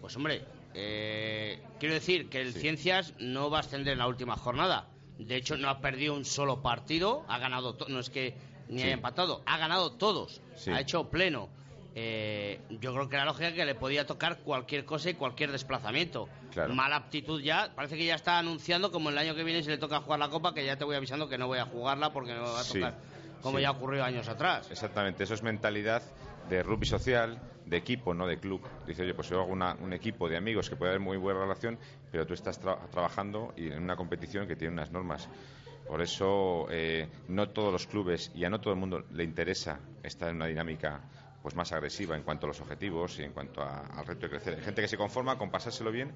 Pues 0.00 0.16
hombre, 0.16 0.44
eh, 0.80 1.58
quiero 1.80 1.94
decir 1.94 2.28
que 2.30 2.40
el 2.40 2.52
Ciencias 2.54 3.14
no 3.18 3.50
va 3.50 3.58
a 3.58 3.60
ascender 3.60 3.94
en 3.94 3.98
la 3.98 4.06
última 4.06 4.36
jornada. 4.36 4.86
De 5.18 5.34
hecho, 5.34 5.56
no 5.56 5.68
ha 5.68 5.80
perdido 5.80 6.14
un 6.14 6.24
solo 6.24 6.62
partido, 6.62 7.24
ha 7.28 7.38
ganado, 7.38 7.76
no 7.88 7.98
es 7.98 8.10
que 8.10 8.36
ni 8.68 8.78
Sí. 8.78 8.84
haya 8.84 8.94
empatado, 8.94 9.42
ha 9.46 9.58
ganado 9.58 9.92
todos, 9.92 10.40
Sí. 10.54 10.70
ha 10.70 10.80
hecho 10.80 11.08
pleno. 11.10 11.48
Eh, 11.96 12.60
yo 12.70 12.92
creo 12.94 13.08
que 13.08 13.16
la 13.16 13.24
lógica 13.24 13.48
es 13.48 13.54
que 13.54 13.64
le 13.64 13.74
podía 13.74 14.06
tocar 14.06 14.38
cualquier 14.38 14.84
cosa 14.84 15.10
y 15.10 15.14
cualquier 15.14 15.50
desplazamiento. 15.50 16.28
Claro. 16.52 16.72
Mala 16.74 16.94
aptitud 16.96 17.40
ya, 17.42 17.72
parece 17.74 17.96
que 17.96 18.04
ya 18.04 18.14
está 18.14 18.38
anunciando 18.38 18.92
como 18.92 19.10
el 19.10 19.18
año 19.18 19.34
que 19.34 19.42
viene 19.42 19.64
si 19.64 19.68
le 19.70 19.78
toca 19.78 20.00
jugar 20.00 20.20
la 20.20 20.28
Copa, 20.28 20.54
que 20.54 20.64
ya 20.64 20.76
te 20.76 20.84
voy 20.84 20.94
avisando 20.94 21.28
que 21.28 21.38
no 21.38 21.48
voy 21.48 21.58
a 21.58 21.64
jugarla 21.64 22.12
porque 22.12 22.34
me 22.34 22.38
va 22.40 22.60
a 22.60 22.64
tocar, 22.64 22.94
como 23.42 23.58
ya 23.58 23.72
ocurrió 23.72 24.04
años 24.04 24.28
atrás. 24.28 24.70
Exactamente, 24.70 25.24
eso 25.24 25.34
es 25.34 25.42
mentalidad 25.42 26.02
de 26.48 26.62
rugby 26.62 26.86
social, 26.86 27.38
de 27.66 27.76
equipo, 27.76 28.14
no 28.14 28.26
de 28.26 28.38
club. 28.38 28.60
Dice, 28.86 29.02
oye, 29.02 29.14
pues 29.14 29.28
yo 29.28 29.40
hago 29.40 29.52
una- 29.52 29.74
un 29.80 29.92
equipo 29.92 30.28
de 30.28 30.36
amigos 30.36 30.68
que 30.70 30.76
puede 30.76 30.90
haber 30.92 31.00
muy 31.00 31.16
buena 31.16 31.40
relación, 31.40 31.78
pero 32.10 32.26
tú 32.26 32.34
estás 32.34 32.60
tra- 32.62 32.88
trabajando 32.90 33.52
y 33.56 33.68
en 33.68 33.82
una 33.82 33.96
competición 33.96 34.46
que 34.48 34.56
tiene 34.56 34.72
unas 34.74 34.90
normas. 34.90 35.28
Por 35.86 36.02
eso 36.02 36.66
eh, 36.70 37.08
no 37.28 37.48
todos 37.50 37.72
los 37.72 37.86
clubes 37.86 38.30
y 38.34 38.44
a 38.44 38.50
no 38.50 38.60
todo 38.60 38.74
el 38.74 38.80
mundo 38.80 39.04
le 39.12 39.24
interesa 39.24 39.80
estar 40.02 40.28
en 40.28 40.36
una 40.36 40.46
dinámica 40.46 41.00
pues 41.42 41.54
más 41.54 41.72
agresiva 41.72 42.16
en 42.16 42.22
cuanto 42.24 42.46
a 42.46 42.48
los 42.48 42.60
objetivos 42.60 43.18
y 43.18 43.22
en 43.22 43.32
cuanto 43.32 43.62
a- 43.62 43.86
al 43.86 44.04
reto 44.06 44.22
de 44.26 44.30
crecer. 44.30 44.54
Hay 44.56 44.62
gente 44.64 44.82
que 44.82 44.88
se 44.88 44.96
conforma 44.98 45.38
con 45.38 45.50
pasárselo 45.50 45.90
bien, 45.92 46.12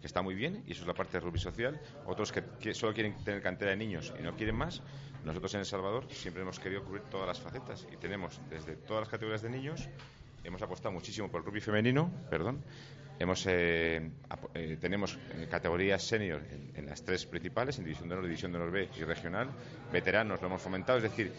que 0.00 0.06
está 0.06 0.22
muy 0.22 0.34
bien, 0.34 0.62
y 0.66 0.72
eso 0.72 0.82
es 0.82 0.86
la 0.86 0.94
parte 0.94 1.12
de 1.12 1.20
rugby 1.20 1.38
social. 1.38 1.80
Otros 2.06 2.32
que, 2.32 2.74
solo 2.74 2.94
quieren 2.94 3.16
tener 3.24 3.42
cantera 3.42 3.72
de 3.72 3.76
niños 3.76 4.12
y 4.18 4.22
no 4.22 4.36
quieren 4.36 4.56
más. 4.56 4.82
Nosotros 5.24 5.54
en 5.54 5.60
El 5.60 5.66
Salvador 5.66 6.06
siempre 6.10 6.42
hemos 6.42 6.58
querido 6.60 6.84
cubrir 6.84 7.02
todas 7.04 7.26
las 7.26 7.40
facetas 7.40 7.86
y 7.92 7.96
tenemos 7.96 8.40
desde 8.48 8.76
todas 8.76 9.02
las 9.02 9.08
categorías 9.08 9.42
de 9.42 9.50
niños, 9.50 9.88
hemos 10.44 10.62
apostado 10.62 10.92
muchísimo 10.92 11.28
por 11.28 11.40
el 11.40 11.46
rugby 11.46 11.60
femenino, 11.60 12.10
perdón. 12.30 12.62
Hemos, 13.20 13.44
eh, 13.46 14.10
eh, 14.54 14.78
tenemos 14.80 15.18
eh, 15.34 15.48
categorías 15.50 16.00
senior 16.04 16.40
en, 16.52 16.70
en 16.76 16.86
las 16.86 17.02
tres 17.02 17.26
principales, 17.26 17.76
en 17.78 17.84
División 17.84 18.08
de 18.08 18.14
Honor, 18.14 18.26
División 18.26 18.52
de 18.52 18.58
Honor 18.58 18.70
B 18.70 18.88
y 18.96 19.02
Regional. 19.02 19.48
Veteranos 19.92 20.40
lo 20.40 20.46
hemos 20.46 20.62
fomentado, 20.62 20.98
es 20.98 21.02
decir, 21.02 21.32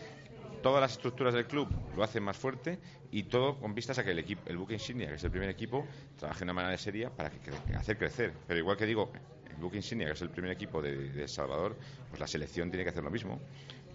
todas 0.62 0.82
las 0.82 0.92
estructuras 0.94 1.34
del 1.34 1.46
club 1.48 1.68
lo 1.96 2.04
hacen 2.04 2.24
más 2.24 2.38
fuerte 2.38 2.80
y 3.12 3.24
todo 3.24 3.58
con 3.60 3.74
vistas 3.74 3.98
a 4.00 4.04
que 4.04 4.12
el 4.12 4.20
equipo, 4.20 4.42
el 4.50 4.58
buque 4.58 4.74
insignia, 4.74 5.08
que 5.08 5.16
es 5.16 5.24
el 5.24 5.32
primer 5.32 5.50
equipo, 5.50 5.86
trabaje 6.18 6.40
de 6.40 6.44
una 6.46 6.54
manera 6.54 6.78
seria 6.78 7.10
para 7.10 7.30
que, 7.30 7.38
cre- 7.40 7.76
hacer 7.78 7.98
crecer. 7.98 8.34
Pero 8.48 8.60
igual 8.60 8.78
que 8.78 8.86
digo, 8.86 9.12
el 9.50 9.56
buque 9.58 9.78
insignia, 9.78 10.08
que 10.08 10.14
es 10.14 10.22
el 10.22 10.30
primer 10.30 10.52
equipo 10.52 10.82
de, 10.82 11.22
El 11.22 11.30
Salvador, 11.30 11.76
pues 12.10 12.20
la 12.20 12.28
selección 12.28 12.70
tiene 12.70 12.84
que 12.84 12.90
hacer 12.92 13.04
lo 13.04 13.10
mismo 13.12 13.40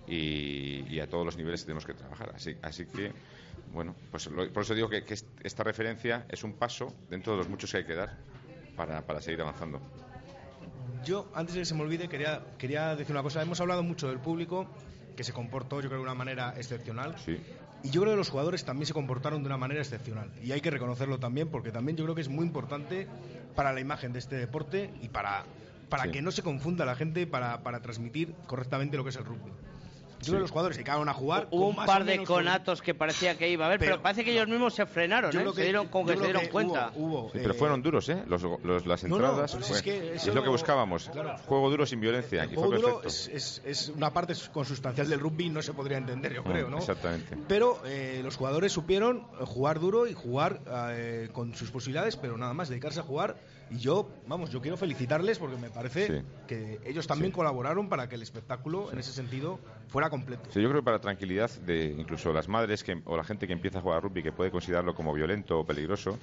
y, 0.06 0.84
y 0.88 1.00
a 1.00 1.08
todos 1.08 1.24
los 1.24 1.36
niveles 1.36 1.62
tenemos 1.64 1.84
que 1.86 1.94
trabajar. 1.94 2.32
Así, 2.34 2.56
así 2.62 2.86
que, 2.86 3.12
bueno, 3.72 3.94
pues 4.10 4.26
lo- 4.26 4.50
por 4.52 4.62
eso 4.62 4.74
digo 4.74 4.88
que, 4.88 5.04
que 5.04 5.14
est- 5.14 5.26
esta 5.42 5.62
referencia 5.64 6.26
es 6.28 6.44
un 6.44 6.54
paso 6.54 6.94
dentro 7.10 7.32
de 7.34 7.38
los 7.38 7.48
muchos 7.48 7.70
que 7.70 7.78
hay 7.78 7.84
que 7.84 7.94
dar 7.94 8.16
para, 8.76 9.00
para 9.06 9.20
seguir 9.20 9.40
avanzando. 9.42 9.80
Yo, 11.04 11.30
antes 11.34 11.54
de 11.54 11.60
que 11.60 11.66
se 11.66 11.74
me 11.74 11.82
olvide, 11.82 12.08
quería, 12.08 12.42
quería 12.58 12.96
decir 12.96 13.12
una 13.12 13.22
cosa. 13.22 13.42
Hemos 13.42 13.60
hablado 13.60 13.82
mucho 13.82 14.08
del 14.08 14.18
público, 14.18 14.66
que 15.16 15.24
se 15.24 15.32
comportó, 15.32 15.80
yo 15.80 15.88
creo, 15.88 15.98
de 15.98 16.04
una 16.04 16.14
manera 16.14 16.54
excepcional. 16.56 17.16
Sí. 17.24 17.38
Y 17.82 17.90
yo 17.90 18.00
creo 18.00 18.14
que 18.14 18.16
los 18.18 18.30
jugadores 18.30 18.64
también 18.64 18.86
se 18.86 18.94
comportaron 18.94 19.42
de 19.42 19.46
una 19.46 19.58
manera 19.58 19.80
excepcional. 19.80 20.30
Y 20.42 20.52
hay 20.52 20.60
que 20.60 20.70
reconocerlo 20.70 21.18
también, 21.18 21.48
porque 21.48 21.70
también 21.70 21.96
yo 21.96 22.04
creo 22.04 22.14
que 22.14 22.22
es 22.22 22.28
muy 22.28 22.46
importante 22.46 23.06
para 23.54 23.72
la 23.72 23.80
imagen 23.80 24.12
de 24.12 24.18
este 24.20 24.36
deporte 24.36 24.90
y 25.02 25.08
para, 25.08 25.44
para 25.90 26.04
Sí. 26.04 26.10
que 26.12 26.22
no 26.22 26.30
se 26.30 26.42
confunda 26.42 26.84
la 26.86 26.96
gente 26.96 27.26
para, 27.26 27.62
para 27.62 27.80
transmitir 27.80 28.34
correctamente 28.46 28.96
lo 28.96 29.04
que 29.04 29.10
es 29.10 29.16
el 29.16 29.24
rugby. 29.24 29.52
Yo 30.24 30.26
Sí. 30.26 30.30
creo 30.30 30.38
que 30.38 30.42
los 30.42 30.50
jugadores 30.50 30.76
se 30.76 30.84
quedaron 30.84 31.08
a 31.08 31.14
jugar. 31.14 31.48
Hubo 31.50 31.70
con 31.70 31.78
un 31.80 31.86
par 31.86 32.04
de 32.04 32.24
conatos 32.24 32.80
que 32.82 32.94
parecía 32.94 33.36
que 33.36 33.48
iba 33.50 33.64
a 33.64 33.68
haber, 33.68 33.78
pero, 33.78 33.92
Pero- 33.92 34.02
parece 34.02 34.24
que 34.24 34.32
ellos 34.32 34.48
mismos 34.48 34.74
se 34.74 34.86
frenaron, 34.86 35.30
¿eh? 35.30 35.38
creo 35.40 35.50
se 35.52 35.56
que- 35.56 35.62
dieron, 35.64 35.88
como 35.88 36.06
que 36.06 36.16
se 36.16 36.22
dieron 36.24 36.42
que 36.42 36.48
cuenta. 36.50 36.92
hubo- 36.94 37.20
hubo, 37.20 37.30
Sí, 37.32 37.38
pero 37.42 37.54
eh, 37.54 37.56
fueron 37.56 37.82
duros, 37.82 38.08
¿eh? 38.08 38.22
Los, 38.26 38.42
los- 38.42 38.86
las 38.86 39.02
No, 39.04 39.10
no, 39.10 39.16
entradas. 39.16 39.52
fue- 39.56 39.76
es 39.76 39.82
que 39.82 40.32
lo 40.32 40.42
que 40.42 40.48
buscábamos. 40.48 41.08
Claro. 41.10 41.36
Juego 41.46 41.70
duro 41.70 41.86
sin 41.86 42.00
violencia. 42.00 42.42
El 42.44 42.48
juego 42.54 42.66
fue 42.70 42.76
duro 42.76 43.00
perfecto. 43.02 43.36
es, 43.36 43.60
es- 43.62 43.62
es 43.64 43.88
una 43.90 44.12
parte 44.12 44.34
consustancial 44.52 45.08
del 45.08 45.20
rugby, 45.20 45.50
no 45.50 45.62
se 45.62 45.72
podría 45.74 45.98
entender, 45.98 46.32
yo 46.32 46.42
Mm, 46.42 46.46
creo, 46.50 46.70
¿no? 46.70 46.78
Exactamente. 46.78 47.36
Pero 47.46 47.80
eh, 47.84 48.20
los 48.24 48.36
jugadores 48.36 48.72
supieron 48.72 49.22
jugar 49.46 49.78
duro 49.80 50.06
y 50.06 50.14
jugar 50.14 50.60
eh, 50.90 51.28
con 51.32 51.54
sus 51.54 51.70
posibilidades, 51.70 52.16
pero 52.16 52.36
nada 52.38 52.54
más, 52.54 52.68
dedicarse 52.68 53.00
a 53.00 53.02
jugar. 53.02 53.36
Y 53.70 53.78
yo, 53.78 54.08
vamos, 54.26 54.50
yo 54.50 54.60
quiero 54.60 54.76
felicitarles 54.76 55.38
porque 55.38 55.56
me 55.56 55.70
parece 55.70 56.06
Sí. 56.06 56.26
que 56.46 56.80
ellos 56.84 57.06
también 57.06 57.32
colaboraron 57.32 57.88
para 57.88 58.08
que 58.08 58.14
el 58.14 58.22
espectáculo, 58.22 58.92
en 58.92 58.98
ese 58.98 59.12
sentido, 59.12 59.58
fuera 59.88 60.10
completo. 60.10 60.50
Sí, 60.50 60.60
yo 60.60 60.68
creo 60.68 60.80
que 60.82 60.84
para 60.84 60.98
tranquilidad 61.00 61.50
de 61.62 61.86
incluso 61.86 62.32
las 62.32 62.48
madres 62.48 62.84
que, 62.84 63.00
o 63.04 63.16
la 63.16 63.24
gente 63.24 63.46
que 63.46 63.52
empieza 63.52 63.78
a 63.78 63.82
jugar 63.82 64.02
rugby 64.02 64.22
que 64.22 64.32
puede 64.32 64.50
considerarlo 64.50 64.94
como 64.94 65.12
violento 65.14 65.58
o 65.58 65.64
peligroso, 65.66 66.18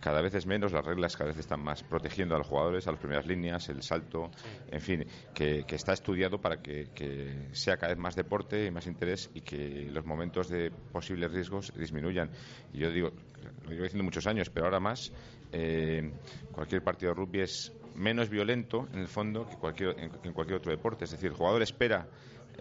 cada 0.00 0.20
vez 0.20 0.34
es 0.34 0.46
menos, 0.46 0.72
las 0.72 0.84
reglas 0.84 1.16
cada 1.16 1.30
vez 1.30 1.38
están 1.38 1.62
más 1.62 1.82
protegiendo 1.82 2.34
a 2.34 2.38
los 2.38 2.46
jugadores, 2.46 2.86
a 2.86 2.90
las 2.92 3.00
primeras 3.00 3.26
líneas, 3.26 3.68
el 3.68 3.82
salto, 3.82 4.30
en 4.70 4.80
fin, 4.80 5.06
que, 5.34 5.64
que 5.64 5.74
está 5.76 5.92
estudiado 5.94 6.40
para 6.40 6.60
que, 6.60 6.88
que 6.94 7.48
sea 7.52 7.76
cada 7.76 7.94
vez 7.94 7.98
más 7.98 8.14
deporte 8.16 8.66
y 8.66 8.70
más 8.70 8.86
interés 8.86 9.30
y 9.34 9.40
que 9.40 9.88
los 9.90 10.04
momentos 10.04 10.48
de 10.48 10.70
posibles 10.70 11.32
riesgos 11.32 11.72
disminuyan. 11.76 12.30
Y 12.72 12.78
yo 12.78 12.90
digo, 12.90 13.10
lo 13.64 13.70
llevo 13.70 13.84
diciendo 13.84 14.04
muchos 14.04 14.26
años, 14.26 14.50
pero 14.50 14.66
ahora 14.66 14.80
más, 14.80 15.12
eh, 15.52 16.12
cualquier 16.50 16.82
partido 16.82 17.12
de 17.12 17.20
rugby 17.20 17.40
es 17.40 17.72
menos 17.94 18.28
violento 18.28 18.88
en 18.92 19.00
el 19.00 19.08
fondo 19.08 19.46
que 19.48 19.56
cualquier, 19.56 19.94
en, 19.98 20.10
en 20.22 20.32
cualquier 20.32 20.56
otro 20.58 20.70
deporte. 20.70 21.04
Es 21.04 21.10
decir, 21.10 21.28
el 21.28 21.34
jugador 21.36 21.62
espera 21.62 22.08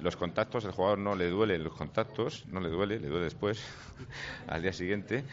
los 0.01 0.15
contactos, 0.15 0.65
el 0.65 0.71
jugador 0.71 0.99
no 0.99 1.15
le 1.15 1.30
duele 1.30 1.58
los 1.58 1.73
contactos, 1.73 2.45
no 2.47 2.60
le 2.60 2.69
duele, 2.69 2.99
le 2.99 3.08
duele 3.08 3.25
después, 3.25 3.62
al 4.47 4.62
día 4.62 4.73
siguiente, 4.73 5.25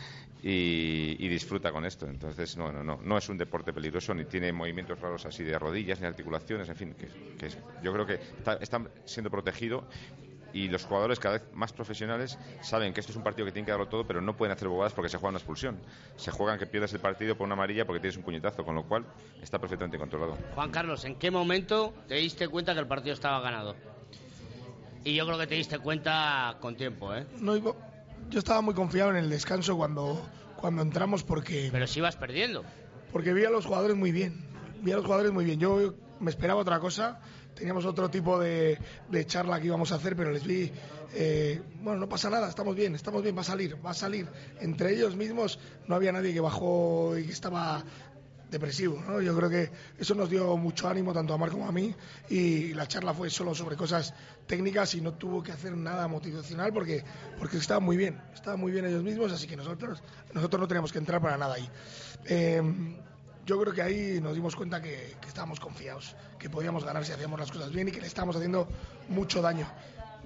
y, 0.42 1.16
y 1.18 1.28
disfruta 1.28 1.72
con 1.72 1.84
esto. 1.84 2.06
Entonces, 2.06 2.56
no, 2.56 2.70
no, 2.72 2.82
no, 2.82 2.98
no 3.02 3.18
es 3.18 3.28
un 3.28 3.38
deporte 3.38 3.72
peligroso, 3.72 4.14
ni 4.14 4.24
tiene 4.24 4.52
movimientos 4.52 5.00
raros 5.00 5.26
así 5.26 5.44
de 5.44 5.58
rodillas, 5.58 6.00
ni 6.00 6.06
articulaciones, 6.06 6.68
en 6.68 6.76
fin, 6.76 6.94
que, 6.94 7.08
que 7.38 7.46
es- 7.46 7.58
yo 7.82 7.92
creo 7.92 8.06
que 8.06 8.14
está, 8.14 8.54
está 8.54 8.82
siendo 9.04 9.30
protegido 9.30 9.84
y 10.52 10.68
los 10.68 10.84
jugadores 10.84 11.18
cada 11.18 11.38
vez 11.38 11.42
más 11.52 11.72
profesionales 11.72 12.38
saben 12.62 12.92
que 12.94 13.00
esto 13.00 13.12
es 13.12 13.16
un 13.16 13.22
partido 13.22 13.44
que 13.46 13.52
tienen 13.52 13.66
que 13.66 13.70
darlo 13.72 13.88
todo, 13.88 14.06
pero 14.06 14.20
no 14.20 14.36
pueden 14.36 14.52
hacer 14.52 14.68
bobadas 14.68 14.92
porque 14.94 15.08
se 15.08 15.16
juega 15.18 15.28
una 15.30 15.38
expulsión. 15.38 15.78
Se 16.16 16.30
juegan 16.30 16.58
que 16.58 16.66
pierdes 16.66 16.92
el 16.94 17.00
partido 17.00 17.36
por 17.36 17.44
una 17.44 17.54
amarilla 17.54 17.84
porque 17.84 18.00
tienes 18.00 18.16
un 18.16 18.22
puñetazo, 18.22 18.64
con 18.64 18.74
lo 18.74 18.84
cual 18.84 19.04
está 19.42 19.58
perfectamente 19.58 19.98
controlado. 19.98 20.38
Juan 20.54 20.70
Carlos, 20.70 21.04
¿en 21.04 21.16
qué 21.16 21.30
momento 21.30 21.92
te 22.08 22.14
diste 22.16 22.48
cuenta 22.48 22.72
que 22.74 22.80
el 22.80 22.86
partido 22.86 23.14
estaba 23.14 23.40
ganado? 23.40 23.76
Y 25.04 25.14
yo 25.14 25.26
creo 25.26 25.38
que 25.38 25.46
te 25.46 25.54
diste 25.54 25.78
cuenta 25.78 26.56
con 26.60 26.76
tiempo, 26.76 27.14
¿eh? 27.14 27.26
No, 27.38 27.56
yo 27.56 28.38
estaba 28.38 28.60
muy 28.60 28.74
confiado 28.74 29.10
en 29.10 29.16
el 29.16 29.30
descanso 29.30 29.76
cuando, 29.76 30.20
cuando 30.56 30.82
entramos 30.82 31.22
porque, 31.24 31.68
Pero 31.72 31.86
si 31.86 32.00
ibas 32.00 32.16
perdiendo. 32.16 32.64
porque 33.12 33.32
vi 33.32 33.44
a 33.44 33.50
los 33.50 33.64
jugadores 33.64 33.96
muy 33.96 34.12
bien. 34.12 34.46
Vi 34.82 34.92
a 34.92 34.96
los 34.96 35.04
jugadores 35.04 35.32
muy 35.32 35.44
bien. 35.44 35.58
Yo 35.60 35.94
me 36.20 36.30
esperaba 36.30 36.60
otra 36.60 36.78
cosa. 36.80 37.20
Teníamos 37.58 37.84
otro 37.86 38.08
tipo 38.08 38.38
de, 38.38 38.78
charla 39.26 39.60
que 39.60 39.66
íbamos 39.66 39.90
a 39.90 39.96
hacer, 39.96 40.14
pero 40.14 40.30
les 40.30 40.44
vi. 40.44 40.70
eh, 41.12 41.60
bueno, 41.82 41.98
no 41.98 42.08
pasa 42.08 42.30
nada, 42.30 42.48
estamos 42.48 42.76
bien, 42.76 42.94
estamos 42.94 43.20
bien, 43.20 43.36
va 43.36 43.40
a 43.40 43.44
salir, 43.44 43.76
va 43.84 43.90
a 43.90 43.94
salir. 43.94 44.28
Entre 44.60 44.92
ellos 44.94 45.16
mismos 45.16 45.58
no 45.88 45.96
había 45.96 46.12
nadie 46.12 46.32
que 46.32 46.40
bajó 46.40 47.18
y 47.18 47.26
que 47.26 47.32
estaba 47.32 47.84
depresivo. 48.48 49.02
¿no? 49.06 49.20
Yo 49.20 49.36
creo 49.36 49.50
que 49.50 49.70
eso 49.98 50.14
nos 50.14 50.30
dio 50.30 50.56
mucho 50.56 50.88
ánimo 50.88 51.12
tanto 51.12 51.34
a 51.34 51.38
Marco 51.38 51.56
como 51.56 51.68
a 51.68 51.72
mí 51.72 51.92
y 52.30 52.74
la 52.74 52.86
charla 52.86 53.12
fue 53.12 53.28
solo 53.28 53.56
sobre 53.56 53.76
cosas 53.76 54.14
técnicas 54.46 54.94
y 54.94 55.00
no 55.00 55.14
tuvo 55.14 55.42
que 55.42 55.50
hacer 55.50 55.76
nada 55.76 56.06
motivacional 56.06 56.72
porque 56.72 57.04
porque 57.38 57.56
estaban 57.56 57.82
muy 57.82 57.96
bien, 57.96 58.20
estaban 58.32 58.60
muy 58.60 58.70
bien 58.70 58.86
ellos 58.86 59.02
mismos, 59.02 59.32
así 59.32 59.48
que 59.48 59.56
nosotros 59.56 60.00
nosotros 60.32 60.60
no 60.60 60.68
teníamos 60.68 60.92
que 60.92 60.98
entrar 60.98 61.20
para 61.20 61.36
nada 61.36 61.54
ahí. 61.54 61.68
Eh, 62.24 62.62
yo 63.48 63.58
creo 63.58 63.72
que 63.72 63.80
ahí 63.80 64.20
nos 64.20 64.34
dimos 64.34 64.54
cuenta 64.54 64.82
que, 64.82 65.16
estábamos 65.26 65.58
confiados, 65.58 66.14
que 66.38 66.50
podíamos 66.50 66.84
ganar 66.84 67.02
si 67.06 67.12
hacíamos 67.12 67.40
las 67.40 67.50
cosas 67.50 67.72
bien 67.72 67.88
y 67.88 67.90
que 67.90 68.00
le 68.00 68.06
estábamos 68.06 68.36
haciendo 68.36 68.68
mucho 69.08 69.40
daño. 69.40 69.66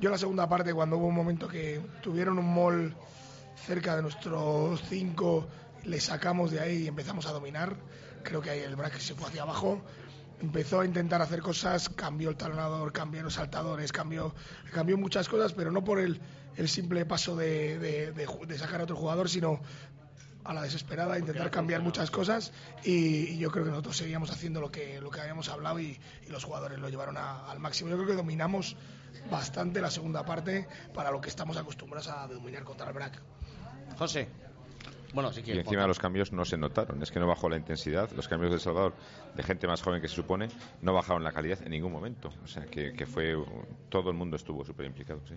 Yo 0.01 0.09
en 0.09 0.13
la 0.13 0.19
segunda 0.19 0.49
parte, 0.49 0.75
cuando 0.75 0.97
hubo 0.97 1.07
un 1.07 1.15
momento 1.15 1.47
que 1.47 1.81
tuvieron 2.03 2.37
un 2.37 2.53
mall 2.53 2.97
cerca 3.65 3.95
de 3.95 4.03
nuestros 4.03 4.83
cinco, 4.89 5.47
le 5.85 6.01
sacamos 6.01 6.51
de 6.51 6.59
ahí 6.59 6.83
y 6.83 6.89
empezamos 6.89 7.25
a 7.27 7.31
dominar. 7.31 7.77
Creo 8.25 8.41
que 8.43 8.51
ahí 8.51 8.59
el 8.59 8.75
bracket 8.75 9.01
se 9.01 9.15
fue 9.15 9.29
hacia 9.29 9.43
abajo. 9.43 9.81
empezó 10.41 10.81
a 10.81 10.85
intentar 10.85 11.23
hacer 11.23 11.43
cosas, 11.43 11.91
cambió 11.91 12.29
el 12.29 12.37
talonador, 12.37 12.93
cambió 12.93 13.23
los 13.23 13.35
saltadores, 13.35 13.93
cambió, 13.93 14.35
cambió 14.73 14.99
muchas 14.99 15.29
cosas, 15.29 15.53
pero 15.53 15.71
no 15.71 15.85
por 15.85 16.01
el, 16.01 16.21
simple 16.67 17.07
paso 17.07 17.37
de, 17.37 17.79
de, 17.79 18.11
de, 18.11 18.59
sacar 18.59 18.81
a 18.81 18.85
otro 18.85 18.97
jugador, 18.97 19.29
sino 19.29 19.61
a 20.45 20.55
la 20.55 20.63
desesperada, 20.63 21.19
intentar 21.19 21.51
cambiar 21.51 21.83
muchas 21.83 22.11
cosas 22.11 22.53
y, 22.85 23.39
yo 23.39 23.51
creo 23.51 23.65
que 23.65 23.71
nosotros 23.71 23.97
seguíamos 23.97 24.31
haciendo 24.31 24.61
lo 24.61 24.71
que, 24.71 25.01
lo 25.01 25.11
que 25.11 25.21
habíamos 25.21 25.49
hablado 25.49 25.81
y, 25.81 25.99
los 26.29 26.45
jugadores 26.45 26.79
lo 26.79 26.89
llevaron 26.89 27.17
al 27.17 27.59
máximo. 27.59 27.91
Yo 27.91 27.97
creo 27.97 28.09
que 28.09 28.15
dominamos 28.15 28.77
bastante 29.31 29.81
la 29.81 29.91
segunda 29.91 30.25
parte 30.25 30.67
para 30.95 31.11
lo 31.11 31.21
que 31.21 31.29
estamos 31.29 31.57
acostumbrados 31.57 32.09
a 32.09 32.27
dominar 32.27 32.65
contra 32.65 32.89
el 32.89 32.95
BRAC. 32.95 33.21
José. 33.99 34.29
Bueno, 35.13 35.31
y 35.45 35.51
encima 35.51 35.87
los 35.87 35.99
cambios 35.99 36.33
no 36.33 36.47
se 36.47 36.57
notaron, 36.57 37.03
es 37.03 37.11
que 37.11 37.21
no 37.21 37.27
bajó 37.27 37.51
la 37.51 37.59
intensidad. 37.59 38.11
Los 38.13 38.29
cambios 38.29 38.51
de 38.51 38.59
Salvador, 38.59 38.95
de 39.37 39.43
gente 39.43 39.67
más 39.67 39.83
joven 39.83 40.01
que 40.01 40.09
se 40.09 40.15
supone, 40.15 40.49
no 40.81 40.95
bajaron 40.95 41.23
la 41.23 41.33
calidad 41.33 41.61
en 41.63 41.71
ningún 41.71 41.93
momento. 41.93 42.33
O 42.43 42.47
sea, 42.47 42.65
que, 42.65 42.95
que 42.95 43.05
fue. 43.05 43.37
Todo 43.91 44.09
el 44.09 44.17
mundo 44.17 44.37
estuvo 44.37 44.65
súper 44.65 44.87
implicado, 44.87 45.21
sí. 45.29 45.35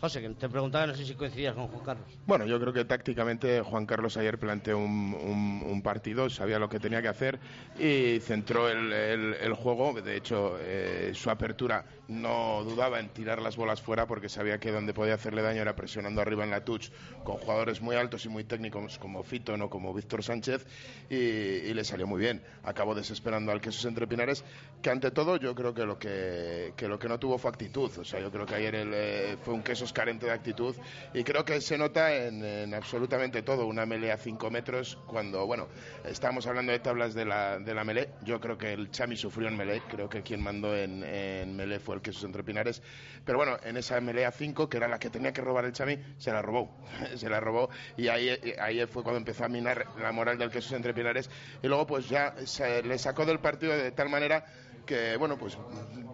José, 0.00 0.20
que 0.20 0.28
te 0.30 0.48
preguntaba, 0.48 0.86
no 0.86 0.94
sé 0.94 1.04
si 1.04 1.14
coincidías 1.14 1.54
con 1.54 1.66
Juan 1.68 1.84
Carlos. 1.84 2.06
Bueno, 2.26 2.46
yo 2.46 2.60
creo 2.60 2.72
que 2.72 2.84
tácticamente 2.84 3.62
Juan 3.62 3.84
Carlos 3.84 4.16
ayer 4.16 4.38
planteó 4.38 4.78
un, 4.78 5.80
partido, 5.82 6.28
sabía 6.28 6.58
lo 6.58 6.68
que 6.68 6.80
tenía 6.80 7.00
que 7.00 7.08
hacer 7.08 7.38
y 7.78 8.20
centró 8.20 8.68
el, 8.68 9.52
juego. 9.54 10.00
De 10.00 10.16
hecho, 10.16 10.56
eh, 10.60 11.12
su 11.14 11.30
apertura 11.30 11.84
no 12.08 12.64
dudaba 12.64 13.00
en 13.00 13.08
tirar 13.10 13.40
las 13.40 13.56
bolas 13.56 13.82
fuera 13.82 14.06
porque 14.06 14.28
sabía 14.28 14.58
que 14.58 14.72
donde 14.72 14.94
podía 14.94 15.14
hacerle 15.14 15.42
daño 15.42 15.62
era 15.62 15.76
presionando 15.76 16.20
arriba 16.20 16.42
en 16.44 16.50
la 16.50 16.64
touch 16.64 16.88
con 17.22 17.36
jugadores 17.36 17.80
muy 17.80 17.96
altos 17.96 18.24
y 18.24 18.28
muy 18.28 18.44
técnicos 18.44 18.98
como 18.98 19.22
Fito 19.22 19.54
o 19.54 19.70
como 19.70 19.92
Víctor 19.92 20.22
Sánchez 20.22 20.66
y, 21.10 21.72
le 21.72 21.84
salió 21.84 22.06
muy 22.06 22.20
bien. 22.20 22.42
Acabó 22.64 22.94
desesperando 22.94 23.52
al 23.52 23.60
Quesos 23.60 23.84
Entre 23.84 24.06
Pinares, 24.06 24.44
que 24.82 24.90
ante 24.90 25.10
todo 25.10 25.36
yo 25.36 25.54
creo 25.54 25.74
que 25.74 25.84
lo 25.84 25.98
que, 25.98 26.72
lo 26.80 26.98
que 26.98 27.08
no 27.08 27.18
tuvo 27.18 27.38
fue 27.38 27.50
actitud. 27.50 27.90
O 27.98 28.04
sea, 28.04 28.20
yo 28.20 28.30
creo 28.30 28.46
que 28.46 28.54
ayer 28.54 28.74
eh, 28.76 29.36
fue 29.42 29.54
un 29.54 29.62
Quesos 29.62 29.87
carente 29.92 30.26
de 30.26 30.32
actitud 30.32 30.74
y 31.14 31.24
creo 31.24 31.44
que 31.44 31.60
se 31.60 31.78
nota 31.78 32.14
en, 32.14 32.74
absolutamente 32.74 33.42
todo. 33.42 33.66
Una 33.66 33.86
melea 33.86 34.14
a 34.14 34.18
5 34.18 34.50
metros 34.50 34.98
cuando, 35.06 35.46
bueno, 35.46 35.68
estamos 36.04 36.46
hablando 36.46 36.72
de 36.72 36.78
tablas 36.78 37.14
de 37.14 37.24
la, 37.24 37.58
de 37.58 37.74
la 37.74 37.84
melee. 37.84 38.10
Yo 38.22 38.40
creo 38.40 38.56
que 38.56 38.72
el 38.72 38.90
Chami 38.90 39.16
sufrió 39.16 39.48
en 39.48 39.56
melee. 39.56 39.82
Creo 39.88 40.08
que 40.08 40.22
quien 40.22 40.42
mandó 40.42 40.76
en, 40.76 41.02
en 41.02 41.56
melee 41.56 41.78
fue 41.78 41.96
el 41.96 42.02
Quesos 42.02 42.24
Entre 42.24 42.42
Pinares. 42.42 42.82
Pero 43.24 43.38
bueno, 43.38 43.56
en 43.62 43.76
esa 43.76 44.00
melea 44.00 44.30
5, 44.30 44.68
que 44.68 44.76
era 44.76 44.88
la 44.88 44.98
que 44.98 45.10
tenía 45.10 45.32
que 45.32 45.40
robar 45.40 45.64
el 45.64 45.72
Chami, 45.72 45.98
se 46.18 46.32
la 46.32 46.42
robó. 46.42 46.76
se 47.16 47.28
la 47.28 47.40
robó 47.40 47.68
y 47.96 48.08
ahí, 48.08 48.30
ahí 48.60 48.84
fue 48.86 49.02
cuando 49.02 49.18
empezó 49.18 49.44
a 49.44 49.48
minar 49.48 49.86
la 50.00 50.12
moral 50.12 50.38
del 50.38 50.50
Quesos 50.50 50.72
Entre 50.72 50.94
Pinares. 50.94 51.30
Y 51.62 51.68
luego 51.68 51.86
pues 51.86 52.08
ya 52.08 52.34
se 52.44 52.82
le 52.82 52.98
sacó 52.98 53.24
del 53.24 53.40
partido 53.40 53.76
de 53.76 53.90
tal 53.92 54.08
manera 54.08 54.44
que, 54.88 55.18
bueno, 55.18 55.36
pues 55.36 55.58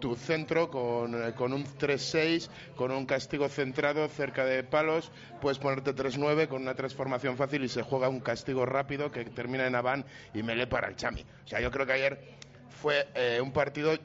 tu 0.01 0.15
centro 0.15 0.69
con, 0.69 1.15
eh, 1.15 1.33
con 1.33 1.53
un 1.53 1.63
3-6, 1.63 2.49
con 2.75 2.91
un 2.91 3.05
castigo 3.05 3.47
centrado 3.47 4.07
cerca 4.09 4.43
de 4.43 4.63
palos, 4.63 5.11
puedes 5.41 5.57
ponerte 5.57 5.95
3-9 5.95 6.49
con 6.49 6.61
una 6.61 6.75
transformación 6.75 7.37
fácil 7.37 7.63
y 7.63 7.69
se 7.69 7.81
juega 7.83 8.09
un 8.09 8.19
castigo 8.19 8.65
rápido 8.65 9.11
que 9.11 9.23
termina 9.23 9.65
en 9.65 9.75
Aván 9.75 10.05
y 10.33 10.43
Mele 10.43 10.67
para 10.67 10.89
el 10.89 10.97
Chami. 10.97 11.21
O 11.45 11.47
sea, 11.47 11.61
yo 11.61 11.71
creo 11.71 11.85
que 11.85 11.93
ayer 11.93 12.19
fue 12.81 13.07
eh, 13.15 13.39
un 13.41 13.53
partido 13.53 13.97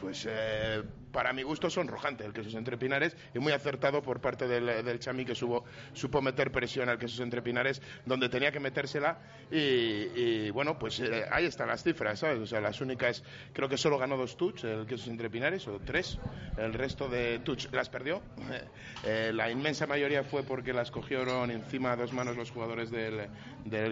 pues 0.00 0.26
eh, 0.28 0.82
para 1.12 1.32
mi 1.32 1.42
gusto 1.42 1.70
sonrojante 1.70 2.24
el 2.24 2.32
queso 2.32 2.56
entre 2.58 2.76
pinares 2.76 3.16
y 3.34 3.38
muy 3.38 3.52
acertado 3.52 4.02
por 4.02 4.20
parte 4.20 4.46
del, 4.46 4.98
Chami 4.98 5.24
que 5.24 5.34
supo 5.34 6.22
meter 6.22 6.50
presión 6.52 6.88
al 6.88 6.98
queso 6.98 7.22
entre 7.22 7.42
pinares 7.42 7.82
donde 8.04 8.28
tenía 8.28 8.52
que 8.52 8.60
metérsela 8.60 9.18
y, 9.50 10.50
bueno 10.50 10.78
pues 10.78 11.00
eh, 11.00 11.24
ahí 11.30 11.46
están 11.46 11.68
las 11.68 11.82
cifras 11.82 12.20
¿sabes? 12.20 12.38
o 12.40 12.46
sea 12.46 12.60
las 12.60 12.80
únicas 12.80 13.22
creo 13.52 13.68
que 13.68 13.76
solo 13.76 13.98
ganó 13.98 14.16
dos 14.16 14.36
touch 14.36 14.64
el 14.64 14.86
queso 14.86 15.10
entre 15.10 15.30
pinares 15.30 15.66
o 15.68 15.80
tres 15.80 16.18
el 16.56 16.74
resto 16.74 17.08
de 17.08 17.38
touch 17.40 17.66
las 17.72 17.88
perdió 17.88 18.22
eh, 19.04 19.32
la 19.34 19.50
inmensa 19.50 19.86
mayoría 19.86 20.24
fue 20.24 20.42
porque 20.42 20.72
las 20.72 20.90
cogieron 20.90 21.50
encima 21.50 21.92
a 21.92 21.96
dos 21.96 22.12
manos 22.12 22.36
los 22.36 22.50
jugadores 22.50 22.90
del, 22.90 23.28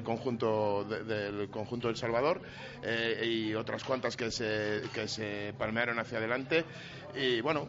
conjunto 0.02 0.84
del 0.84 1.48
conjunto 1.50 1.88
del 1.88 1.96
Salvador 1.96 2.40
y 3.22 3.54
otras 3.54 3.84
cuantas 3.84 4.16
que 4.16 4.30
se, 4.30 4.82
que 4.94 5.08
se 5.08 5.54
hacia 5.78 6.18
adelante 6.18 6.64
y 7.18 7.40
bueno, 7.40 7.68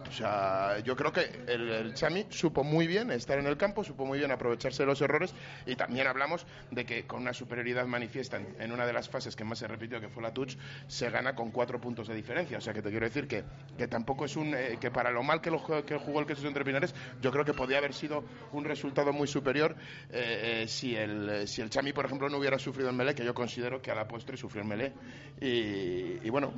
yo 0.83 0.95
creo 0.95 1.13
que 1.13 1.29
el, 1.47 1.93
Chami 1.93 2.25
supo 2.29 2.65
muy 2.65 2.85
bien 2.85 3.11
estar 3.11 3.39
en 3.39 3.47
el 3.47 3.55
campo, 3.55 3.81
supo 3.83 4.05
muy 4.05 4.19
bien 4.19 4.31
aprovecharse 4.31 4.83
de 4.83 4.87
los 4.87 5.01
errores 5.01 5.33
y 5.65 5.75
también 5.75 6.07
hablamos 6.07 6.45
de 6.69 6.85
que 6.85 7.07
con 7.07 7.21
una 7.21 7.33
superioridad 7.33 7.85
manifiesta 7.85 8.41
en, 8.59 8.71
una 8.71 8.85
de 8.85 8.91
las 8.91 9.07
fases 9.07 9.37
que 9.37 9.45
más 9.45 9.59
se 9.59 9.67
repitió, 9.67 10.01
que 10.01 10.09
fue 10.09 10.21
la 10.21 10.33
touch, 10.33 10.57
se 10.87 11.09
gana 11.09 11.33
con 11.33 11.51
cuatro 11.51 11.79
puntos 11.79 12.09
de 12.09 12.15
diferencia. 12.15 12.57
O 12.57 12.61
sea 12.61 12.73
que 12.73 12.81
te 12.81 12.89
quiero 12.89 13.05
decir 13.05 13.27
que, 13.27 13.45
que 13.77 13.87
tampoco 13.87 14.25
es 14.25 14.35
un. 14.35 14.53
Eh, 14.53 14.77
que 14.81 14.91
para 14.91 15.11
lo 15.11 15.23
mal 15.23 15.39
que, 15.39 15.49
lo, 15.49 15.63
que 15.85 15.97
jugó 15.97 16.19
el 16.19 16.25
Quesos 16.25 16.43
entre 16.43 16.65
Pinares, 16.65 16.93
yo 17.21 17.31
creo 17.31 17.45
que 17.45 17.53
podía 17.53 17.77
haber 17.77 17.93
sido 17.93 18.25
un 18.51 18.65
resultado 18.65 19.13
muy 19.13 19.27
superior 19.27 19.75
eh, 20.11 20.63
eh, 20.63 20.67
si, 20.67 20.95
el, 20.95 21.47
si 21.47 21.61
el 21.61 21.69
Chami, 21.69 21.93
por 21.93 22.05
ejemplo, 22.05 22.27
no 22.27 22.37
hubiera 22.37 22.59
sufrido 22.59 22.89
en 22.89 22.97
Melé, 22.97 23.15
que 23.15 23.23
yo 23.23 23.33
considero 23.33 23.81
que 23.81 23.91
a 23.91 23.95
la 23.95 24.07
postre 24.09 24.35
sufrió 24.35 24.63
en 24.63 24.67
Melé. 24.67 24.93
Y, 25.39 26.25
y 26.25 26.29
bueno, 26.29 26.53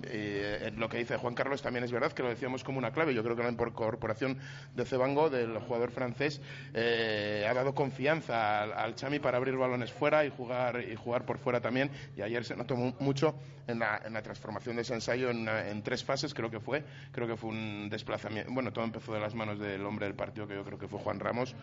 lo 0.78 0.90
que 0.90 0.98
dice 0.98 1.18
Juan 1.18 1.36
Carlos 1.40 1.62
también 1.62 1.86
es 1.86 1.92
verdad, 1.94 2.12
que 2.12 2.22
lo 2.22 2.28
decíamos 2.28 2.66
como 2.66 2.80
una 2.80 2.92
clave. 2.92 3.14
Yo 3.14 3.24
creo 3.24 3.34
que 3.34 3.44
la 3.44 3.50
incorporación 3.50 4.38
de 4.76 4.84
Cebango, 4.84 5.30
del 5.30 5.58
jugador 5.60 5.90
francés, 5.90 6.42
eh, 6.74 7.48
ha 7.50 7.54
dado 7.54 7.74
confianza 7.74 8.64
al, 8.64 8.96
Chami 8.96 9.20
para 9.20 9.38
abrir 9.38 9.56
balones 9.56 9.90
fuera 9.90 10.26
y 10.26 10.32
jugar, 10.32 10.82
y 10.82 10.98
jugar 10.98 11.26
por 11.26 11.38
fuera 11.38 11.62
también. 11.62 11.92
Y 12.18 12.24
ayer 12.24 12.44
se 12.44 12.58
notó 12.58 12.76
mucho 12.76 13.36
en 13.68 13.80
la, 13.80 14.22
transformación 14.22 14.76
de 14.76 14.82
ese 14.82 14.96
ensayo 14.96 15.30
en, 15.30 15.48
en, 15.48 15.82
tres 15.82 16.04
fases, 16.04 16.34
creo 16.34 16.52
que 16.52 16.60
fue. 16.60 16.84
Creo 17.14 17.26
que 17.26 17.38
fue 17.38 17.52
un 17.52 17.88
desplazamiento. 17.90 18.52
Bueno, 18.52 18.74
todo 18.74 18.84
empezó 18.84 19.14
de 19.14 19.22
las 19.22 19.34
manos 19.34 19.60
del 19.60 19.86
hombre 19.86 20.08
del 20.08 20.16
partido, 20.16 20.46
que 20.46 20.56
yo 20.56 20.66
creo 20.66 20.78
que 20.78 20.90
fue 20.90 21.00
Juan 21.00 21.22
Ramos. 21.22 21.56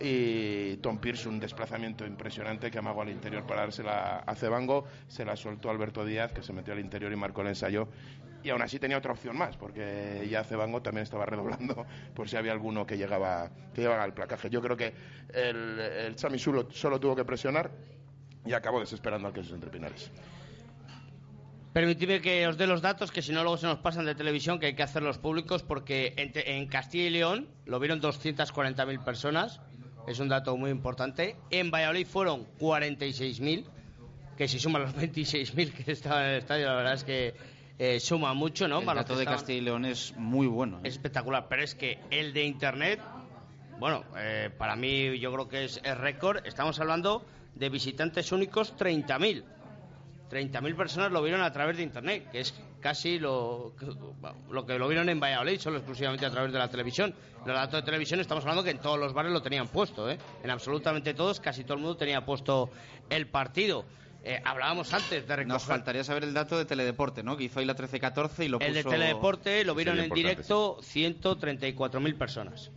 Y 0.00 0.78
Tom 0.78 0.98
Pierce, 0.98 1.28
un 1.28 1.38
desplazamiento 1.38 2.04
impresionante 2.04 2.72
que 2.72 2.78
amagó 2.78 3.02
al 3.02 3.10
interior 3.10 3.46
para 3.46 3.60
dársela 3.60 4.24
a 4.26 4.34
Cebango. 4.34 4.84
Se 5.06 5.24
la 5.24 5.36
soltó 5.36 5.70
Alberto 5.70 6.04
Díaz, 6.04 6.32
que 6.32 6.42
se 6.42 6.52
metió 6.52 6.72
al 6.72 6.80
interior 6.80 7.12
y 7.12 7.14
marcó 7.14 7.42
el 7.42 7.48
ensayo 7.48 7.86
y 8.42 8.50
aún 8.50 8.62
así 8.62 8.78
tenía 8.78 8.98
otra 8.98 9.12
opción 9.12 9.36
más, 9.36 9.56
porque 9.56 10.26
ya 10.30 10.44
Cebango 10.44 10.82
también 10.82 11.04
estaba 11.04 11.26
redoblando 11.26 11.86
por 12.14 12.28
si 12.28 12.36
había 12.36 12.52
alguno 12.52 12.86
que 12.86 12.96
llegaba, 12.96 13.50
que 13.74 13.82
llegaba 13.82 14.02
al 14.02 14.14
placaje. 14.14 14.50
Yo 14.50 14.60
creo 14.60 14.76
que 14.76 14.92
el, 15.32 15.78
el 15.78 16.16
Chami 16.16 16.38
solo, 16.38 16.66
tuvo 16.66 17.16
que 17.16 17.24
presionar 17.24 17.70
y 18.44 18.52
acabó 18.52 18.80
desesperando 18.80 19.28
al 19.28 19.34
que 19.34 19.40
entre 19.40 19.70
Pinares. 19.70 20.10
Permitidme 21.72 22.20
que 22.20 22.46
os 22.46 22.58
dé 22.58 22.66
los 22.66 22.82
datos, 22.82 23.10
que 23.10 23.22
si 23.22 23.32
no 23.32 23.42
luego 23.42 23.56
se 23.56 23.66
nos 23.66 23.78
pasan 23.78 24.04
de 24.04 24.14
televisión, 24.14 24.58
que 24.58 24.66
hay 24.66 24.74
que 24.74 24.82
hacerlos 24.82 25.16
públicos, 25.16 25.62
porque 25.62 26.12
en, 26.18 26.32
en 26.34 26.66
Castilla 26.68 27.04
y 27.04 27.10
León 27.10 27.48
lo 27.64 27.80
vieron 27.80 28.00
240.000 28.02 29.02
personas, 29.02 29.60
es 30.06 30.18
un 30.18 30.28
dato 30.28 30.54
muy 30.58 30.70
importante. 30.70 31.36
En 31.50 31.70
Valladolid 31.70 32.06
fueron 32.06 32.46
46.000, 32.58 33.64
que 34.36 34.48
si 34.48 34.58
suman 34.58 34.82
los 34.82 34.94
26.000 34.94 35.72
que 35.72 35.92
estaban 35.92 36.24
en 36.24 36.30
el 36.32 36.38
estadio, 36.38 36.66
la 36.66 36.74
verdad 36.74 36.94
es 36.94 37.04
que 37.04 37.34
eh, 37.78 38.00
suma 38.00 38.34
mucho, 38.34 38.68
¿no? 38.68 38.80
El 38.80 38.86
dato 38.86 39.16
de 39.16 39.24
Castilla 39.24 39.58
y 39.58 39.60
León 39.62 39.84
es 39.84 40.14
muy 40.16 40.46
bueno. 40.46 40.78
¿eh? 40.78 40.88
Es 40.88 40.94
espectacular, 40.94 41.46
pero 41.48 41.62
es 41.62 41.74
que 41.74 41.98
el 42.10 42.32
de 42.32 42.44
Internet, 42.44 43.00
bueno, 43.78 44.04
eh, 44.16 44.50
para 44.56 44.76
mí 44.76 45.18
yo 45.18 45.32
creo 45.32 45.48
que 45.48 45.64
es, 45.64 45.82
récord. 45.82 46.46
Estamos 46.46 46.78
hablando 46.80 47.24
de 47.54 47.68
visitantes 47.68 48.32
únicos 48.32 48.76
30.000. 48.76 49.44
30.000 50.30 50.76
personas 50.76 51.12
lo 51.12 51.22
vieron 51.22 51.42
a 51.42 51.52
través 51.52 51.76
de 51.76 51.82
Internet, 51.82 52.30
que 52.30 52.40
es 52.40 52.54
casi 52.80 53.18
lo, 53.18 53.74
lo 54.50 54.64
que 54.64 54.78
lo 54.78 54.88
vieron 54.88 55.08
en 55.10 55.20
Valladolid, 55.20 55.60
solo 55.60 55.76
exclusivamente 55.76 56.24
a 56.24 56.30
través 56.30 56.52
de 56.52 56.58
la 56.58 56.68
televisión. 56.68 57.14
Los 57.44 57.54
datos 57.54 57.80
de 57.80 57.82
televisión 57.82 58.20
estamos 58.20 58.44
hablando 58.44 58.64
que 58.64 58.70
en 58.70 58.78
todos 58.78 58.98
los 58.98 59.12
bares 59.12 59.32
lo 59.32 59.42
tenían 59.42 59.68
puesto, 59.68 60.10
¿eh? 60.10 60.18
En 60.42 60.50
absolutamente 60.50 61.12
todos, 61.12 61.40
casi 61.40 61.64
todo 61.64 61.74
el 61.74 61.80
mundo 61.80 61.96
tenía 61.96 62.24
puesto 62.24 62.70
el 63.10 63.26
partido. 63.26 63.84
Eh, 64.24 64.40
hablábamos 64.44 64.92
antes 64.92 65.26
de 65.26 65.36
recoger. 65.36 65.46
Nos 65.46 65.64
faltaría 65.64 66.04
saber 66.04 66.24
el 66.24 66.32
dato 66.32 66.56
de 66.56 66.64
Teledeporte, 66.64 67.22
¿no? 67.22 67.36
Que 67.36 67.44
hizo 67.44 67.58
ahí 67.58 67.66
la 67.66 67.74
13-14 67.74 68.44
y 68.44 68.48
lo 68.48 68.58
puso... 68.58 68.68
El 68.68 68.74
de 68.74 68.84
Teledeporte 68.84 69.64
lo 69.64 69.74
vieron 69.74 69.98
en 69.98 70.10
directo 70.10 70.78
134.000 70.78 72.16
personas. 72.16 72.70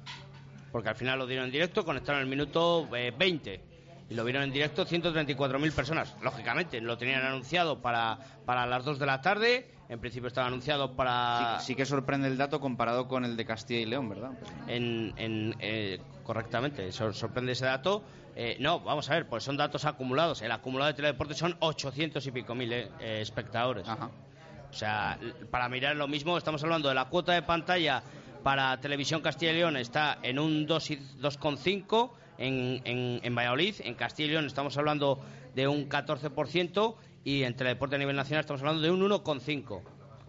Porque 0.71 0.89
al 0.89 0.95
final 0.95 1.19
lo 1.19 1.27
dieron 1.27 1.45
en 1.45 1.51
directo, 1.51 1.85
conectaron 1.85 2.21
el 2.21 2.27
minuto 2.27 2.87
20. 2.89 3.53
Eh, 3.53 3.61
y 4.09 4.13
lo 4.13 4.23
vieron 4.23 4.43
en 4.43 4.51
directo 4.51 4.85
134.000 4.85 5.71
personas. 5.71 6.15
Lógicamente, 6.21 6.81
lo 6.81 6.97
tenían 6.97 7.23
anunciado 7.23 7.81
para, 7.81 8.17
para 8.45 8.65
las 8.65 8.83
2 8.83 8.99
de 8.99 9.05
la 9.05 9.21
tarde. 9.21 9.67
En 9.87 9.99
principio 9.99 10.27
estaba 10.27 10.47
anunciado 10.47 10.95
para... 10.95 11.59
Sí, 11.59 11.75
que 11.75 11.85
sorprende 11.85 12.27
el 12.27 12.37
dato 12.37 12.59
comparado 12.59 13.07
con 13.07 13.23
el 13.23 13.37
de 13.37 13.45
Castilla 13.45 13.81
y 13.81 13.85
León, 13.85 14.09
¿verdad? 14.09 14.31
En, 14.67 15.13
en 15.17 15.55
eh, 15.59 16.01
correctamente, 16.23 16.91
sorprende 16.91 17.51
ese 17.51 17.65
dato. 17.65 18.03
Eh, 18.35 18.57
no, 18.59 18.81
vamos 18.81 19.09
a 19.09 19.13
ver, 19.13 19.27
pues 19.27 19.43
son 19.43 19.55
datos 19.55 19.85
acumulados. 19.85 20.41
El 20.41 20.51
acumulado 20.51 20.89
de 20.91 20.95
Teledeporte 20.95 21.33
son 21.33 21.55
800 21.59 22.25
y 22.27 22.31
pico 22.31 22.53
mil 22.53 22.71
eh, 22.73 22.89
espectadores. 22.99 23.87
O 23.87 24.73
sea, 24.73 25.17
para 25.49 25.69
mirar 25.69 25.95
lo 25.95 26.07
mismo, 26.07 26.37
estamos 26.37 26.61
hablando 26.63 26.89
de 26.89 26.95
la 26.95 27.05
cuota 27.05 27.31
de 27.31 27.41
pantalla 27.43 28.03
para 28.43 28.77
Televisión 28.81 29.21
Castilla 29.21 29.53
y 29.53 29.55
León 29.55 29.77
está 29.77 30.19
en 30.21 30.37
un 30.37 30.67
2,5 30.67 32.11
en, 32.37 32.81
en, 32.83 33.21
en 33.23 33.35
Valladolid. 33.35 33.75
En 33.79 33.95
Castilla 33.95 34.27
y 34.27 34.31
León 34.31 34.45
estamos 34.47 34.77
hablando 34.77 35.23
de 35.55 35.67
un 35.69 35.87
14% 35.87 36.95
y 37.23 37.43
en 37.43 37.55
Teledeporte 37.55 37.95
a 37.95 37.99
nivel 37.99 38.17
nacional 38.17 38.41
estamos 38.41 38.61
hablando 38.61 38.81
de 38.81 38.91
un 38.91 39.01
1,5%. 39.01 39.81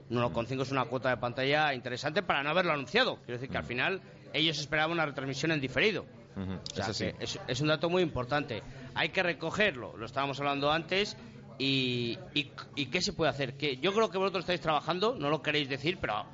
1,5 0.08 0.62
es 0.62 0.70
una 0.70 0.84
cuota 0.84 1.10
de 1.10 1.16
pantalla 1.16 1.74
interesante 1.74 2.22
para 2.22 2.42
no 2.44 2.50
haberlo 2.50 2.72
anunciado. 2.72 3.16
Quiero 3.16 3.32
decir 3.32 3.50
que 3.50 3.58
al 3.58 3.64
final 3.64 4.00
ellos 4.32 4.58
esperaban 4.60 4.92
una 4.92 5.06
retransmisión 5.06 5.50
en 5.50 5.60
diferido. 5.60 6.06
Ujú, 6.36 6.52
O 6.52 6.74
sea, 6.74 6.88
es 6.90 6.98
que 6.98 7.14
es, 7.18 7.38
es 7.48 7.60
un 7.60 7.68
dato 7.68 7.88
muy 7.88 8.02
importante. 8.02 8.62
Hay 8.94 9.08
que 9.08 9.22
recogerlo, 9.22 9.96
lo 9.96 10.06
estábamos 10.06 10.38
hablando 10.40 10.70
antes. 10.70 11.16
Y, 11.58 12.18
y, 12.34 12.52
y 12.74 12.86
qué 12.86 13.00
se 13.00 13.14
puede 13.14 13.30
hacer? 13.30 13.56
Que 13.56 13.78
yo 13.78 13.94
creo 13.94 14.10
que 14.10 14.18
vosotros 14.18 14.42
estáis 14.42 14.60
trabajando, 14.60 15.16
no 15.18 15.30
lo 15.30 15.40
queréis 15.40 15.70
decir, 15.70 15.96
pero 15.98 16.26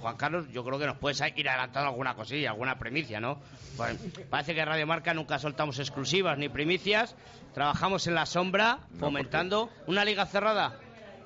Juan 0.00 0.16
Carlos, 0.18 0.46
yo 0.52 0.62
creo 0.62 0.78
que 0.78 0.84
nos 0.86 0.98
puedes 0.98 1.22
ir 1.36 1.48
adelantando 1.48 1.88
alguna 1.88 2.14
cosilla, 2.14 2.50
alguna 2.50 2.78
primicia, 2.78 3.18
¿no? 3.18 3.38
Pues, 3.78 3.96
parece 4.28 4.54
que 4.54 4.62
Radio 4.64 4.86
Marca 4.86 5.14
nunca 5.14 5.38
soltamos 5.38 5.78
exclusivas 5.78 6.36
ni 6.36 6.50
primicias. 6.50 7.16
Trabajamos 7.54 8.06
en 8.08 8.14
la 8.14 8.26
sombra, 8.26 8.80
fomentando 9.00 9.70
una 9.86 10.04
liga 10.04 10.26
cerrada. 10.26 10.78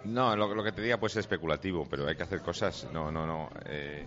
No, 0.05 0.37
lo, 0.37 0.55
lo 0.55 0.63
que 0.63 0.73
te 0.73 0.81
diga 0.83 0.99
puede 0.99 1.13
ser 1.13 1.21
especulativo, 1.21 1.87
pero 1.91 2.07
hay 2.07 2.15
que 2.17 2.23
hacer 2.23 2.41
cosas. 2.43 2.87
No, 2.93 3.11
no, 3.11 3.27
no. 3.27 3.51
eh, 3.67 4.07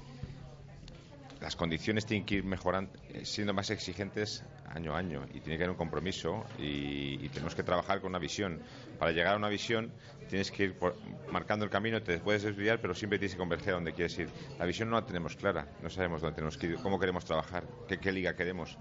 las 1.40 1.56
condiciones 1.56 2.06
tienen 2.06 2.26
que 2.26 2.36
ir 2.36 2.44
mejorando, 2.44 2.92
eh, 3.10 3.26
siendo 3.26 3.54
más 3.54 3.70
exigentes 3.70 4.44
año 4.66 4.96
a 4.96 5.00
año 5.00 5.26
y 5.34 5.42
tiene 5.42 5.58
que 5.58 5.64
haber 5.64 5.72
un 5.72 5.76
compromiso 5.78 6.46
y, 6.58 7.24
y 7.24 7.30
tenemos 7.30 7.56
que 7.56 7.64
trabajar 7.64 8.00
con 8.02 8.10
una 8.12 8.20
visión. 8.20 8.62
Para 8.98 9.12
llegar 9.12 9.34
a 9.34 9.38
una 9.38 9.50
visión 9.50 9.92
tienes 10.28 10.52
que 10.52 10.64
ir 10.64 10.78
por- 10.78 10.98
marcando 11.30 11.66
el 11.66 11.72
camino, 11.72 12.02
te 12.02 12.20
puedes 12.20 12.44
desviar, 12.44 12.80
pero 12.82 12.96
siempre 12.96 13.20
tienes 13.20 13.34
que 13.34 13.38
converger 13.38 13.74
a 13.74 13.76
donde 13.76 13.94
quieres 13.94 14.18
ir. 14.18 14.30
La 14.58 14.66
visión 14.66 14.90
no 14.90 14.96
la 14.96 15.06
tenemos 15.06 15.36
clara, 15.36 15.68
no 15.82 15.90
sabemos 15.90 16.22
dónde 16.22 16.36
tenemos 16.36 16.58
que 16.58 16.68
ir, 16.68 16.80
cómo 16.80 17.00
queremos 17.00 17.26
trabajar, 17.26 17.68
qué, 17.88 18.00
qué 18.00 18.12
liga 18.12 18.36
queremos. 18.36 18.78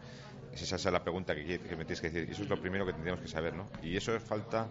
Esa 0.53 0.77
es 0.77 0.85
la 0.85 1.03
pregunta 1.03 1.35
que, 1.35 1.45
que 1.61 1.77
me 1.77 1.85
tienes 1.85 2.01
que 2.01 2.11
decir. 2.11 2.31
Eso 2.31 2.45
es 2.45 2.49
lo 2.49 2.61
primero 2.61 2.87
que 2.87 2.93
tendríamos 2.93 3.21
que 3.21 3.29
saber, 3.29 3.55
¿no? 3.55 3.69
Y 3.83 3.97
eso 3.97 4.15
es 4.15 4.23
falta 4.23 4.71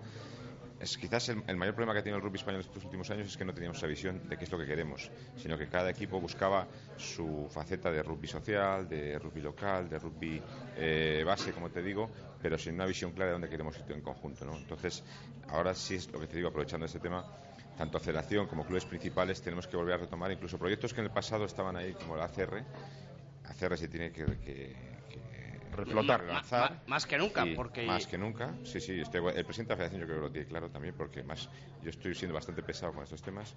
es 0.84 0.98
quizás 0.98 1.30
el, 1.30 1.56
mayor 1.56 1.74
problema 1.74 1.94
que 1.94 2.00
ha 2.00 2.04
tenido 2.04 2.18
el 2.18 2.24
rugby 2.24 2.38
español 2.38 2.60
estos 2.60 2.84
últimos 2.84 3.10
años 3.10 3.28
es 3.28 3.38
que 3.38 3.46
no 3.46 3.54
teníamos 3.54 3.78
esa 3.78 3.88
visión 3.88 4.28
de 4.28 4.38
qué 4.38 4.44
es 4.44 4.52
lo 4.52 4.58
que 4.58 4.66
queremos, 4.66 5.10
sino 5.38 5.58
que 5.58 5.68
cada 5.68 5.90
equipo 5.90 6.20
buscaba 6.20 6.68
su 6.98 7.48
faceta 7.50 7.90
de 7.90 8.04
rugby 8.04 8.28
social, 8.28 8.88
de 8.90 9.18
rugby 9.18 9.42
local, 9.42 9.88
de 9.88 9.98
rugby 9.98 10.42
eh, 10.76 11.24
base, 11.26 11.54
como 11.54 11.70
te 11.70 11.82
digo, 11.82 12.10
pero 12.42 12.58
sin 12.58 12.76
una 12.76 12.86
visión 12.86 13.14
clara 13.14 13.28
de 13.28 13.34
dónde 13.34 13.50
queremos 13.50 13.78
ir 13.78 13.96
en 13.96 14.02
conjunto. 14.02 14.44
¿no? 14.44 14.58
Entonces, 14.58 15.04
ahora 15.48 15.74
sí 15.74 15.96
es 15.96 16.12
lo 16.12 16.20
que 16.20 16.28
te 16.28 16.36
digo, 16.36 16.50
aprovechando 16.50 16.86
este 16.86 17.00
tema, 17.00 17.26
tanto 17.78 17.98
federación 18.00 18.48
como 18.48 18.66
clubes 18.66 18.84
principales 18.84 19.42
tenemos 19.42 19.68
que 19.68 19.78
volver 19.78 19.96
a 19.96 19.98
retomar 19.98 20.32
incluso 20.34 20.60
proyectos 20.60 20.94
que 20.94 21.00
en 21.00 21.06
el 21.06 21.14
pasado 21.14 21.46
estaban 21.46 21.78
ahí, 21.78 21.94
como 21.94 22.18
la 22.18 22.26
ACR. 22.26 22.62
ACR 23.46 23.78
se 23.78 23.88
tiene 23.88 24.12
que 24.12 24.93
reflotar, 25.74 26.24
lanzar. 26.24 26.82
más 26.88 27.06
que 27.06 27.18
nunca, 27.18 27.46
porque- 27.56 27.86
Más 27.86 28.08
que 28.08 28.18
nunca, 28.18 28.54
sí, 28.64 28.80
sí. 28.80 29.00
estoy- 29.02 29.34
el 29.36 29.46
presidente 29.46 29.74
de 29.74 29.80
la 29.82 29.90
federación 29.90 30.02
yo 30.02 30.08
creo 30.08 30.18
que 30.20 30.24
lo 30.28 30.32
tiene 30.32 30.48
claro 30.48 30.70
también, 30.70 30.94
porque 30.96 31.24
más 31.24 31.50
yo 31.84 31.90
estoy 31.90 32.16
siendo 32.16 32.34
bastante 32.36 32.64
pesado 32.64 32.94
con 32.94 33.04
estos 33.04 33.22
temas 33.22 33.56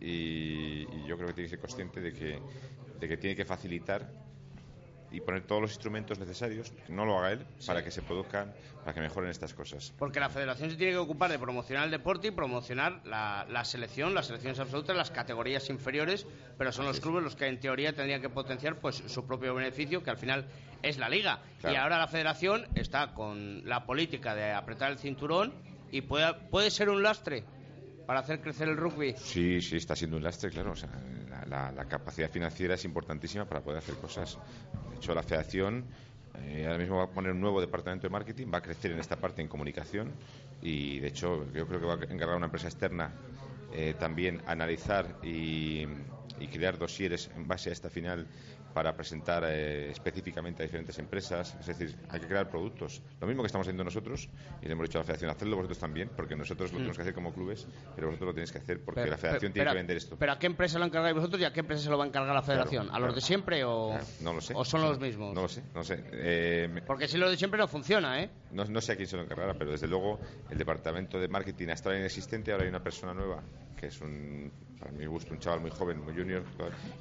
y, 0.00 0.86
y 0.92 1.04
yo 1.06 1.16
creo 1.16 1.28
que 1.28 1.34
tiene 1.34 1.46
que 1.48 1.56
ser 1.56 1.60
consciente 1.60 2.00
de 2.00 2.12
que, 2.12 2.40
de 3.00 3.08
que 3.08 3.16
tiene 3.16 3.36
que 3.36 3.44
facilitar 3.44 4.08
y 5.10 5.20
poner 5.20 5.42
todos 5.42 5.60
los 5.60 5.70
instrumentos 5.72 6.18
necesarios, 6.18 6.70
que 6.86 6.90
no 6.90 7.04
lo 7.04 7.18
haga 7.18 7.32
él, 7.32 7.46
para 7.66 7.84
que 7.84 7.90
se 7.90 8.00
produzcan, 8.00 8.50
para 8.82 8.94
que 8.94 9.00
mejoren 9.02 9.28
estas 9.28 9.52
cosas. 9.52 9.92
Porque 9.98 10.18
la 10.18 10.30
federación 10.30 10.70
se 10.70 10.76
tiene 10.76 10.92
que 10.92 10.98
ocupar 10.98 11.30
de 11.30 11.38
promocionar 11.38 11.84
el 11.84 11.90
deporte 11.90 12.28
y 12.28 12.30
promocionar 12.30 13.02
la, 13.04 13.46
la 13.50 13.62
selección, 13.66 14.14
las 14.14 14.28
selecciones 14.28 14.58
absolutas, 14.58 14.96
las 14.96 15.10
categorías 15.10 15.68
inferiores, 15.68 16.26
pero 16.56 16.72
son 16.72 16.86
los 16.86 16.98
clubes 16.98 17.22
los 17.22 17.36
que 17.36 17.46
en 17.46 17.60
teoría 17.60 17.92
tendrían 17.92 18.22
que 18.22 18.30
potenciar 18.30 18.76
pues 18.76 19.02
su 19.06 19.26
propio 19.26 19.54
beneficio, 19.54 20.02
que 20.02 20.08
al 20.08 20.16
final 20.16 20.46
es 20.82 20.98
la 20.98 21.08
liga. 21.08 21.40
Claro. 21.60 21.74
Y 21.74 21.78
ahora 21.78 21.98
la 21.98 22.08
federación 22.08 22.66
está 22.74 23.14
con 23.14 23.66
la 23.68 23.84
política 23.86 24.34
de 24.34 24.52
apretar 24.52 24.90
el 24.92 24.98
cinturón 24.98 25.52
y 25.90 26.02
puede, 26.02 26.32
puede 26.50 26.70
ser 26.70 26.88
un 26.88 27.02
lastre 27.02 27.44
para 28.06 28.20
hacer 28.20 28.40
crecer 28.40 28.68
el 28.68 28.76
rugby. 28.76 29.14
Sí, 29.16 29.60
sí, 29.60 29.76
está 29.76 29.94
siendo 29.94 30.16
un 30.16 30.22
lastre, 30.24 30.50
claro. 30.50 30.72
O 30.72 30.76
sea, 30.76 30.90
la, 31.30 31.44
la- 31.46 31.72
la 31.72 31.84
capacidad 31.86 32.30
financiera 32.30 32.74
es 32.74 32.84
importantísima 32.84 33.44
para 33.44 33.60
poder 33.60 33.78
hacer 33.78 33.94
cosas. 33.96 34.38
De 34.90 34.96
hecho, 34.96 35.14
la 35.14 35.22
federación 35.22 35.84
eh, 36.40 36.64
ahora 36.66 36.78
mismo 36.78 36.96
va 36.96 37.04
a 37.04 37.10
poner 37.10 37.30
un 37.32 37.40
nuevo 37.40 37.60
departamento 37.60 38.06
de 38.06 38.10
marketing, 38.10 38.46
va 38.52 38.58
a 38.58 38.62
crecer 38.62 38.90
en 38.92 38.98
esta 38.98 39.16
parte 39.16 39.42
en 39.42 39.48
comunicación 39.48 40.10
y, 40.62 40.98
de 40.98 41.08
hecho, 41.08 41.44
yo 41.52 41.66
creo 41.68 41.78
que 41.80 41.86
va 41.86 41.92
a 41.94 41.96
encargar 41.96 42.30
a 42.30 42.36
una 42.36 42.46
empresa 42.46 42.68
externa 42.68 43.12
eh, 43.74 43.94
también 43.98 44.40
a 44.46 44.52
analizar 44.52 45.06
y, 45.22 45.86
y 46.42 46.48
crear 46.48 46.78
dosieres 46.78 47.30
en 47.36 47.46
base 47.46 47.70
a 47.70 47.72
esta 47.72 47.88
final 47.90 48.26
para 48.74 48.96
presentar 48.96 49.44
eh, 49.46 49.90
específicamente 49.90 50.62
a 50.62 50.66
diferentes 50.66 50.98
empresas. 50.98 51.54
Es 51.60 51.66
decir, 51.66 51.94
hay 52.08 52.20
que 52.20 52.26
crear 52.26 52.48
productos. 52.48 53.02
Lo 53.20 53.26
mismo 53.26 53.42
que 53.42 53.48
estamos 53.48 53.66
haciendo 53.66 53.84
nosotros, 53.84 54.30
y 54.62 54.66
le 54.66 54.72
hemos 54.72 54.88
dicho 54.88 54.98
a 54.98 55.02
la 55.02 55.04
federación, 55.04 55.30
hacedlo 55.30 55.56
vosotros 55.56 55.78
también, 55.78 56.10
porque 56.16 56.34
nosotros 56.34 56.70
lo 56.72 56.76
Mm. 56.76 56.80
tenemos 56.80 56.96
que 56.96 57.02
hacer 57.02 57.14
como 57.14 57.34
clubes, 57.34 57.66
pero 57.94 58.06
vosotros 58.08 58.28
lo 58.28 58.32
tenéis 58.34 58.50
que 58.50 58.58
hacer 58.58 58.82
porque 58.82 59.02
Pero- 59.02 59.10
la 59.10 59.18
federación 59.18 59.52
pero- 59.52 59.52
tiene 59.52 59.64
pero- 59.64 59.70
que 59.72 59.76
vender 59.76 59.96
esto. 59.98 60.16
¿Pero 60.18 60.32
a 60.32 60.38
qué 60.38 60.46
empresa 60.46 60.78
lo 60.78 60.86
encargáis 60.86 61.14
vosotros 61.14 61.40
y 61.42 61.44
a 61.44 61.52
qué 61.52 61.60
empresa 61.60 61.82
se 61.82 61.90
lo 61.90 61.98
va 61.98 62.04
a 62.04 62.06
encargar 62.06 62.34
la 62.34 62.42
federación? 62.42 62.84
Claro, 62.84 62.96
¿A 62.96 62.98
los 63.00 63.06
claro. 63.08 63.14
de 63.14 63.20
siempre 63.20 63.64
o, 63.64 63.88
Claro, 63.90 64.04
no 64.22 64.32
lo 64.32 64.40
sé. 64.40 64.54
o 64.56 64.64
son 64.64 64.80
los 64.80 64.98
mismos? 64.98 65.34
No 65.34 65.42
lo 65.42 65.48
sé, 65.48 65.62
no 65.74 65.84
sé. 65.84 66.02
Eh, 66.12 66.82
Porque 66.86 67.08
si 67.08 67.18
lo 67.18 67.28
de 67.30 67.36
siempre 67.36 67.58
no 67.60 67.68
funciona, 67.68 68.22
¿eh? 68.22 68.30
no, 68.52 68.64
no 68.64 68.80
sé 68.80 68.92
a 68.92 68.96
quién 68.96 69.06
se 69.06 69.16
lo 69.16 69.22
encargará, 69.24 69.52
pero 69.52 69.70
desde 69.72 69.86
luego 69.86 70.18
el 70.50 70.56
departamento 70.56 71.18
de 71.20 71.28
marketing 71.28 71.68
hasta 71.68 71.90
ahora 71.90 71.98
inexistente, 72.00 72.52
ahora 72.52 72.64
hay 72.64 72.70
una 72.70 72.82
persona 72.82 73.12
nueva, 73.12 73.42
que 73.82 73.88
es 73.88 74.00
un, 74.00 74.52
para 74.78 74.92
mi 74.92 75.06
gusto, 75.06 75.34
un 75.34 75.40
chaval 75.40 75.60
muy 75.60 75.70
joven, 75.70 76.04
muy 76.04 76.14
junior, 76.14 76.44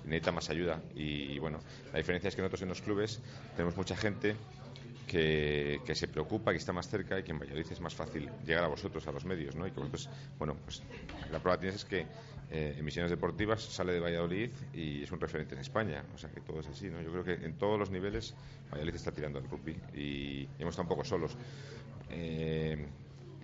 y 0.04 0.08
necesita 0.08 0.32
más 0.32 0.50
ayuda. 0.50 0.82
Y, 0.96 1.38
bueno, 1.38 1.60
la 1.94 2.00
diferencia 2.00 2.28
es 2.30 2.36
que 2.36 2.42
nosotros 2.42 2.64
en 2.64 2.70
los 2.70 2.82
clubes 2.82 3.22
tenemos 3.56 3.78
mucha 3.78 3.96
gente 3.96 4.36
que, 5.06 5.80
que 5.86 5.94
se 5.94 6.08
preocupa, 6.08 6.50
que 6.50 6.58
está 6.58 6.74
más 6.74 6.90
cerca 6.90 7.20
y 7.20 7.24
que 7.24 7.34
en 7.34 7.38
Valladolid 7.38 7.68
es 7.72 7.80
más 7.82 7.94
fácil 7.94 8.32
llegar 8.48 8.64
a 8.64 8.68
vosotros, 8.68 9.06
a 9.08 9.12
los 9.12 9.26
medios, 9.26 9.56
¿no? 9.56 9.68
Y 9.68 9.72
que 9.72 9.80
vosotros, 9.80 10.10
bueno, 10.40 10.56
pues 10.66 10.82
la 11.32 11.38
prueba 11.38 11.60
tienes 11.60 11.76
es 11.76 11.86
que 11.86 12.08
eh, 12.50 12.76
Emisiones 12.80 13.12
Deportivas 13.12 13.62
sale 13.62 13.94
de 13.94 14.00
Valladolid 14.00 14.50
y 14.74 15.04
es 15.04 15.12
un 15.12 15.20
referente 15.20 15.54
en 15.54 15.62
España, 15.62 16.04
o 16.16 16.18
sea 16.18 16.32
que 16.32 16.42
todo 16.42 16.62
es 16.62 16.68
así, 16.68 16.90
¿no? 16.90 17.00
Yo 17.04 17.12
creo 17.12 17.24
que 17.24 17.46
en 17.46 17.60
todos 17.60 17.78
los 17.78 17.92
niveles 17.92 18.34
Valladolid 18.72 18.96
está 18.96 19.12
tirando 19.12 19.38
al 19.38 19.48
rugby 19.48 19.78
y 19.94 20.50
hemos 20.58 20.74
estado 20.74 20.84
un 20.84 20.90
poco 20.90 21.06
solos. 21.06 21.38
Eh, 22.10 22.88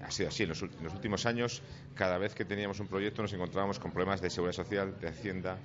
ha 0.01 0.11
sido 0.11 0.29
así. 0.29 0.43
En 0.43 0.49
los, 0.49 0.61
en 0.61 0.83
los 0.83 0.93
últimos 0.93 1.25
años, 1.25 1.61
cada 1.95 2.17
vez 2.17 2.35
que 2.35 2.45
teníamos 2.45 2.79
un 2.79 2.87
proyecto, 2.87 3.21
nos 3.21 3.33
encontrábamos 3.33 3.79
con 3.79 3.91
problemas 3.91 4.21
de 4.21 4.29
seguridad 4.29 4.53
social, 4.55 4.99
de 4.99 5.07
Hacienda, 5.07 5.57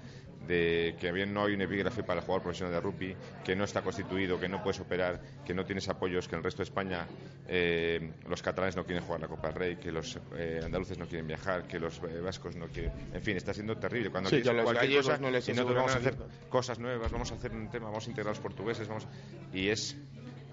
de 0.46 0.96
que 0.98 1.08
había, 1.08 1.26
no 1.26 1.44
hay 1.44 1.54
un 1.54 1.60
epígrafe 1.62 2.02
para 2.02 2.20
el 2.20 2.26
jugador 2.26 2.42
profesional 2.42 2.74
de 2.74 2.80
rugby, 2.80 3.16
que 3.44 3.54
no 3.54 3.64
está 3.64 3.82
constituido, 3.82 4.40
que 4.40 4.48
no 4.48 4.62
puedes 4.62 4.80
operar, 4.80 5.20
que 5.44 5.54
no 5.54 5.64
tienes 5.64 5.88
apoyos, 5.88 6.26
que 6.26 6.34
en 6.34 6.38
el 6.38 6.44
resto 6.44 6.58
de 6.58 6.64
España 6.64 7.06
eh, 7.46 8.12
los 8.28 8.42
catalanes 8.42 8.76
no 8.76 8.84
quieren 8.84 9.04
jugar 9.04 9.20
la 9.20 9.28
Copa 9.28 9.48
del 9.48 9.56
Rey, 9.56 9.76
que 9.76 9.92
los 9.92 10.18
eh, 10.36 10.60
andaluces 10.64 10.98
no 10.98 11.06
quieren 11.06 11.26
viajar, 11.26 11.66
que 11.66 11.78
los 11.78 11.98
eh, 11.98 12.20
vascos 12.20 12.56
no 12.56 12.66
quieren. 12.66 12.92
En 13.12 13.22
fin, 13.22 13.36
está 13.36 13.54
siendo 13.54 13.76
terrible. 13.76 14.10
Cuando 14.10 14.30
Sí, 14.30 14.36
quieres 14.36 14.50
que 14.50 14.56
los 14.56 14.64
cualquier 14.64 15.02
cosa, 15.02 15.18
no 15.18 15.30
les 15.30 15.48
y 15.48 15.52
nosotros 15.52 15.76
vamos 15.76 15.94
a 15.94 15.98
hacer 15.98 16.16
cosas 16.48 16.78
nuevas, 16.78 17.12
vamos 17.12 17.30
a 17.30 17.34
hacer 17.34 17.52
un 17.52 17.70
tema, 17.70 17.86
vamos 17.86 18.06
a 18.06 18.10
integrar 18.10 18.30
a 18.30 18.34
los 18.34 18.40
portugueses, 18.40 18.88
vamos 18.88 19.06
y 19.52 19.68
es 19.68 19.96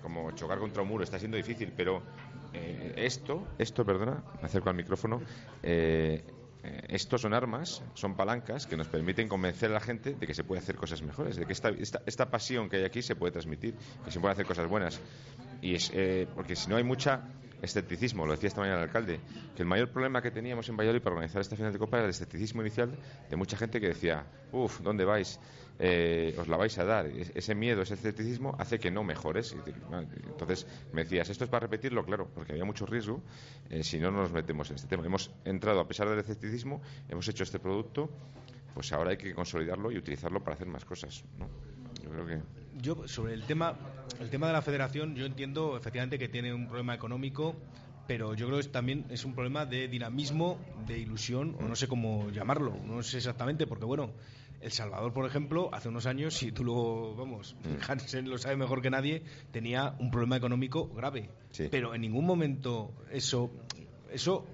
como 0.01 0.31
chocar 0.31 0.59
contra 0.59 0.81
un 0.81 0.87
muro, 0.87 1.03
está 1.03 1.19
siendo 1.19 1.37
difícil, 1.37 1.73
pero 1.75 2.01
eh, 2.53 2.93
esto, 2.97 3.47
esto, 3.57 3.85
perdona, 3.85 4.23
me 4.41 4.45
acerco 4.47 4.69
al 4.69 4.75
micrófono, 4.75 5.21
eh, 5.63 6.23
eh, 6.61 6.81
esto 6.89 7.17
son 7.17 7.33
armas, 7.33 7.81
son 7.93 8.15
palancas 8.15 8.67
que 8.67 8.75
nos 8.75 8.87
permiten 8.87 9.29
convencer 9.29 9.71
a 9.71 9.75
la 9.75 9.79
gente 9.79 10.15
de 10.15 10.27
que 10.27 10.33
se 10.33 10.43
puede 10.43 10.61
hacer 10.61 10.75
cosas 10.75 11.01
mejores, 11.01 11.37
de 11.37 11.45
que 11.45 11.53
esta, 11.53 11.69
esta, 11.69 12.01
esta 12.05 12.29
pasión 12.29 12.69
que 12.69 12.77
hay 12.77 12.83
aquí 12.83 13.01
se 13.01 13.15
puede 13.15 13.31
transmitir, 13.31 13.75
que 14.03 14.11
se 14.11 14.19
pueden 14.19 14.33
hacer 14.33 14.45
cosas 14.45 14.67
buenas. 14.67 14.99
Y 15.61 15.75
es, 15.75 15.91
eh, 15.93 16.27
porque 16.35 16.55
si 16.55 16.69
no 16.69 16.75
hay 16.75 16.83
mucha 16.83 17.21
escepticismo, 17.61 18.25
lo 18.25 18.31
decía 18.33 18.47
esta 18.47 18.61
mañana 18.61 18.77
el 18.79 18.83
alcalde, 18.85 19.19
que 19.55 19.61
el 19.63 19.67
mayor 19.67 19.89
problema 19.89 20.21
que 20.21 20.31
teníamos 20.31 20.67
en 20.69 20.77
Valladolid 20.77 21.01
para 21.01 21.15
organizar 21.15 21.41
esta 21.41 21.55
final 21.55 21.73
de 21.73 21.79
Copa 21.79 21.97
era 21.97 22.05
el 22.05 22.11
escepticismo 22.11 22.61
inicial 22.61 22.97
de 23.29 23.35
mucha 23.35 23.57
gente 23.57 23.79
que 23.81 23.87
decía, 23.87 24.25
uff, 24.51 24.79
¿dónde 24.81 25.05
vais? 25.05 25.39
Eh, 25.81 26.35
os 26.37 26.47
la 26.49 26.57
vais 26.57 26.77
a 26.77 26.83
dar. 26.83 27.05
Es- 27.07 27.31
Ese 27.35 27.55
miedo, 27.55 27.81
ese 27.81 27.93
escepticismo 27.93 28.55
hace 28.59 28.79
que 28.79 28.91
no 28.91 29.03
mejores. 29.03 29.55
Entonces 30.27 30.67
me 30.91 31.03
decías, 31.03 31.29
¿esto 31.29 31.45
es 31.45 31.49
para 31.49 31.61
repetirlo? 31.61 32.03
Claro, 32.05 32.27
porque 32.35 32.51
había 32.51 32.65
mucho 32.65 32.85
riesgo 32.85 33.21
eh, 33.69 33.83
si 33.83 33.97
no 33.99 34.11
nos 34.11 34.31
metemos 34.31 34.69
en 34.69 34.75
este 34.75 34.87
tema. 34.87 35.05
Hemos 35.05 35.31
entrado, 35.45 35.79
a 35.79 35.87
pesar 35.87 36.09
del 36.09 36.19
escepticismo, 36.19 36.81
hemos 37.07 37.27
hecho 37.29 37.43
este 37.43 37.59
producto, 37.59 38.09
pues 38.73 38.91
ahora 38.91 39.11
hay 39.11 39.17
que 39.17 39.33
consolidarlo 39.33 39.89
y 39.91 39.97
utilizarlo 39.97 40.43
para 40.43 40.55
hacer 40.55 40.67
más 40.67 40.83
cosas. 40.83 41.23
¿no? 41.37 41.47
Yo 42.03 42.09
creo 42.09 42.25
que... 42.25 42.41
Yo, 42.81 43.07
sobre 43.07 43.33
el 43.33 43.43
tema, 43.43 43.75
el 44.19 44.29
tema 44.29 44.47
de 44.47 44.53
la 44.53 44.61
federación, 44.61 45.15
yo 45.15 45.25
entiendo 45.25 45.75
efectivamente 45.75 46.17
que 46.17 46.29
tiene 46.29 46.53
un 46.53 46.67
problema 46.67 46.95
económico, 46.95 47.55
pero 48.07 48.33
yo 48.35 48.47
creo 48.47 48.59
que 48.59 48.67
también 48.69 49.05
es 49.09 49.25
un 49.25 49.33
problema 49.33 49.65
de 49.65 49.87
dinamismo, 49.87 50.59
de 50.87 50.97
ilusión, 50.97 51.57
o 51.59 51.63
no 51.63 51.75
sé 51.75 51.87
cómo 51.87 52.29
llamarlo, 52.31 52.75
no 52.85 53.03
sé 53.03 53.17
exactamente, 53.17 53.67
porque 53.67 53.85
bueno, 53.85 54.13
El 54.61 54.71
Salvador, 54.71 55.13
por 55.13 55.25
ejemplo, 55.25 55.69
hace 55.73 55.89
unos 55.89 56.05
años, 56.05 56.33
si 56.33 56.51
tú 56.51 56.63
lo, 56.63 57.15
vamos, 57.15 57.55
Hansen 57.87 58.29
lo 58.29 58.37
sabe 58.37 58.55
mejor 58.55 58.81
que 58.81 58.89
nadie, 58.89 59.23
tenía 59.51 59.95
un 59.99 60.09
problema 60.09 60.37
económico 60.37 60.87
grave. 60.87 61.29
Pero 61.69 61.93
en 61.93 62.01
ningún 62.01 62.25
momento 62.25 62.93
eso, 63.11 63.51
eso 64.11 64.45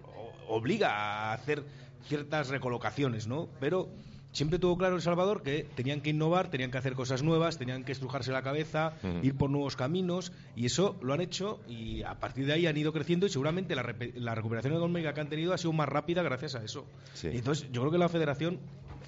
obliga 0.47 0.89
a 0.91 1.33
hacer 1.33 1.63
ciertas 2.07 2.49
recolocaciones, 2.49 3.27
¿no? 3.27 3.49
Pero 3.59 3.89
siempre 4.35 4.59
tuvo 4.59 4.77
claro 4.77 4.95
El 4.97 5.01
Salvador 5.01 5.41
que 5.43 5.65
tenían 5.75 6.01
que 6.01 6.09
innovar, 6.09 6.49
tenían 6.49 6.69
que 6.69 6.77
hacer 6.77 6.93
cosas 6.93 7.23
nuevas, 7.23 7.57
tenían 7.57 7.85
que 7.85 7.93
estrujarse 7.93 8.31
la 8.33 8.41
cabeza, 8.41 8.93
Ujú. 9.01 9.25
ir 9.25 9.35
por 9.35 9.49
nuevos 9.49 9.77
caminos, 9.77 10.33
y 10.57 10.65
eso 10.65 10.97
lo 11.01 11.13
han 11.13 11.21
hecho 11.21 11.61
y 11.69 12.03
a 12.03 12.15
partir 12.19 12.45
de 12.45 12.53
ahí 12.53 12.67
han 12.67 12.75
ido 12.75 12.91
creciendo 12.91 13.25
y 13.25 13.29
seguramente 13.29 13.75
la, 13.75 13.95
la 14.15 14.35
recuperación 14.35 14.73
económica 14.73 15.13
que 15.13 15.21
han 15.21 15.29
tenido 15.29 15.53
ha 15.53 15.57
sido 15.57 15.71
más 15.71 15.87
rápida 15.87 16.21
gracias 16.21 16.55
a 16.55 16.63
eso. 16.63 16.85
Sí. 17.13 17.29
Y 17.31 17.37
entonces 17.37 17.71
yo 17.71 17.79
creo 17.81 17.91
que 17.93 17.97
la 17.97 18.09
federación 18.09 18.59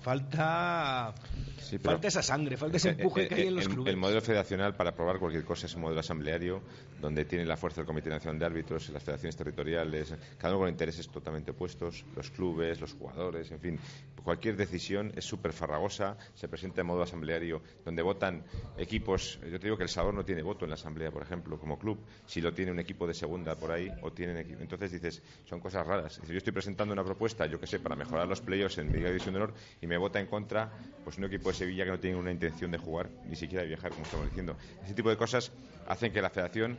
falta 0.07 1.13
Sí, 1.67 1.79
falta 1.79 2.07
esa 2.07 2.21
sangre, 2.23 2.55
falta 2.55 2.77
ese 2.77 2.89
Eh, 2.89 2.91
empuje 2.93 3.23
eh, 3.23 3.27
que 3.27 3.35
hay 3.35 3.41
en 3.41 3.47
eh, 3.47 3.51
los 3.51 3.65
el, 3.65 3.73
clubes. 3.73 3.91
el 3.93 3.97
modelo 3.99 4.21
federacional 4.21 4.73
para 4.77 4.91
aprobar 4.91 5.19
cualquier 5.19 5.43
cosa 5.43 5.65
es 5.65 5.75
un 5.75 5.81
modelo 5.81 5.99
asambleario 5.99 6.61
donde 7.01 7.25
tiene 7.25 7.43
la 7.45 7.57
fuerza 7.57 7.81
el 7.81 7.87
Comité 7.87 8.09
Nacional 8.09 8.39
de 8.39 8.45
Árbitros, 8.45 8.87
las 8.89 9.03
federaciones 9.03 9.35
territoriales, 9.35 10.15
cada 10.37 10.53
uno 10.53 10.61
con 10.61 10.69
intereses 10.69 11.09
totalmente 11.09 11.51
opuestos, 11.51 12.05
los 12.15 12.31
clubes, 12.31 12.79
los 12.79 12.93
jugadores, 12.93 13.51
en 13.51 13.59
fin. 13.59 13.79
Cualquier 14.23 14.55
decisión 14.55 15.11
es 15.15 15.25
súper 15.25 15.51
farragosa, 15.51 16.17
se 16.33 16.47
presenta 16.47 16.81
en 16.81 16.87
modo 16.87 17.01
asambleario, 17.03 17.61
donde 17.85 18.01
votan 18.01 18.43
equipos. 18.77 19.39
Yo 19.43 19.59
te 19.59 19.67
digo 19.67 19.77
que 19.77 19.83
El 19.83 19.89
Salvador 19.89 20.15
no 20.15 20.25
tiene 20.25 20.41
voto 20.41 20.65
en 20.65 20.69
la 20.69 20.75
asamblea, 20.75 21.11
por 21.11 21.21
ejemplo, 21.21 21.59
como 21.59 21.77
club, 21.77 21.99
si 22.25 22.39
lo 22.41 22.53
tiene 22.53 22.71
un 22.71 22.79
equipo 22.79 23.05
de 23.07 23.13
segunda 23.13 23.55
por 23.55 23.71
ahí 23.71 23.91
o 24.01 24.11
tienen 24.11 24.37
equipo. 24.37 24.61
Entonces 24.61 24.91
dices, 24.91 25.21
son 25.45 25.59
cosas 25.59 25.85
raras. 25.85 26.21
Yo 26.27 26.37
estoy 26.37 26.53
presentando 26.53 26.93
una 26.93 27.03
propuesta, 27.03 27.45
yo 27.45 27.59
que 27.59 27.67
sé, 27.67 27.79
para 27.79 27.95
mejorar 27.95 28.27
los 28.27 28.41
playoffs 28.41 28.77
en 28.77 28.91
Liga 28.91 29.09
División 29.09 29.33
de 29.33 29.41
Honor 29.41 29.53
y 29.81 29.87
me 29.87 29.96
vota 29.97 30.19
en 30.19 30.27
contra 30.27 30.69
pues 31.03 31.17
un 31.17 31.23
equipo 31.23 31.49
de 31.49 31.55
Sevilla 31.55 31.85
que 31.85 31.91
no 31.91 31.99
tiene 31.99 32.17
una 32.17 32.31
intención 32.31 32.69
de 32.69 32.77
jugar, 32.77 33.09
ni 33.29 33.37
siquiera 33.37 33.61
de 33.61 33.69
viajar, 33.69 33.91
como 33.91 34.03
estamos 34.03 34.25
diciendo. 34.25 34.57
Ese 34.83 34.93
tipo 34.93 35.09
de 35.09 35.15
cosas 35.15 35.53
hacen 35.87 36.11
que 36.11 36.21
la 36.21 36.29
federación 36.29 36.77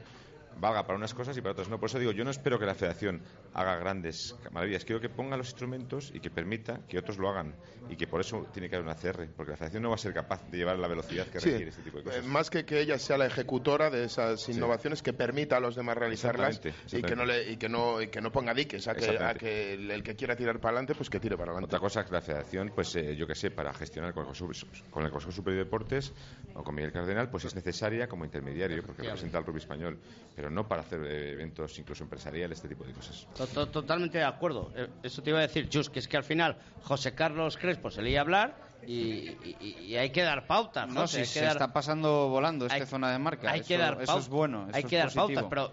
valga 0.61 0.85
para 0.87 0.97
unas 0.97 1.15
cosas 1.15 1.37
y 1.37 1.41
para 1.41 1.53
otras 1.53 1.69
no. 1.69 1.79
Por 1.79 1.89
eso 1.89 1.99
digo, 1.99 2.13
yo 2.13 2.25
no 2.25 2.31
espero 2.31 2.59
que 2.59 2.67
la 2.67 2.75
federación 2.75 3.23
haga 3.55 3.77
grandes 3.77 4.35
maravillas. 4.53 4.85
Quiero 4.85 5.01
que 5.01 5.09
ponga 5.09 5.37
los 5.37 5.49
instrumentos 5.49 6.11
y 6.15 6.21
que 6.21 6.31
permita 6.31 6.81
que 6.89 6.99
otros 6.99 7.19
lo 7.19 7.29
hagan. 7.29 7.55
Y 7.91 7.97
que 7.97 8.07
por 8.07 8.21
eso 8.21 8.47
tiene 8.53 8.69
que 8.69 8.77
haber 8.77 8.87
una 8.87 8.95
CR, 8.97 9.29
porque 9.35 9.53
la 9.53 9.57
federación 9.57 9.83
no 9.83 9.89
va 9.89 9.95
a 9.95 9.99
ser 9.99 10.13
capaz 10.13 10.47
de 10.51 10.59
llevar 10.59 10.79
la 10.79 10.89
velocidad 10.89 11.27
que 11.29 11.41
Sí, 11.41 11.51
requiere 11.51 11.71
este 11.71 11.83
tipo 11.83 11.99
de 11.99 12.05
cosas. 12.05 12.25
eh, 12.25 12.29
más 12.29 12.51
que 12.51 12.65
que 12.67 12.81
ella 12.81 12.99
sea 12.99 13.17
la 13.17 13.27
ejecutora 13.27 13.89
de 13.89 14.05
esas 14.05 14.43
Sí. 14.43 14.53
innovaciones 14.53 15.03
que 15.03 15.13
permita 15.15 15.57
a 15.57 15.61
los 15.61 15.75
demás 15.75 15.97
realizarlas 15.97 16.57
Exactamente, 16.57 16.99
y 16.99 17.03
que 17.03 17.17
no 17.17 17.25
le, 17.25 17.51
y 17.53 17.57
que 17.57 17.69
no 17.71 18.03
y 18.03 18.09
que 18.09 18.21
no 18.21 18.31
ponga 18.31 18.53
diques 18.53 18.87
a 18.89 18.95
que, 18.95 18.99
a 19.05 19.09
Exactamente. 19.09 19.39
que 19.41 19.75
el, 19.75 19.91
el 19.91 20.03
que 20.03 20.15
quiera 20.17 20.37
tirar 20.37 20.59
para 20.61 20.73
adelante 20.73 20.95
pues 20.95 21.09
que 21.09 21.19
tire 21.19 21.37
para 21.39 21.53
adelante. 21.53 21.67
Otra 21.75 21.81
cosa 21.81 22.05
que 22.05 22.13
la 22.13 22.21
federación, 22.21 22.73
pues 22.75 22.95
eh, 22.97 23.17
yo 23.17 23.27
que 23.27 23.35
sé, 23.35 23.51
para 23.51 23.73
gestionar 23.73 24.13
con 24.13 24.23
el, 24.23 24.27
Consejo, 24.27 24.67
con 24.91 25.05
el 25.05 25.11
Consejo 25.11 25.33
Superior 25.33 25.61
de 25.61 25.65
Deportes 25.65 26.13
o 26.55 26.63
con 26.63 26.75
Miguel 26.75 26.93
Cardenal, 26.93 27.31
pues 27.31 27.45
es 27.47 27.55
necesaria 27.55 28.07
como 28.07 28.25
intermediario, 28.27 28.83
porque 28.85 29.03
representa 29.03 29.39
al 29.39 29.45
rugby 29.47 29.59
español, 29.61 29.99
pero 30.37 30.48
no 30.51 30.67
para 30.69 30.83
hacer 30.83 31.01
eh, 31.05 31.33
eventos 31.33 31.79
incluso 31.79 32.05
empresariales, 32.05 32.59
este 32.59 32.69
tipo 32.69 32.85
de 32.85 32.93
cosas. 32.93 33.27
To- 33.37 33.47
to- 33.47 33.67
Totalmente 33.69 34.19
de 34.19 34.25
acuerdo. 34.25 34.73
Eh, 34.75 34.89
Eso 35.03 35.23
te 35.23 35.31
iba 35.31 35.39
a 35.39 35.43
decir, 35.43 35.69
Chus, 35.69 35.91
que 35.91 35.99
es 35.99 36.09
que 36.09 36.17
al 36.17 36.25
final 36.25 36.57
José 36.83 37.15
Carlos 37.15 37.57
Crespo 37.57 37.91
se 37.91 38.03
le 38.03 38.11
iba 38.11 38.19
a 38.21 38.23
hablar 38.23 38.57
y, 38.87 38.93
y- 38.93 39.77
y 39.89 39.97
hay 39.97 40.11
que 40.11 40.23
dar 40.23 40.47
pautas, 40.47 40.89
No, 40.89 41.03
José, 41.03 41.25
si 41.25 41.35
se 41.35 41.41
dar- 41.45 41.53
está 41.53 41.73
pasando 41.73 42.29
volando 42.29 42.67
esta 42.67 42.77
hay- 42.77 42.87
zona 42.87 43.11
de 43.13 43.19
marca. 43.19 43.51
Hay 43.51 43.61
eso, 43.61 43.69
que 43.69 43.79
dar 43.79 43.95
eso 43.95 44.07
pautas. 44.07 44.25
es 44.25 44.29
bueno. 44.31 44.69
hay 44.73 44.81
eso 44.81 44.89
que 44.89 44.97
es 44.99 45.03
dar 45.05 45.13
pautas, 45.15 45.45
pero 45.51 45.73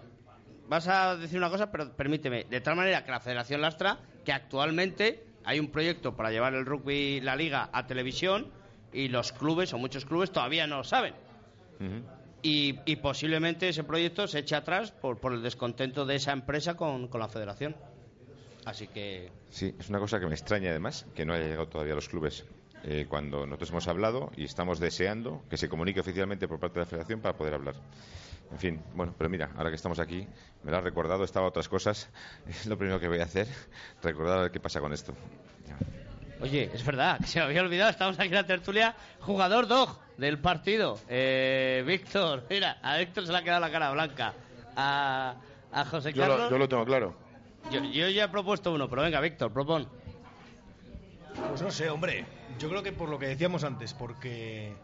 vas 0.68 0.88
a 0.88 1.16
decir 1.16 1.38
una 1.38 1.48
cosa, 1.50 1.70
pero 1.70 1.92
permíteme. 1.96 2.44
De 2.44 2.60
tal 2.60 2.76
manera 2.76 3.04
que 3.04 3.10
la 3.10 3.20
Federación 3.20 3.60
Lastra, 3.60 3.98
que 4.24 4.32
actualmente 4.32 5.24
hay 5.44 5.60
un 5.60 5.68
proyecto 5.68 6.16
para 6.16 6.30
llevar 6.32 6.54
el 6.54 6.66
rugby, 6.66 7.20
la 7.20 7.36
liga, 7.36 7.70
a 7.72 7.86
televisión 7.86 8.50
y 8.92 9.08
los 9.08 9.30
clubes, 9.32 9.72
o 9.72 9.78
muchos 9.78 10.04
clubes, 10.04 10.32
todavía 10.32 10.66
no 10.66 10.78
lo 10.78 10.84
saben. 10.84 11.14
Y, 12.42 12.78
y 12.84 12.96
posiblemente 12.96 13.68
ese 13.68 13.84
proyecto 13.84 14.28
se 14.28 14.40
eche 14.40 14.54
atrás 14.54 14.92
por, 14.92 15.18
por 15.18 15.32
el 15.32 15.42
descontento 15.42 16.06
de 16.06 16.16
esa 16.16 16.32
empresa 16.32 16.76
con, 16.76 17.08
la 17.12 17.28
federación. 17.28 17.74
Así 18.64 18.88
que 18.88 19.30
Sí, 19.50 19.74
es 19.78 19.88
una 19.88 19.98
cosa 19.98 20.20
que 20.20 20.26
me 20.26 20.34
extraña 20.34 20.70
además, 20.70 21.06
que 21.14 21.24
no 21.24 21.34
haya 21.34 21.46
llegado 21.46 21.68
todavía 21.68 21.92
a 21.92 21.96
los 21.96 22.08
clubes. 22.08 22.44
Eh, 22.84 23.06
cuando 23.08 23.46
nosotros 23.46 23.70
hemos 23.70 23.88
hablado 23.88 24.30
y 24.36 24.44
estamos 24.44 24.78
deseando 24.78 25.42
que 25.50 25.56
se 25.56 25.68
comunique 25.68 26.00
oficialmente 26.00 26.46
por 26.46 26.60
parte 26.60 26.78
de 26.78 26.84
la 26.84 26.90
federación 26.90 27.20
para 27.20 27.36
poder 27.36 27.54
hablar. 27.54 27.74
En 28.52 28.58
fin, 28.58 28.80
bueno, 28.94 29.14
pero 29.16 29.28
mira, 29.28 29.50
ahora 29.56 29.70
que 29.70 29.76
estamos 29.76 29.98
aquí, 29.98 30.26
me 30.62 30.70
lo 30.70 30.76
has 30.76 30.84
recordado, 30.84 31.24
estaba 31.24 31.48
otras 31.48 31.68
cosas, 31.68 32.08
es 32.48 32.66
lo 32.66 32.78
primero 32.78 33.00
que 33.00 33.08
voy 33.08 33.18
a 33.18 33.24
hacer, 33.24 33.48
recordar 34.02 34.38
a 34.38 34.42
ver 34.42 34.50
qué 34.52 34.60
pasa 34.60 34.80
con 34.80 34.92
esto. 34.92 35.14
Oye, 36.40 36.70
es 36.72 36.84
verdad, 36.84 37.18
que 37.20 37.26
se 37.26 37.38
me 37.38 37.46
había 37.46 37.62
olvidado, 37.62 37.90
estamos 37.90 38.18
aquí 38.18 38.28
en 38.28 38.34
la 38.34 38.46
tertulia, 38.46 38.94
jugador 39.20 39.66
dog 39.66 39.98
del 40.18 40.38
partido. 40.38 40.98
Eh, 41.08 41.82
Víctor, 41.86 42.44
mira, 42.50 42.78
a 42.82 42.98
Víctor 42.98 43.24
se 43.26 43.32
le 43.32 43.38
ha 43.38 43.42
quedado 43.42 43.60
la 43.60 43.70
cara 43.70 43.90
blanca. 43.92 44.34
A, 44.76 45.36
a 45.72 45.84
José 45.86 46.12
Yo 46.12 46.20
Carlos. 46.22 46.40
lo, 46.42 46.50
yo 46.50 46.58
lo 46.58 46.68
tengo 46.68 46.84
claro. 46.84 47.14
yo, 47.70 47.82
yo 47.84 48.08
ya 48.10 48.24
he 48.24 48.28
propuesto 48.28 48.72
uno, 48.72 48.88
pero 48.88 49.02
venga, 49.02 49.20
Víctor, 49.20 49.50
propon. 49.52 49.88
Pues 51.48 51.62
no 51.62 51.70
sé, 51.70 51.88
hombre. 51.88 52.26
Yo 52.58 52.68
creo 52.68 52.82
que 52.82 52.92
por 52.92 53.08
lo 53.08 53.18
que 53.18 53.26
decíamos 53.26 53.64
antes, 53.64 53.94
porque 53.94 54.74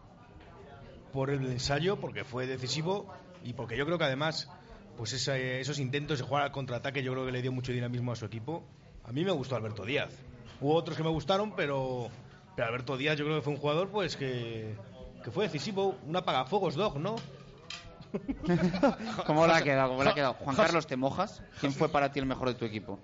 por 1.11 1.29
el 1.29 1.45
ensayo, 1.45 1.97
porque 1.97 2.23
fue 2.23 2.47
decisivo 2.47 3.11
y 3.43 3.53
porque 3.53 3.77
yo 3.77 3.85
creo 3.85 3.97
que 3.99 4.03
además, 4.05 4.49
pues 4.97 5.13
esa- 5.13 5.37
esos 5.37 5.77
intentos 5.79 6.17
de 6.19 6.25
jugar 6.25 6.43
al 6.43 6.51
contraataque, 6.51 7.03
yo 7.03 7.11
creo 7.13 7.25
que 7.27 7.31
le 7.31 7.41
dio 7.43 7.51
mucho 7.51 7.71
dinamismo 7.71 8.11
a 8.11 8.15
su 8.15 8.25
equipo. 8.25 8.63
A 9.03 9.11
mí 9.11 9.23
me 9.23 9.31
gustó 9.31 9.55
Alberto 9.55 9.85
Díaz. 9.85 10.09
Hubo 10.61 10.75
otros 10.75 10.95
que 10.97 11.03
me 11.03 11.09
gustaron, 11.09 11.51
pero, 11.55 12.09
pero 12.55 12.67
Alberto 12.67 12.97
Díaz 12.97 13.17
yo 13.17 13.25
creo 13.25 13.37
que 13.37 13.41
fue 13.43 13.53
un 13.53 13.59
jugador 13.59 13.89
pues 13.89 14.15
que, 14.15 14.75
que 15.23 15.31
fue 15.31 15.45
decisivo, 15.45 15.97
un 16.07 16.15
apagafuegos 16.15 16.75
dog, 16.75 16.99
¿no? 16.99 17.15
¿Cómo 19.25 19.47
le 19.47 19.53
ha 19.53 19.61
quedado? 19.61 19.89
¿Cómo 19.89 20.03
le 20.03 20.09
ha 20.09 20.13
quedado? 20.13 20.33
Juan 20.35 20.55
Carlos, 20.55 20.87
¿te 20.87 20.95
mojas? 20.95 21.41
¿Quién 21.59 21.73
fue 21.73 21.89
para 21.89 22.11
ti 22.11 22.19
el 22.19 22.25
mejor 22.25 22.49
de 22.49 22.55
tu 22.55 22.65
equipo? 22.65 22.99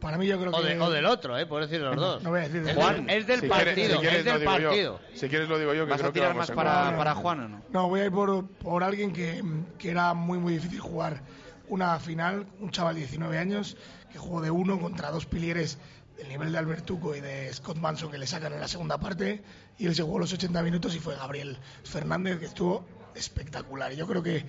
Para 0.00 0.18
mí 0.18 0.26
yo 0.26 0.38
creo 0.38 0.52
O, 0.52 0.60
que... 0.60 0.68
de- 0.68 0.80
o 0.80 0.90
del 0.90 1.06
otro, 1.06 1.38
¿eh? 1.38 1.46
Por 1.46 1.62
decir 1.62 1.80
los 1.80 1.96
dos. 1.96 2.22
No 2.22 2.30
voy 2.30 2.40
a 2.40 2.42
decir 2.42 2.62
de 2.62 2.70
es, 2.72 2.76
Juan. 2.76 3.06
del, 3.06 3.16
es 3.16 3.26
del 3.26 3.40
Si 3.40 3.48
partido, 3.48 3.74
quieres- 3.74 3.92
si 3.94 3.98
quieres 4.00 4.18
es 4.20 4.24
lo 4.26 4.32
del 4.32 4.40
digo 4.40 4.58
yo. 4.58 4.68
partido. 4.68 5.00
Si 5.14 5.28
quieres 5.28 5.48
lo 5.48 5.58
digo 5.58 5.74
yo, 5.74 5.84
que 5.86 5.90
¿Vas 5.92 6.00
creo 6.00 6.10
a 6.10 6.12
tirar 6.12 6.28
que 6.32 6.34
vamos 6.34 6.48
más 6.50 6.56
para, 6.56 6.96
para 6.96 7.14
Juan 7.14 7.40
o 7.40 7.48
no? 7.48 7.62
No, 7.70 7.88
voy 7.88 8.00
a 8.00 8.04
ir 8.04 8.12
por, 8.12 8.46
por 8.46 8.84
alguien 8.84 9.12
que, 9.12 9.42
que 9.78 9.90
era 9.90 10.12
muy, 10.14 10.38
muy 10.38 10.52
difícil 10.54 10.78
jugar 10.80 11.22
una 11.68 11.98
final, 11.98 12.46
un 12.60 12.70
chaval 12.70 12.94
de 12.96 13.00
19 13.00 13.38
años 13.38 13.76
que 14.12 14.18
jugó 14.18 14.40
de 14.42 14.50
uno 14.50 14.78
contra 14.78 15.10
dos 15.10 15.24
pilieres 15.26 15.78
del 16.16 16.28
nivel 16.28 16.52
de 16.52 16.58
Albertuco 16.58 17.14
y 17.14 17.20
de 17.20 17.52
Scott 17.52 17.76
Manson 17.76 18.10
que 18.10 18.18
le 18.18 18.26
sacan 18.26 18.52
en 18.52 18.60
la 18.60 18.68
segunda 18.68 18.98
parte 18.98 19.42
y 19.78 19.86
él 19.86 19.94
se 19.94 20.02
jugó 20.02 20.18
los 20.18 20.32
80 20.32 20.62
minutos 20.62 20.94
y 20.94 21.00
fue 21.00 21.16
Gabriel 21.16 21.58
Fernández 21.82 22.38
que 22.38 22.46
estuvo 22.46 22.84
espectacular. 23.14 23.92
Y 23.92 23.96
yo 23.96 24.06
creo 24.06 24.22
que 24.22 24.44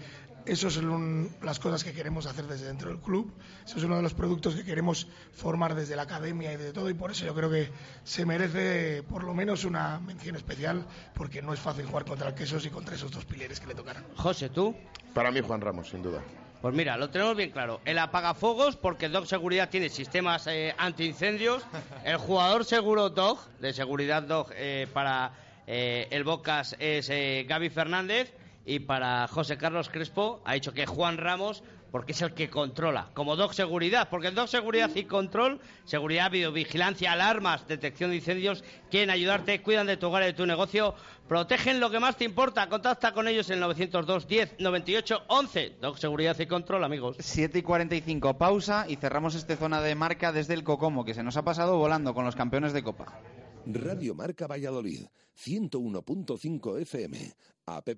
eso 0.46 0.70
son 0.70 1.30
las 1.42 1.60
cosas 1.60 1.84
que 1.84 1.94
queremos 1.94 2.28
hacer 2.28 2.46
desde 2.46 2.68
dentro 2.68 2.90
del 2.90 3.00
club. 3.00 3.34
Eso 3.66 3.78
es 3.78 3.84
uno 3.84 3.96
de 3.96 4.04
los 4.04 4.14
productos 4.14 4.56
que 4.56 4.64
queremos 4.64 5.08
formar 5.34 5.74
desde 5.74 5.96
la 5.96 6.04
academia 6.04 6.54
y 6.54 6.58
de 6.58 6.72
todo. 6.72 6.90
Y 6.90 6.94
por 6.94 7.12
eso 7.12 7.26
yo 7.26 7.34
creo 7.34 7.50
que 7.50 7.72
se 8.04 8.26
merece 8.26 9.04
por 9.04 9.24
lo 9.24 9.34
menos 9.34 9.66
una 9.66 10.00
mención 10.00 10.36
especial, 10.36 10.86
porque 11.16 11.42
no 11.42 11.54
es 11.54 11.60
fácil 11.60 11.86
jugar 11.86 12.06
contra 12.06 12.30
el 12.30 12.36
Quesos 12.36 12.66
y 12.66 12.70
contra 12.70 12.96
esos 12.96 13.12
dos 13.12 13.26
pilares 13.26 13.60
que 13.60 13.68
le 13.68 13.76
tocaron. 13.76 14.04
José, 14.16 14.50
¿tú? 14.50 14.76
Para 15.14 15.32
mí 15.32 15.42
Juan 15.42 15.62
Ramos, 15.62 15.90
sin 15.90 16.04
duda. 16.04 16.22
Pues 16.66 16.74
mira, 16.74 16.98
lo 16.98 17.12
tenemos 17.12 17.36
bien 17.38 17.52
claro. 17.52 17.80
El 17.86 18.00
apagafuegos, 18.00 18.76
porque 18.76 19.08
Dog 19.08 19.28
Seguridad 19.28 19.70
tiene 19.70 19.88
sistemas 19.88 20.48
eh, 20.48 20.74
antiincendios. 20.80 21.64
El 22.04 22.18
jugador 22.18 22.66
seguro 22.66 23.12
Dog, 23.12 23.38
de 23.60 23.72
seguridad 23.72 24.24
Dog, 24.24 24.48
eh, 24.56 24.88
para 24.92 25.34
eh, 25.68 26.08
el 26.10 26.24
Bocas 26.24 26.76
es 26.80 27.08
Gaby 27.48 27.70
Fernández. 27.70 28.34
Y 28.66 28.80
para 28.80 29.28
José 29.28 29.60
Carlos 29.60 29.90
Crespo 29.90 30.42
ha 30.44 30.56
dicho 30.56 30.74
que 30.74 30.88
Juan 30.88 31.20
Ramos, 31.20 31.62
porque 31.92 32.12
es 32.12 32.22
el 32.22 32.34
que 32.34 32.50
controla. 32.50 33.10
Como 33.14 33.36
Dog 33.36 33.54
Seguridad, 33.54 34.10
porque 34.10 34.28
el 34.28 34.36
Dog 34.36 34.50
Seguridad 34.50 34.90
y 34.96 35.06
Control, 35.06 35.60
seguridad, 35.86 36.32
videovigilancia, 36.32 37.14
alarmas, 37.14 37.68
detección 37.68 38.10
de 38.10 38.18
incendios, 38.18 38.64
quieren 38.90 39.10
ayudarte, 39.10 39.62
cuidan 39.62 39.88
de 39.88 39.98
tu 39.98 40.08
hogar 40.08 40.24
y 40.24 40.28
de 40.28 40.34
tu 40.34 40.46
negocio, 40.46 40.96
protegen 41.28 41.80
lo 41.80 41.90
que 41.90 42.00
más 42.00 42.18
te 42.18 42.26
importa. 42.26 42.68
Contacta 42.70 43.14
con 43.14 43.28
ellos 43.28 43.50
en 43.50 43.60
902 43.60 44.28
10 44.28 44.56
98 44.60 45.24
11. 45.28 45.78
Dog 45.82 45.98
Seguridad 45.98 46.38
y 46.40 46.48
Control, 46.48 46.84
amigos. 46.84 47.18
7 47.20 47.60
y 47.60 47.62
45, 47.62 48.38
pausa 48.38 48.86
y 48.88 48.98
cerramos 48.98 49.36
esta 49.36 49.56
zona 49.56 49.82
de 49.82 49.96
marca 49.96 50.32
desde 50.32 50.54
el 50.54 50.64
Cocomo, 50.64 51.06
que 51.06 51.14
se 51.14 51.24
nos 51.24 51.38
ha 51.38 51.44
pasado 51.44 51.78
volando 51.78 52.14
con 52.14 52.26
los 52.26 52.36
campeones 52.36 52.74
de 52.74 52.84
Copa. 52.84 53.22
Radio 53.66 54.14
Marca 54.14 54.48
Valladolid, 54.48 55.06
101.5 55.36 56.82
FM, 56.82 57.34
app 57.66 57.90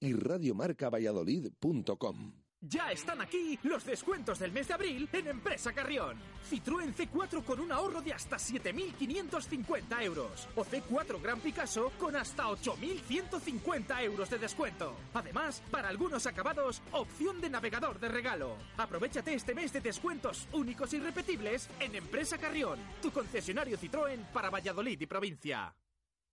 y 0.00 0.12
radiomarcavalladolid.com. 0.12 2.47
Ya 2.60 2.90
están 2.90 3.20
aquí 3.20 3.56
los 3.62 3.84
descuentos 3.84 4.40
del 4.40 4.50
mes 4.50 4.66
de 4.66 4.74
abril 4.74 5.08
en 5.12 5.28
Empresa 5.28 5.72
Carrión. 5.72 6.18
Citroën 6.50 6.92
C4 6.92 7.44
con 7.44 7.60
un 7.60 7.70
ahorro 7.70 8.02
de 8.02 8.12
hasta 8.12 8.36
7.550 8.36 10.02
euros. 10.02 10.48
O 10.56 10.64
C4 10.64 11.22
Gran 11.22 11.40
Picasso 11.40 11.92
con 11.98 12.16
hasta 12.16 12.48
8.150 12.48 14.02
euros 14.02 14.28
de 14.28 14.38
descuento. 14.38 14.96
Además, 15.14 15.62
para 15.70 15.88
algunos 15.88 16.26
acabados, 16.26 16.82
opción 16.90 17.40
de 17.40 17.48
navegador 17.48 18.00
de 18.00 18.08
regalo. 18.08 18.56
Aprovechate 18.76 19.34
este 19.34 19.54
mes 19.54 19.72
de 19.72 19.80
descuentos 19.80 20.48
únicos 20.52 20.92
y 20.92 20.98
repetibles 20.98 21.70
en 21.78 21.94
Empresa 21.94 22.38
Carrión, 22.38 22.80
tu 23.00 23.12
concesionario 23.12 23.78
Citroën 23.78 24.26
para 24.32 24.50
Valladolid 24.50 25.00
y 25.00 25.06
provincia. 25.06 25.72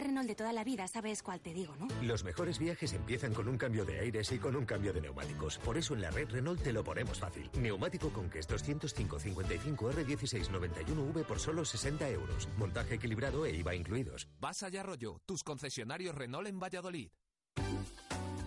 Renault 0.00 0.28
de 0.28 0.34
toda 0.34 0.52
la 0.52 0.64
vida, 0.64 0.88
sabes 0.88 1.22
cuál 1.22 1.40
te 1.40 1.52
digo, 1.52 1.74
¿no? 1.76 1.88
Los 2.02 2.24
mejores 2.24 2.58
viajes 2.58 2.92
empiezan 2.92 3.34
con 3.34 3.48
un 3.48 3.58
cambio 3.58 3.84
de 3.84 4.00
aires 4.00 4.30
y 4.32 4.38
con 4.38 4.56
un 4.56 4.64
cambio 4.64 4.92
de 4.92 5.00
neumáticos. 5.00 5.58
Por 5.58 5.76
eso 5.76 5.94
en 5.94 6.02
la 6.02 6.10
red 6.10 6.28
Renault 6.30 6.62
te 6.62 6.72
lo 6.72 6.84
ponemos 6.84 7.20
fácil. 7.20 7.50
Neumático 7.58 8.10
con 8.10 8.30
que 8.30 8.40
205 8.40 9.18
55 9.18 9.92
R16 9.92 10.50
91V 10.50 11.24
por 11.24 11.38
solo 11.38 11.64
60 11.64 12.08
euros. 12.10 12.48
Montaje 12.56 12.94
equilibrado 12.94 13.46
e 13.46 13.56
IVA 13.56 13.74
incluidos. 13.74 14.28
Vas 14.40 14.62
allá 14.62 14.82
rollo, 14.82 15.20
tus 15.26 15.42
concesionarios 15.42 16.14
Renault 16.14 16.48
en 16.48 16.58
Valladolid. 16.58 17.10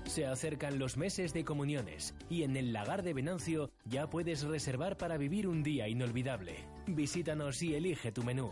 Se 0.05 0.25
acercan 0.25 0.79
los 0.79 0.97
meses 0.97 1.33
de 1.33 1.45
comuniones 1.45 2.15
y 2.31 2.41
en 2.41 2.57
el 2.57 2.73
lagar 2.73 3.03
de 3.03 3.13
Venancio 3.13 3.69
ya 3.85 4.09
puedes 4.09 4.41
reservar 4.41 4.97
para 4.97 5.17
vivir 5.17 5.47
un 5.47 5.61
día 5.61 5.87
inolvidable. 5.87 6.65
Visítanos 6.87 7.61
y 7.61 7.75
elige 7.75 8.11
tu 8.11 8.23
menú. 8.23 8.51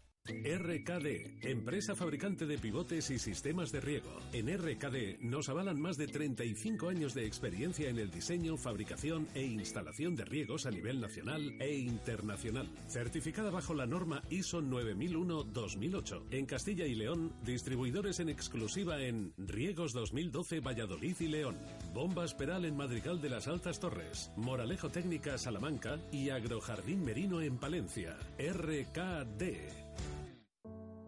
RKD, 0.27 1.47
empresa 1.49 1.95
fabricante 1.95 2.45
de 2.45 2.59
pivotes 2.59 3.09
y 3.09 3.17
sistemas 3.17 3.71
de 3.71 3.81
riego. 3.81 4.19
En 4.33 4.55
RKD 4.55 5.19
nos 5.21 5.49
avalan 5.49 5.81
más 5.81 5.97
de 5.97 6.07
35 6.07 6.89
años 6.89 7.15
de 7.15 7.25
experiencia 7.25 7.89
en 7.89 7.97
el 7.97 8.11
diseño, 8.11 8.55
fabricación 8.55 9.27
e 9.33 9.43
instalación 9.43 10.15
de 10.15 10.25
riegos 10.25 10.67
a 10.67 10.71
nivel 10.71 11.01
nacional 11.01 11.55
e 11.59 11.75
internacional. 11.75 12.69
Certificada 12.87 13.49
bajo 13.49 13.73
la 13.73 13.87
norma 13.87 14.23
ISO 14.29 14.61
9001-2008. 14.61 16.25
En 16.29 16.45
Castilla 16.45 16.85
y 16.85 16.93
León, 16.93 17.33
distribuidores 17.43 18.19
en 18.19 18.29
exclusiva 18.29 19.01
en 19.01 19.33
Riegos 19.37 19.91
2012 19.93 20.59
Valladolid 20.59 21.15
y 21.19 21.27
León. 21.27 21.57
Bombas 21.95 22.35
Peral 22.35 22.65
en 22.65 22.77
Madrigal 22.77 23.21
de 23.21 23.29
las 23.29 23.47
Altas 23.47 23.79
Torres. 23.79 24.31
Moralejo 24.35 24.89
Técnica 24.89 25.39
Salamanca 25.39 25.97
y 26.11 26.29
Agrojardín 26.29 27.03
Merino 27.03 27.41
en 27.41 27.57
Palencia. 27.57 28.17
RKD. 28.37 29.80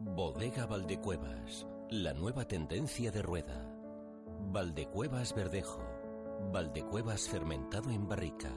Bodega 0.05 0.65
Valdecuevas, 0.65 1.65
la 1.89 2.13
nueva 2.13 2.45
tendencia 2.45 3.09
de 3.09 3.21
rueda. 3.21 3.73
Valdecuevas 4.51 5.33
Verdejo, 5.33 5.81
Valdecuevas 6.51 7.29
fermentado 7.29 7.89
en 7.89 8.07
barrica, 8.07 8.51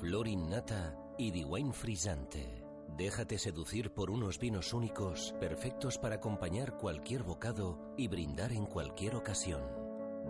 flor 0.00 0.26
innata 0.26 0.98
y 1.18 1.44
wine 1.44 1.72
frisante. 1.74 2.64
Déjate 2.96 3.38
seducir 3.38 3.92
por 3.92 4.10
unos 4.10 4.40
vinos 4.40 4.72
únicos, 4.72 5.34
perfectos 5.38 5.98
para 5.98 6.16
acompañar 6.16 6.78
cualquier 6.78 7.22
bocado 7.24 7.92
y 7.98 8.08
brindar 8.08 8.50
en 8.52 8.64
cualquier 8.64 9.16
ocasión. 9.16 9.62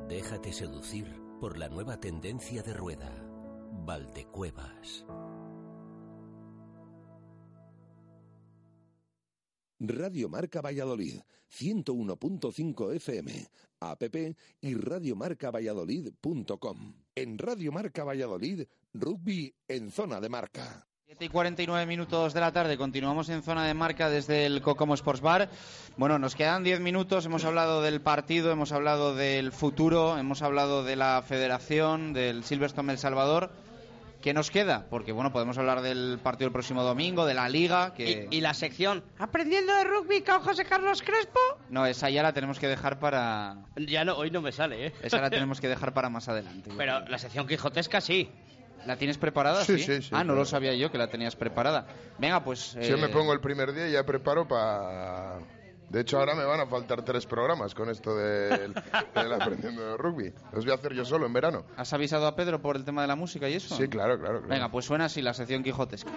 Déjate 0.08 0.52
seducir 0.52 1.06
por 1.40 1.58
la 1.58 1.68
nueva 1.68 2.00
tendencia 2.00 2.64
de 2.64 2.74
rueda. 2.74 3.12
Valdecuevas. 3.70 5.06
Radio 9.78 10.30
Marca 10.30 10.62
Valladolid, 10.62 11.20
101.5 11.50 12.94
FM, 12.94 13.46
app 13.80 14.02
y 14.62 14.74
radiomarcavalladolid.com. 14.74 16.94
En 17.14 17.36
Radio 17.36 17.72
Marca 17.72 18.02
Valladolid, 18.02 18.62
rugby 18.94 19.54
en 19.68 19.90
zona 19.90 20.18
de 20.20 20.30
marca. 20.30 20.88
7 21.04 21.26
y 21.26 21.28
49 21.28 21.84
minutos 21.86 22.32
de 22.32 22.40
la 22.40 22.52
tarde, 22.52 22.78
continuamos 22.78 23.28
en 23.28 23.42
zona 23.42 23.66
de 23.66 23.74
marca 23.74 24.08
desde 24.08 24.46
el 24.46 24.62
Cocomo 24.62 24.94
Sports 24.94 25.20
Bar. 25.20 25.50
Bueno, 25.98 26.18
nos 26.18 26.34
quedan 26.34 26.64
10 26.64 26.80
minutos, 26.80 27.26
hemos 27.26 27.44
hablado 27.44 27.82
del 27.82 28.00
partido, 28.00 28.50
hemos 28.50 28.72
hablado 28.72 29.14
del 29.14 29.52
futuro, 29.52 30.16
hemos 30.18 30.40
hablado 30.42 30.84
de 30.84 30.96
la 30.96 31.22
federación, 31.22 32.14
del 32.14 32.44
Silverstone 32.44 32.92
El 32.92 32.98
Salvador. 32.98 33.52
¿Qué 34.20 34.34
nos 34.34 34.50
queda? 34.50 34.86
Porque 34.90 35.12
bueno, 35.12 35.32
podemos 35.32 35.56
hablar 35.58 35.82
del 35.82 36.18
partido 36.22 36.48
el 36.48 36.52
próximo 36.52 36.82
domingo, 36.82 37.26
de 37.26 37.34
la 37.34 37.48
liga, 37.48 37.94
que... 37.94 38.28
¿Y, 38.30 38.40
la 38.40 38.54
sección 38.54 39.04
aprendiendo 39.18 39.74
de 39.74 39.84
rugby 39.84 40.22
con 40.22 40.40
José 40.40 40.64
Carlos 40.64 41.02
Crespo? 41.02 41.40
No, 41.70 41.86
esa 41.86 42.10
ya 42.10 42.22
la 42.22 42.32
tenemos 42.32 42.58
que 42.58 42.68
dejar 42.68 42.98
para... 42.98 43.56
Ya 43.76 44.04
no, 44.04 44.16
hoy 44.16 44.30
no 44.30 44.40
me 44.40 44.52
sale, 44.52 44.86
¿eh? 44.86 44.92
Esa 45.02 45.20
la 45.20 45.30
tenemos 45.30 45.60
que 45.60 45.68
dejar 45.68 45.94
para 45.94 46.08
más 46.08 46.28
adelante. 46.28 46.70
Pero 46.76 47.00
la 47.00 47.18
sección 47.18 47.46
quijotesca 47.46 48.00
sí. 48.00 48.30
¿La 48.84 48.96
tienes 48.96 49.18
preparada? 49.18 49.64
Sí, 49.64 49.78
sí, 49.78 50.00
sí. 50.00 50.10
ah, 50.12 50.22
no 50.22 50.34
lo 50.34 50.44
sabía 50.44 50.72
yo 50.74 50.92
que 50.92 50.98
la 50.98 51.08
tenías 51.08 51.34
preparada. 51.34 51.86
Venga, 52.18 52.44
pues... 52.44 52.76
Si 52.80 52.88
yo 52.88 52.98
me 52.98 53.06
eh, 53.06 53.10
pongo 53.10 53.32
el 53.32 53.40
primer 53.40 53.72
día 53.72 53.88
y 53.88 53.92
ya 53.92 54.04
preparo 54.04 54.46
para... 54.46 55.38
De 55.88 56.00
hecho, 56.00 56.18
ahora 56.18 56.34
me 56.34 56.44
van 56.44 56.60
a 56.60 56.66
faltar 56.66 57.04
tres 57.04 57.26
programas 57.26 57.74
con 57.74 57.88
esto 57.88 58.16
del, 58.16 58.74
del 59.14 59.32
aprendiendo 59.32 59.82
de 59.82 59.96
rugby. 59.96 60.32
Los 60.52 60.64
voy 60.64 60.72
a 60.72 60.74
hacer 60.74 60.92
yo 60.94 61.04
solo 61.04 61.26
en 61.26 61.32
verano. 61.32 61.64
¿Has 61.76 61.92
avisado 61.92 62.26
a 62.26 62.34
Pedro 62.34 62.60
por 62.60 62.76
el 62.76 62.84
tema 62.84 63.02
de 63.02 63.08
la 63.08 63.16
música 63.16 63.48
y 63.48 63.54
eso? 63.54 63.76
Sí, 63.76 63.88
claro, 63.88 64.18
claro. 64.18 64.38
claro. 64.40 64.48
Venga, 64.48 64.70
pues 64.70 64.84
suena 64.84 65.04
así 65.06 65.22
la 65.22 65.32
sección 65.32 65.62
quijotesca. 65.62 66.10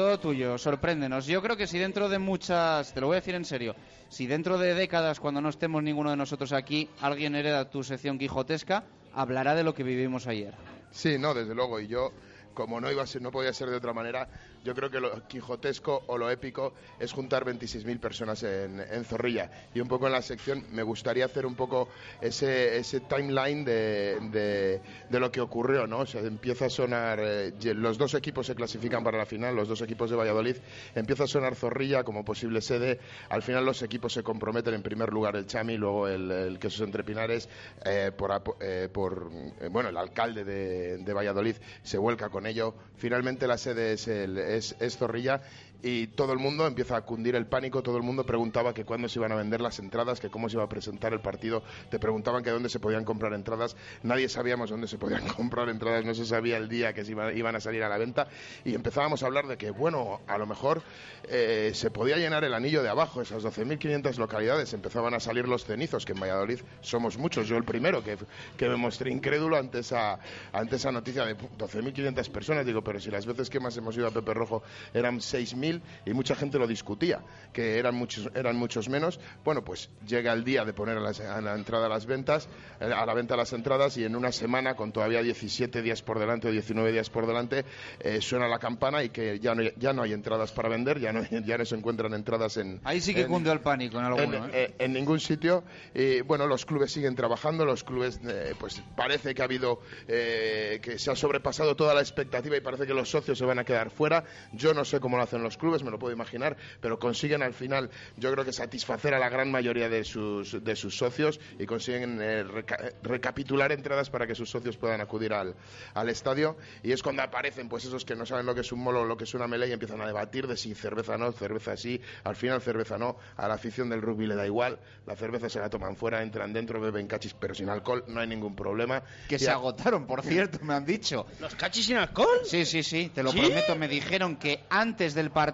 Todo 0.00 0.18
tuyo, 0.18 0.56
sorpréndenos. 0.56 1.26
Yo 1.26 1.42
creo 1.42 1.58
que 1.58 1.66
si 1.66 1.78
dentro 1.78 2.08
de 2.08 2.18
muchas, 2.18 2.94
te 2.94 3.02
lo 3.02 3.08
voy 3.08 3.16
a 3.16 3.20
decir 3.20 3.34
en 3.34 3.44
serio, 3.44 3.76
si 4.08 4.26
dentro 4.26 4.56
de 4.56 4.72
décadas, 4.72 5.20
cuando 5.20 5.42
no 5.42 5.50
estemos 5.50 5.82
ninguno 5.82 6.08
de 6.08 6.16
nosotros 6.16 6.54
aquí, 6.54 6.88
alguien 7.02 7.34
hereda 7.34 7.68
tu 7.68 7.84
sección 7.84 8.16
quijotesca, 8.16 8.84
hablará 9.12 9.54
de 9.54 9.62
lo 9.62 9.74
que 9.74 9.82
vivimos 9.82 10.26
ayer. 10.26 10.54
Sí, 10.90 11.18
no, 11.18 11.34
desde 11.34 11.54
luego. 11.54 11.80
Y 11.80 11.86
yo, 11.86 12.14
como 12.54 12.80
no 12.80 12.90
iba 12.90 13.02
a 13.02 13.06
ser, 13.06 13.20
no 13.20 13.30
podía 13.30 13.52
ser 13.52 13.68
de 13.68 13.76
otra 13.76 13.92
manera, 13.92 14.26
yo 14.64 14.74
creo 14.74 14.90
que 14.90 15.00
lo 15.00 15.26
quijotesco 15.26 16.02
o 16.06 16.18
lo 16.18 16.30
épico 16.30 16.74
es 16.98 17.12
juntar 17.12 17.44
26.000 17.44 17.98
personas 17.98 18.42
en, 18.42 18.80
en, 18.80 19.04
Zorrilla. 19.04 19.50
Y 19.74 19.80
un 19.80 19.88
poco 19.88 20.06
en 20.06 20.12
la 20.12 20.22
sección 20.22 20.64
me 20.72 20.82
gustaría 20.82 21.24
hacer 21.24 21.46
un 21.46 21.54
poco 21.54 21.88
ese, 22.20 22.76
ese 22.76 23.00
timeline 23.00 23.64
de, 23.64 24.18
de, 24.30 24.80
de, 25.08 25.20
lo 25.20 25.30
que 25.32 25.40
ocurrió, 25.40 25.86
¿no? 25.86 26.00
O 26.00 26.06
sea, 26.06 26.20
empieza 26.20 26.66
a 26.66 26.70
sonar, 26.70 27.20
eh, 27.22 27.52
los 27.74 27.96
dos 27.96 28.14
equipos 28.14 28.46
se 28.46 28.54
clasifican 28.54 29.02
para 29.02 29.18
la 29.18 29.26
final, 29.26 29.56
los 29.56 29.68
dos 29.68 29.80
equipos 29.80 30.10
de 30.10 30.16
Valladolid, 30.16 30.56
empieza 30.94 31.24
a 31.24 31.26
sonar 31.26 31.54
Zorrilla 31.54 32.04
como 32.04 32.24
posible 32.24 32.60
sede, 32.60 33.00
al 33.28 33.42
final 33.42 33.64
los 33.64 33.82
equipos 33.82 34.12
se 34.12 34.22
comprometen, 34.22 34.74
en 34.74 34.82
primer 34.82 35.12
lugar 35.12 35.36
el 35.36 35.46
Chami, 35.46 35.76
luego 35.76 36.06
el, 36.08 36.30
el 36.30 36.58
Quesos 36.58 36.82
Entre 36.82 37.04
Pinares, 37.04 37.48
eh, 37.84 38.12
por, 38.16 38.30
eh, 38.60 38.88
por 38.92 39.30
bueno, 39.70 39.88
el 39.88 39.96
alcalde 39.96 40.44
de, 40.44 40.98
de 40.98 41.12
Valladolid 41.12 41.56
se 41.82 41.98
vuelca 41.98 42.28
con 42.28 42.46
ello. 42.46 42.74
Finalmente 42.96 43.46
la 43.46 43.56
sede 43.56 43.94
es 43.94 44.08
el 44.08 44.49
es, 44.56 44.76
es, 44.80 44.96
Zorrilla 44.96 45.40
y 45.82 46.08
todo 46.08 46.32
el 46.32 46.38
mundo 46.38 46.66
empieza 46.66 46.96
a 46.96 47.02
cundir 47.02 47.34
el 47.36 47.46
pánico, 47.46 47.82
todo 47.82 47.96
el 47.96 48.02
mundo 48.02 48.24
preguntaba 48.24 48.74
que 48.74 48.84
cuándo 48.84 49.08
se 49.08 49.18
iban 49.18 49.32
a 49.32 49.36
vender 49.36 49.60
las 49.60 49.78
entradas, 49.78 50.20
que 50.20 50.30
cómo 50.30 50.48
se 50.48 50.56
iba 50.56 50.64
a 50.64 50.68
presentar 50.68 51.12
el 51.12 51.20
partido, 51.20 51.62
te 51.90 51.98
preguntaban 51.98 52.42
que 52.42 52.50
dónde 52.50 52.68
se 52.68 52.80
podían 52.80 53.04
comprar 53.04 53.32
entradas, 53.32 53.76
nadie 54.02 54.28
sabíamos 54.28 54.70
dónde 54.70 54.88
se 54.88 54.98
podían 54.98 55.26
comprar 55.36 55.68
entradas, 55.68 56.04
no 56.04 56.14
se 56.14 56.24
sabía 56.26 56.56
el 56.56 56.68
día 56.68 56.92
que 56.92 57.04
se 57.04 57.12
iba- 57.12 57.32
iban 57.32 57.56
a 57.56 57.60
salir 57.60 57.82
a 57.82 57.88
la 57.88 57.98
venta. 57.98 58.28
Y 58.64 58.74
empezábamos 58.74 59.22
a 59.22 59.26
hablar 59.26 59.46
de 59.46 59.56
que, 59.56 59.70
bueno, 59.70 60.20
a 60.26 60.36
lo 60.38 60.46
mejor 60.46 60.82
eh, 61.28 61.70
se 61.74 61.90
podía 61.90 62.16
llenar 62.16 62.44
el 62.44 62.54
anillo 62.54 62.82
de 62.82 62.88
abajo, 62.88 63.22
esas 63.22 63.42
12.500 63.44 64.16
localidades, 64.16 64.72
empezaban 64.74 65.14
a 65.14 65.20
salir 65.20 65.46
los 65.48 65.64
cenizos, 65.64 66.04
que 66.04 66.12
en 66.12 66.20
Valladolid 66.20 66.60
somos 66.80 67.16
muchos, 67.18 67.46
yo 67.48 67.56
el 67.56 67.64
primero 67.64 68.02
que, 68.02 68.16
que 68.56 68.68
me 68.68 68.76
mostré 68.76 69.10
incrédulo 69.12 69.56
ante 69.56 69.78
esa, 69.80 70.18
ante 70.52 70.76
esa 70.76 70.92
noticia 70.92 71.24
de 71.24 71.36
12.500 71.36 72.28
personas, 72.30 72.66
digo, 72.66 72.82
pero 72.82 72.98
si 73.00 73.10
las 73.10 73.26
veces 73.26 73.48
que 73.50 73.60
más 73.60 73.76
hemos 73.76 73.96
ido 73.96 74.06
a 74.08 74.10
Pepe 74.10 74.34
Rojo 74.34 74.62
eran 74.92 75.18
6.000 75.20 75.69
y 76.06 76.12
mucha 76.12 76.34
gente 76.34 76.58
lo 76.58 76.66
discutía, 76.66 77.20
que 77.52 77.78
eran 77.78 77.94
muchos, 77.94 78.28
eran 78.34 78.56
muchos 78.56 78.88
menos, 78.88 79.20
bueno, 79.44 79.62
pues 79.64 79.90
llega 80.06 80.32
el 80.32 80.44
día 80.44 80.64
de 80.64 80.72
poner 80.72 80.96
a, 80.98 81.00
las- 81.00 81.20
a 81.20 81.40
la 81.40 81.54
entrada 81.54 81.88
las 81.88 82.06
ventas, 82.06 82.48
eh, 82.80 82.84
a 82.92 83.06
la 83.06 83.14
venta 83.14 83.36
las 83.36 83.52
entradas 83.52 83.96
y 83.96 84.04
en 84.04 84.16
una 84.16 84.32
semana, 84.32 84.74
con 84.74 84.92
todavía 84.92 85.22
17 85.22 85.82
días 85.82 86.02
por 86.02 86.18
delante 86.18 86.48
o 86.48 86.50
19 86.50 86.92
días 86.92 87.10
por 87.10 87.26
delante, 87.26 87.64
eh, 88.00 88.20
suena 88.20 88.48
la 88.48 88.58
campana 88.58 89.02
y 89.02 89.10
que 89.10 89.38
ya 89.40 89.54
no, 89.54 89.62
ya 89.76 89.92
no 89.92 90.02
hay 90.02 90.12
entradas 90.12 90.52
para 90.52 90.68
vender, 90.68 90.98
ya 91.00 91.12
no, 91.12 91.22
ya 91.44 91.58
no 91.58 91.64
se 91.64 91.76
encuentran 91.76 92.14
entradas 92.14 92.56
en... 92.56 92.80
Ahí 92.84 93.00
sí 93.00 93.14
que 93.14 93.22
en- 93.22 93.28
cundió 93.28 93.52
el 93.52 93.60
pánico 93.60 93.98
en 93.98 94.04
alguno. 94.04 94.44
en, 94.46 94.50
¿eh? 94.54 94.74
en 94.78 94.92
ningún 94.92 95.20
sitio. 95.20 95.62
Y 95.94 96.20
bueno, 96.22 96.46
los 96.46 96.64
clubes 96.66 96.92
siguen 96.92 97.14
trabajando, 97.14 97.64
los 97.64 97.84
clubes, 97.84 98.20
eh, 98.26 98.54
pues 98.58 98.82
parece 98.96 99.34
que 99.34 99.42
ha 99.42 99.44
habido, 99.44 99.80
que 100.06 100.94
se 100.98 101.10
ha 101.10 101.16
sobrepasado 101.16 101.76
toda 101.76 101.94
la 101.94 102.00
expectativa 102.00 102.56
y 102.56 102.60
parece 102.60 102.86
que 102.86 102.94
los 102.94 103.10
socios 103.10 103.38
se 103.38 103.44
van 103.44 103.58
a 103.58 103.64
quedar 103.64 103.90
fuera. 103.90 104.24
Yo 104.52 104.74
no 104.74 104.84
sé 104.84 105.00
cómo 105.00 105.16
lo 105.16 105.22
hacen 105.22 105.42
los 105.42 105.56
clubes, 105.60 105.84
me 105.84 105.90
lo 105.92 105.98
puedo 105.98 106.12
imaginar, 106.12 106.56
pero 106.80 106.98
consiguen 106.98 107.42
al 107.42 107.54
final, 107.54 107.90
yo 108.16 108.32
creo 108.32 108.44
que 108.44 108.52
satisfacer 108.52 109.14
a 109.14 109.18
la 109.20 109.28
gran 109.28 109.50
mayoría 109.50 109.88
de 109.88 110.02
sus, 110.02 110.62
de 110.64 110.74
sus 110.74 110.96
socios 110.96 111.38
y 111.58 111.66
consiguen 111.66 112.20
eh, 112.20 112.42
reca- 112.42 112.92
recapitular 113.02 113.70
entradas 113.72 114.10
para 114.10 114.26
que 114.26 114.34
sus 114.34 114.50
socios 114.50 114.76
puedan 114.76 115.00
acudir 115.00 115.32
al, 115.32 115.54
al 115.94 116.08
estadio. 116.08 116.56
Y 116.82 116.92
es 116.92 117.02
cuando 117.02 117.22
aparecen, 117.22 117.68
pues 117.68 117.84
esos 117.84 118.04
que 118.04 118.16
no 118.16 118.24
saben 118.26 118.46
lo 118.46 118.54
que 118.54 118.62
es 118.62 118.72
un 118.72 118.80
molo 118.80 119.02
o 119.02 119.04
lo 119.04 119.16
que 119.16 119.24
es 119.24 119.34
una 119.34 119.46
melee 119.46 119.68
y 119.68 119.72
empiezan 119.72 120.00
a 120.00 120.06
debatir 120.06 120.46
de 120.46 120.56
si 120.56 120.74
cerveza 120.74 121.16
no, 121.18 121.30
cerveza 121.32 121.76
sí, 121.76 122.00
al 122.24 122.34
final 122.36 122.60
cerveza 122.62 122.96
no, 122.98 123.16
a 123.36 123.46
la 123.46 123.54
afición 123.54 123.88
del 123.90 124.00
rugby 124.02 124.26
le 124.26 124.34
da 124.36 124.46
igual, 124.46 124.78
la 125.06 125.14
cerveza 125.16 125.48
se 125.50 125.58
la 125.60 125.68
toman 125.68 125.96
fuera, 125.96 126.22
entran 126.22 126.52
dentro, 126.52 126.80
beben 126.80 127.06
cachis, 127.06 127.34
pero 127.34 127.54
sin 127.54 127.68
alcohol, 127.68 128.04
no 128.08 128.20
hay 128.20 128.26
ningún 128.26 128.56
problema. 128.56 129.02
Que 129.28 129.36
Y 129.36 129.38
se 129.38 129.50
a- 129.50 129.54
agotaron, 129.54 130.06
por 130.06 130.22
cierto, 130.22 130.58
me 130.62 130.72
han 130.74 130.84
dicho. 130.86 131.26
¿Los 131.40 131.54
cachis 131.54 131.86
sin 131.86 131.96
alcohol? 131.96 132.28
Sí, 132.44 132.64
sí, 132.64 132.82
sí, 132.82 133.10
te 133.14 133.22
lo 133.22 133.30
¿Sí? 133.32 133.38
prometo. 133.40 133.76
Me 133.76 133.88
dijeron 133.88 134.36
que 134.36 134.64
antes 134.70 135.14
del 135.14 135.30
partido 135.30 135.49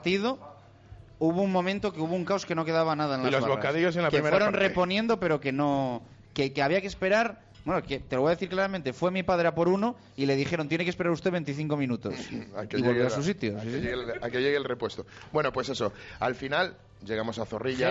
hubo 1.18 1.42
un 1.42 1.50
momento 1.52 1.92
que 1.92 2.00
hubo 2.00 2.14
un 2.14 2.24
caos 2.24 2.44
que 2.46 2.54
no 2.54 2.64
quedaba 2.64 2.94
nada 2.96 3.16
en 3.16 3.22
Y 3.26 3.30
los 3.30 3.40
barras. 3.40 3.56
bocadillos 3.56 3.96
en 3.96 4.02
la 4.02 4.08
que 4.10 4.16
primera 4.18 4.36
fueron 4.36 4.52
parte. 4.52 4.68
reponiendo, 4.68 5.18
pero 5.20 5.40
que 5.40 5.52
no... 5.52 6.02
Que, 6.34 6.52
que 6.52 6.62
había 6.62 6.80
que 6.80 6.86
esperar... 6.86 7.40
Bueno, 7.64 7.82
que 7.82 7.98
te 7.98 8.14
lo 8.14 8.22
voy 8.22 8.28
a 8.28 8.34
decir 8.34 8.48
claramente. 8.48 8.92
Fue 8.92 9.10
mi 9.10 9.24
padre 9.24 9.48
a 9.48 9.54
por 9.54 9.66
uno 9.68 9.96
y 10.14 10.26
le 10.26 10.36
dijeron, 10.36 10.68
tiene 10.68 10.84
que 10.84 10.90
esperar 10.90 11.12
usted 11.12 11.32
25 11.32 11.76
minutos. 11.76 12.14
a 12.56 12.66
que 12.66 12.78
y 12.78 12.82
volvió 12.82 13.06
a 13.08 13.10
su 13.10 13.22
sitio. 13.24 13.56
a 13.58 13.62
sí, 13.62 13.66
que 13.66 13.72
sí. 13.72 13.80
llegue 13.80 13.92
el- 13.94 14.10
a 14.22 14.30
que 14.30 14.40
llegue 14.40 14.56
el 14.56 14.64
repuesto. 14.64 15.04
Bueno, 15.32 15.50
pues 15.52 15.68
eso. 15.70 15.92
Al 16.20 16.36
final 16.36 16.76
llegamos 17.04 17.38
a 17.38 17.46
Zorrilla. 17.46 17.90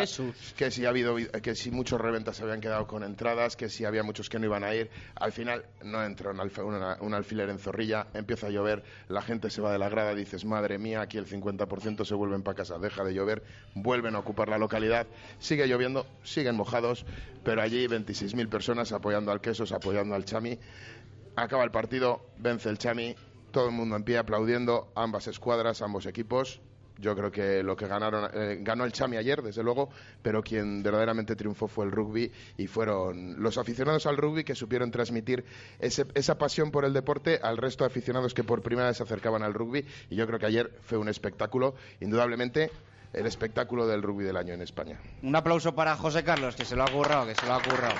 Que 0.57 0.71
si 0.71 0.85
ha 0.85 0.89
habido, 0.89 1.15
que 1.15 1.55
si 1.55 1.71
muchos 1.71 1.99
reventas 2.01 2.37
se 2.37 2.43
habían 2.43 2.61
quedado 2.61 2.87
con 2.87 3.03
entradas, 3.03 3.55
que 3.55 3.69
si 3.69 3.85
había 3.85 4.03
muchos 4.03 4.29
que 4.29 4.39
no 4.39 4.45
iban 4.45 4.63
a 4.63 4.73
ir. 4.73 4.89
Al 5.15 5.31
final 5.31 5.65
no 5.83 6.03
entra 6.03 6.31
un, 6.31 6.39
una- 6.65 6.97
un 7.01 7.13
alfiler 7.13 7.49
en 7.49 7.59
Zorrilla, 7.59 8.07
empieza 8.13 8.47
a 8.47 8.49
llover, 8.49 8.83
la 9.07 9.21
gente 9.21 9.49
se 9.49 9.61
va 9.61 9.71
de 9.71 9.77
la 9.79 9.89
grada, 9.89 10.15
dices, 10.15 10.45
madre 10.45 10.77
mía, 10.77 11.01
aquí 11.01 11.17
el 11.17 11.27
50% 11.27 12.05
se 12.05 12.15
vuelven 12.15 12.43
para 12.43 12.55
casa, 12.57 12.77
deja 12.79 13.03
de 13.03 13.13
llover, 13.13 13.43
vuelven 13.73 14.15
a 14.15 14.19
ocupar 14.19 14.49
la 14.49 14.57
localidad, 14.57 15.07
sigue 15.39 15.67
lloviendo, 15.67 16.05
siguen 16.23 16.55
mojados, 16.55 17.05
pero 17.43 17.61
allí 17.61 17.87
26.000 17.87 18.49
personas 18.49 18.91
apoyando 18.91 19.31
al 19.31 19.41
Quesos, 19.41 19.71
apoyando 19.71 20.15
al 20.15 20.25
Chami. 20.25 20.59
Acaba 21.35 21.63
el 21.63 21.71
partido, 21.71 22.21
vence 22.37 22.69
el 22.69 22.77
Chami, 22.77 23.15
todo 23.51 23.67
el 23.67 23.71
mundo 23.73 23.95
en 23.95 24.03
pie 24.03 24.17
aplaudiendo, 24.17 24.91
ambas 24.95 25.27
escuadras, 25.27 25.81
ambos 25.81 26.05
equipos. 26.05 26.61
Yo 26.97 27.13
creo 27.15 27.29
que 27.31 27.61
lo 27.61 27.75
que 27.75 27.87
ganaron, 27.87 28.29
eh, 28.33 28.57
ganó 28.61 28.85
el 28.85 28.93
Chami 28.93 29.17
ayer, 29.17 29.41
desde 29.41 29.61
luego, 29.63 29.89
pero 30.21 30.41
quien 30.41 30.81
verdaderamente 30.81 31.35
triunfó 31.35 31.67
fue 31.67 31.83
el 31.85 31.91
rugby 31.91 32.31
y 32.57 32.67
fueron 32.67 33.41
los 33.43 33.57
aficionados 33.57 34.05
al 34.05 34.15
rugby 34.15 34.43
que 34.45 34.55
supieron 34.55 34.91
transmitir 34.91 35.43
ese- 35.79 36.05
esa 36.13 36.37
pasión 36.37 36.71
por 36.71 36.85
el 36.85 36.93
deporte 36.93 37.39
al 37.43 37.57
resto 37.57 37.83
de 37.83 37.87
aficionados 37.89 38.33
que 38.33 38.43
por 38.45 38.61
primera 38.61 38.87
vez 38.87 38.97
se 38.97 39.03
acercaban 39.03 39.43
al 39.43 39.53
rugby. 39.53 39.85
Y 40.09 40.15
yo 40.15 40.25
creo 40.25 40.39
que 40.39 40.45
ayer 40.45 40.71
fue 40.83 40.97
un 40.97 41.09
espectáculo, 41.09 41.75
indudablemente, 41.99 42.71
el 43.11 43.25
espectáculo 43.25 43.87
del 43.87 44.01
rugby 44.01 44.23
del 44.23 44.37
año 44.37 44.53
en 44.53 44.61
España. 44.61 44.97
Un 45.21 45.35
aplauso 45.35 45.75
para 45.75 45.95
José 45.97 46.23
Carlos, 46.23 46.55
que 46.55 46.63
se 46.65 46.75
lo 46.77 46.83
ha 46.83 46.91
currado, 46.91 47.25
que 47.27 47.35
se 47.35 47.45
lo 47.45 47.53
ha 47.55 47.61
currado. 47.61 47.95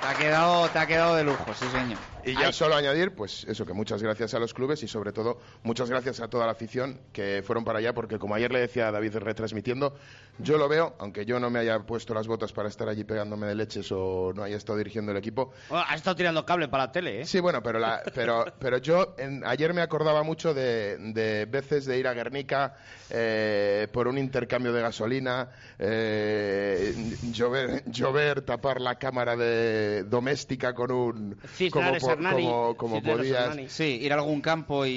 Te 0.00 0.06
ha 0.06 0.14
quedado, 0.14 0.68
te 0.68 0.78
ha 0.78 0.86
quedado 0.86 1.16
de 1.16 1.24
lujo, 1.24 1.46
sí 1.54 1.66
señor. 1.72 1.98
Y 2.26 2.34
ya 2.34 2.52
solo 2.52 2.74
añadir, 2.76 3.14
pues 3.14 3.44
eso, 3.48 3.64
que 3.66 3.72
muchas 3.72 4.02
gracias 4.02 4.34
a 4.34 4.38
los 4.38 4.54
clubes 4.54 4.82
y 4.82 4.88
sobre 4.88 5.12
todo 5.12 5.38
muchas 5.62 5.90
gracias 5.90 6.20
a 6.20 6.28
toda 6.28 6.46
la 6.46 6.52
afición 6.52 7.00
que 7.12 7.42
fueron 7.44 7.64
para 7.64 7.78
allá, 7.80 7.92
porque 7.94 8.18
como 8.18 8.34
ayer 8.34 8.50
le 8.52 8.60
decía 8.60 8.88
a 8.88 8.92
David 8.92 9.16
retransmitiendo, 9.16 9.94
yo 10.38 10.58
lo 10.58 10.68
veo, 10.68 10.94
aunque 10.98 11.24
yo 11.24 11.38
no 11.38 11.48
me 11.50 11.60
haya 11.60 11.78
puesto 11.80 12.12
las 12.14 12.26
botas 12.26 12.52
para 12.52 12.68
estar 12.68 12.88
allí 12.88 13.04
pegándome 13.04 13.46
de 13.46 13.54
leches 13.54 13.90
o 13.92 14.32
no 14.34 14.42
haya 14.42 14.56
estado 14.56 14.78
dirigiendo 14.78 15.12
el 15.12 15.18
equipo. 15.18 15.52
Bueno, 15.68 15.84
has 15.88 15.96
estado 15.96 16.16
tirando 16.16 16.44
cable 16.44 16.68
para 16.68 16.84
la 16.86 16.92
tele, 16.92 17.20
¿eh? 17.20 17.24
Sí, 17.26 17.40
bueno, 17.40 17.62
pero, 17.62 17.78
la- 17.78 18.02
pero, 18.14 18.44
pero 18.58 18.78
yo 18.78 19.14
en- 19.18 19.44
ayer 19.46 19.72
me 19.74 19.82
acordaba 19.82 20.22
mucho 20.22 20.52
de, 20.54 20.96
de 20.98 21.44
veces 21.46 21.84
de 21.86 21.98
ir 21.98 22.08
a 22.08 22.14
Guernica 22.14 22.76
eh, 23.10 23.86
por 23.92 24.08
un 24.08 24.18
intercambio 24.18 24.72
de 24.72 24.80
gasolina, 24.82 25.50
eh, 25.78 26.94
llover, 27.32 27.84
llover, 27.90 28.42
tapar 28.42 28.80
la 28.80 28.96
cámara 28.96 29.36
de 29.36 30.04
doméstica 30.04 30.74
con 30.74 30.90
un... 30.90 31.36
como, 31.70 31.92
po- 32.16 32.22
como, 32.30 32.76
como 32.76 33.02
podías. 33.02 33.56
Sí, 33.72 33.98
ir 34.02 34.12
a 34.12 34.16
algún 34.16 34.40
campo 34.40 34.86
y, 34.86 34.90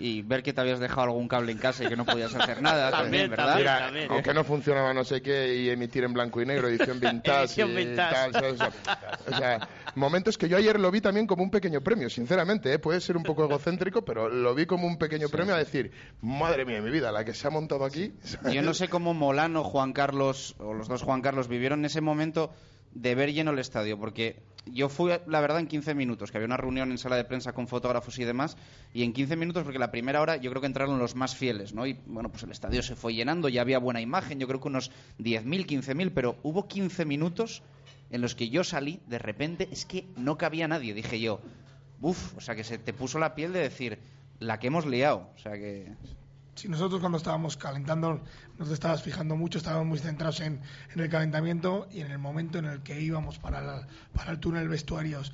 y 0.00 0.22
ver 0.22 0.42
que 0.42 0.52
te 0.52 0.60
habías 0.60 0.80
dejado 0.80 1.02
algún 1.02 1.28
cable 1.28 1.52
en 1.52 1.58
casa 1.58 1.84
y 1.84 1.88
que 1.88 1.96
no 1.96 2.04
podías 2.04 2.34
hacer 2.34 2.60
nada 2.62 2.90
también, 2.92 3.30
¿verdad? 3.30 3.56
Mira, 3.56 3.92
aunque 4.10 4.32
no 4.34 4.44
funcionaba 4.44 4.92
no 4.94 5.04
sé 5.04 5.22
qué 5.22 5.54
y 5.56 5.70
emitir 5.70 6.04
en 6.04 6.12
blanco 6.12 6.40
y 6.40 6.46
negro, 6.46 6.68
edición 6.68 6.98
vintage 7.00 7.42
Edición 7.44 7.70
y 7.70 7.74
vintage. 7.74 8.12
tal, 8.14 8.32
¿sabes? 8.32 8.52
O 8.52 8.56
sea, 8.56 8.72
o 9.28 9.36
sea, 9.36 9.68
momentos 9.94 10.38
que 10.38 10.48
yo 10.48 10.56
ayer 10.56 10.78
lo 10.80 10.90
vi 10.90 11.00
también 11.00 11.26
como 11.26 11.42
un 11.42 11.50
pequeño 11.50 11.80
premio, 11.82 12.08
sinceramente, 12.10 12.72
¿eh? 12.72 12.78
puede 12.78 13.00
ser 13.00 13.16
un 13.16 13.22
poco 13.22 13.44
egocéntrico, 13.44 14.04
pero 14.04 14.28
lo 14.28 14.54
vi 14.54 14.66
como 14.66 14.86
un 14.86 14.96
pequeño 14.98 15.28
premio 15.28 15.54
a 15.54 15.58
decir, 15.58 15.90
madre 16.20 16.64
mía 16.64 16.76
de 16.76 16.82
mi 16.82 16.90
vida, 16.90 17.12
la 17.12 17.24
que 17.24 17.34
se 17.34 17.46
ha 17.46 17.50
montado 17.50 17.84
aquí. 17.84 18.12
Yo 18.52 18.62
no 18.62 18.74
sé 18.74 18.88
cómo 18.88 19.14
Molano, 19.14 19.64
Juan 19.64 19.92
Carlos, 19.92 20.54
o 20.58 20.72
los 20.74 20.88
dos 20.88 21.02
Juan 21.02 21.22
Carlos, 21.22 21.48
vivieron 21.48 21.84
ese 21.84 22.00
momento 22.00 22.52
de 22.92 23.14
ver 23.14 23.32
lleno 23.32 23.52
el 23.52 23.58
estadio, 23.58 23.98
porque 23.98 24.42
yo 24.66 24.88
fui, 24.88 25.12
la 25.26 25.40
verdad, 25.40 25.58
en 25.58 25.66
15 25.66 25.94
minutos, 25.94 26.30
que 26.30 26.38
había 26.38 26.46
una 26.46 26.56
reunión 26.56 26.90
en 26.90 26.98
sala 26.98 27.16
de 27.16 27.24
prensa 27.24 27.52
con 27.52 27.66
fotógrafos 27.66 28.18
y 28.18 28.24
demás, 28.24 28.56
y 28.94 29.02
en 29.02 29.12
15 29.12 29.36
minutos, 29.36 29.64
porque 29.64 29.78
la 29.78 29.90
primera 29.90 30.20
hora 30.20 30.36
yo 30.36 30.50
creo 30.50 30.60
que 30.60 30.66
entraron 30.66 30.98
los 30.98 31.14
más 31.14 31.34
fieles, 31.34 31.74
¿no? 31.74 31.86
Y 31.86 31.98
bueno, 32.06 32.30
pues 32.30 32.44
el 32.44 32.50
estadio 32.50 32.82
se 32.82 32.94
fue 32.94 33.14
llenando, 33.14 33.48
ya 33.48 33.62
había 33.62 33.78
buena 33.78 34.00
imagen, 34.00 34.38
yo 34.38 34.46
creo 34.46 34.60
que 34.60 34.68
unos 34.68 34.90
10.000, 35.18 35.66
15.000, 35.66 36.12
pero 36.14 36.36
hubo 36.42 36.68
15 36.68 37.04
minutos 37.04 37.62
en 38.10 38.20
los 38.20 38.34
que 38.34 38.50
yo 38.50 38.62
salí, 38.62 39.00
de 39.06 39.18
repente, 39.18 39.68
es 39.72 39.84
que 39.84 40.06
no 40.16 40.38
cabía 40.38 40.68
nadie, 40.68 40.94
dije 40.94 41.20
yo, 41.20 41.40
uff, 42.00 42.36
o 42.36 42.40
sea, 42.40 42.54
que 42.54 42.64
se 42.64 42.78
te 42.78 42.92
puso 42.92 43.18
la 43.18 43.34
piel 43.34 43.52
de 43.52 43.60
decir, 43.60 43.98
la 44.38 44.58
que 44.58 44.68
hemos 44.68 44.86
liado, 44.86 45.30
o 45.34 45.38
sea 45.38 45.52
que... 45.52 45.92
Si 46.54 46.68
nosotros 46.68 47.00
cuando 47.00 47.16
estábamos 47.18 47.56
calentando 47.56 48.20
nos 48.58 48.70
estabas 48.70 49.02
fijando 49.02 49.36
mucho, 49.36 49.58
estábamos 49.58 49.86
muy 49.86 49.98
centrados 49.98 50.40
en, 50.40 50.60
en 50.94 51.00
el 51.00 51.08
calentamiento 51.08 51.88
y 51.90 52.00
en 52.02 52.10
el 52.10 52.18
momento 52.18 52.58
en 52.58 52.66
el 52.66 52.82
que 52.82 53.00
íbamos 53.00 53.38
para, 53.38 53.60
la- 53.62 53.86
para 54.12 54.32
el 54.32 54.38
túnel 54.38 54.68
vestuarios 54.68 55.32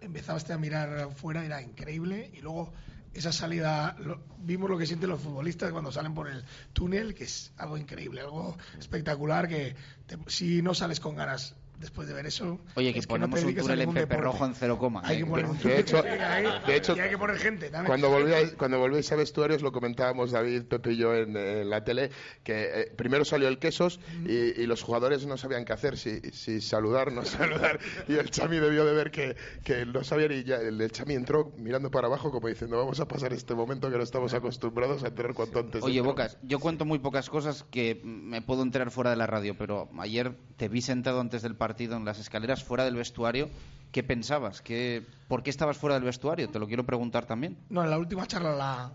empezaste 0.00 0.52
a 0.52 0.58
mirar 0.58 0.98
afuera, 0.98 1.44
era 1.44 1.60
increíble. 1.62 2.30
Y 2.34 2.40
luego 2.40 2.72
esa 3.14 3.32
salida, 3.32 3.96
lo- 3.98 4.22
vimos 4.38 4.68
lo 4.70 4.76
que 4.78 4.86
sienten 4.86 5.08
los 5.10 5.20
futbolistas 5.20 5.72
cuando 5.72 5.90
salen 5.92 6.14
por 6.14 6.28
el 6.28 6.44
túnel, 6.74 7.14
que 7.14 7.24
es 7.24 7.52
algo 7.56 7.78
increíble, 7.78 8.20
algo 8.20 8.56
espectacular, 8.78 9.48
que 9.48 9.74
te- 10.06 10.18
si 10.26 10.60
no 10.62 10.74
sales 10.74 11.00
con 11.00 11.16
ganas 11.16 11.54
después 11.80 12.06
de 12.06 12.14
ver 12.14 12.26
eso... 12.26 12.60
Oye, 12.76 12.92
que 12.92 12.98
es 13.00 13.06
no 13.06 13.14
ponemos 13.14 13.40
te 13.40 13.46
un 13.46 13.46
dedicas 13.46 13.64
a 13.64 13.72
túnel 13.72 13.88
en 13.88 13.94
Pepe. 13.94 14.16
Rojo 14.18 14.44
en 14.46 14.54
cero 14.54 14.78
coma. 14.78 15.00
Hay 15.04 15.16
¿eh? 15.16 15.20
que 15.20 15.26
poner 15.26 15.46
un 15.46 15.58
De 15.58 15.78
hecho- 15.80 16.02
ahí, 16.04 16.44
de 16.66 16.76
hecho, 16.76 16.94
y 16.96 17.00
hay 17.00 17.10
que 17.10 17.18
poner 17.18 17.36
gente 17.38 17.70
también. 17.70 17.86
Cuando 17.86 18.10
volvíais, 18.10 18.52
cuando 18.52 18.78
volvíais 18.78 19.10
a 19.12 19.16
vestuarios, 19.16 19.62
lo 19.62 19.72
comentábamos 19.72 20.30
David, 20.30 20.64
Pepe 20.64 20.92
y 20.92 20.96
yo 20.98 21.14
en, 21.14 21.36
en 21.36 21.70
la 21.70 21.82
tele, 21.82 22.10
que 22.44 22.82
eh, 22.82 22.92
primero 22.94 23.24
salió 23.24 23.48
el 23.48 23.58
quesos 23.58 23.98
y, 24.26 24.60
y 24.60 24.66
los 24.66 24.82
jugadores 24.82 25.26
no 25.26 25.36
sabían 25.38 25.64
qué 25.64 25.72
hacer, 25.72 25.96
si, 25.96 26.20
si 26.32 26.60
saludar, 26.60 27.12
no 27.12 27.24
saludar. 27.24 27.80
Y 28.08 28.14
el 28.16 28.30
Chami 28.30 28.58
debió 28.58 28.84
de 28.84 28.92
ver 28.92 29.10
que, 29.10 29.36
que 29.64 29.86
no 29.86 30.04
sabían 30.04 30.32
y 30.32 30.44
ya 30.44 30.56
el, 30.56 30.78
el 30.80 30.92
Chami 30.92 31.14
entró 31.14 31.52
mirando 31.56 31.90
para 31.90 32.08
abajo 32.08 32.30
como 32.30 32.48
diciendo 32.48 32.76
vamos 32.76 33.00
a 33.00 33.08
pasar 33.08 33.32
este 33.32 33.54
momento 33.54 33.90
que 33.90 33.96
no 33.96 34.02
estamos 34.02 34.34
acostumbrados 34.34 35.02
a 35.02 35.14
tener 35.14 35.32
cuanto 35.32 35.60
antes. 35.60 35.82
Oye, 35.82 35.94
dentro". 35.94 36.10
Bocas, 36.10 36.36
yo 36.42 36.58
cuento 36.58 36.84
muy 36.84 36.98
pocas 36.98 37.30
cosas 37.30 37.64
que 37.70 38.00
me 38.04 38.42
puedo 38.42 38.62
enterar 38.62 38.90
fuera 38.90 39.08
de 39.10 39.16
la 39.16 39.26
radio, 39.26 39.56
pero 39.56 39.88
ayer 39.98 40.34
te 40.58 40.68
vi 40.68 40.82
sentado 40.82 41.20
antes 41.20 41.40
del 41.40 41.54
partido 41.54 41.69
en 41.78 42.04
las 42.04 42.18
escaleras 42.18 42.64
fuera 42.64 42.84
del 42.84 42.96
vestuario. 42.96 43.48
¿Qué 43.92 44.02
pensabas? 44.02 44.60
¿Qué, 44.62 45.04
¿Por 45.28 45.42
qué 45.42 45.50
estabas 45.50 45.76
fuera 45.76 45.94
del 45.94 46.04
vestuario? 46.04 46.48
Te 46.48 46.58
lo 46.58 46.66
quiero 46.66 46.84
preguntar 46.84 47.26
también. 47.26 47.56
No, 47.70 47.82
en 47.82 47.90
la 47.90 47.98
última 47.98 48.26
charla 48.26 48.54
la, 48.54 48.92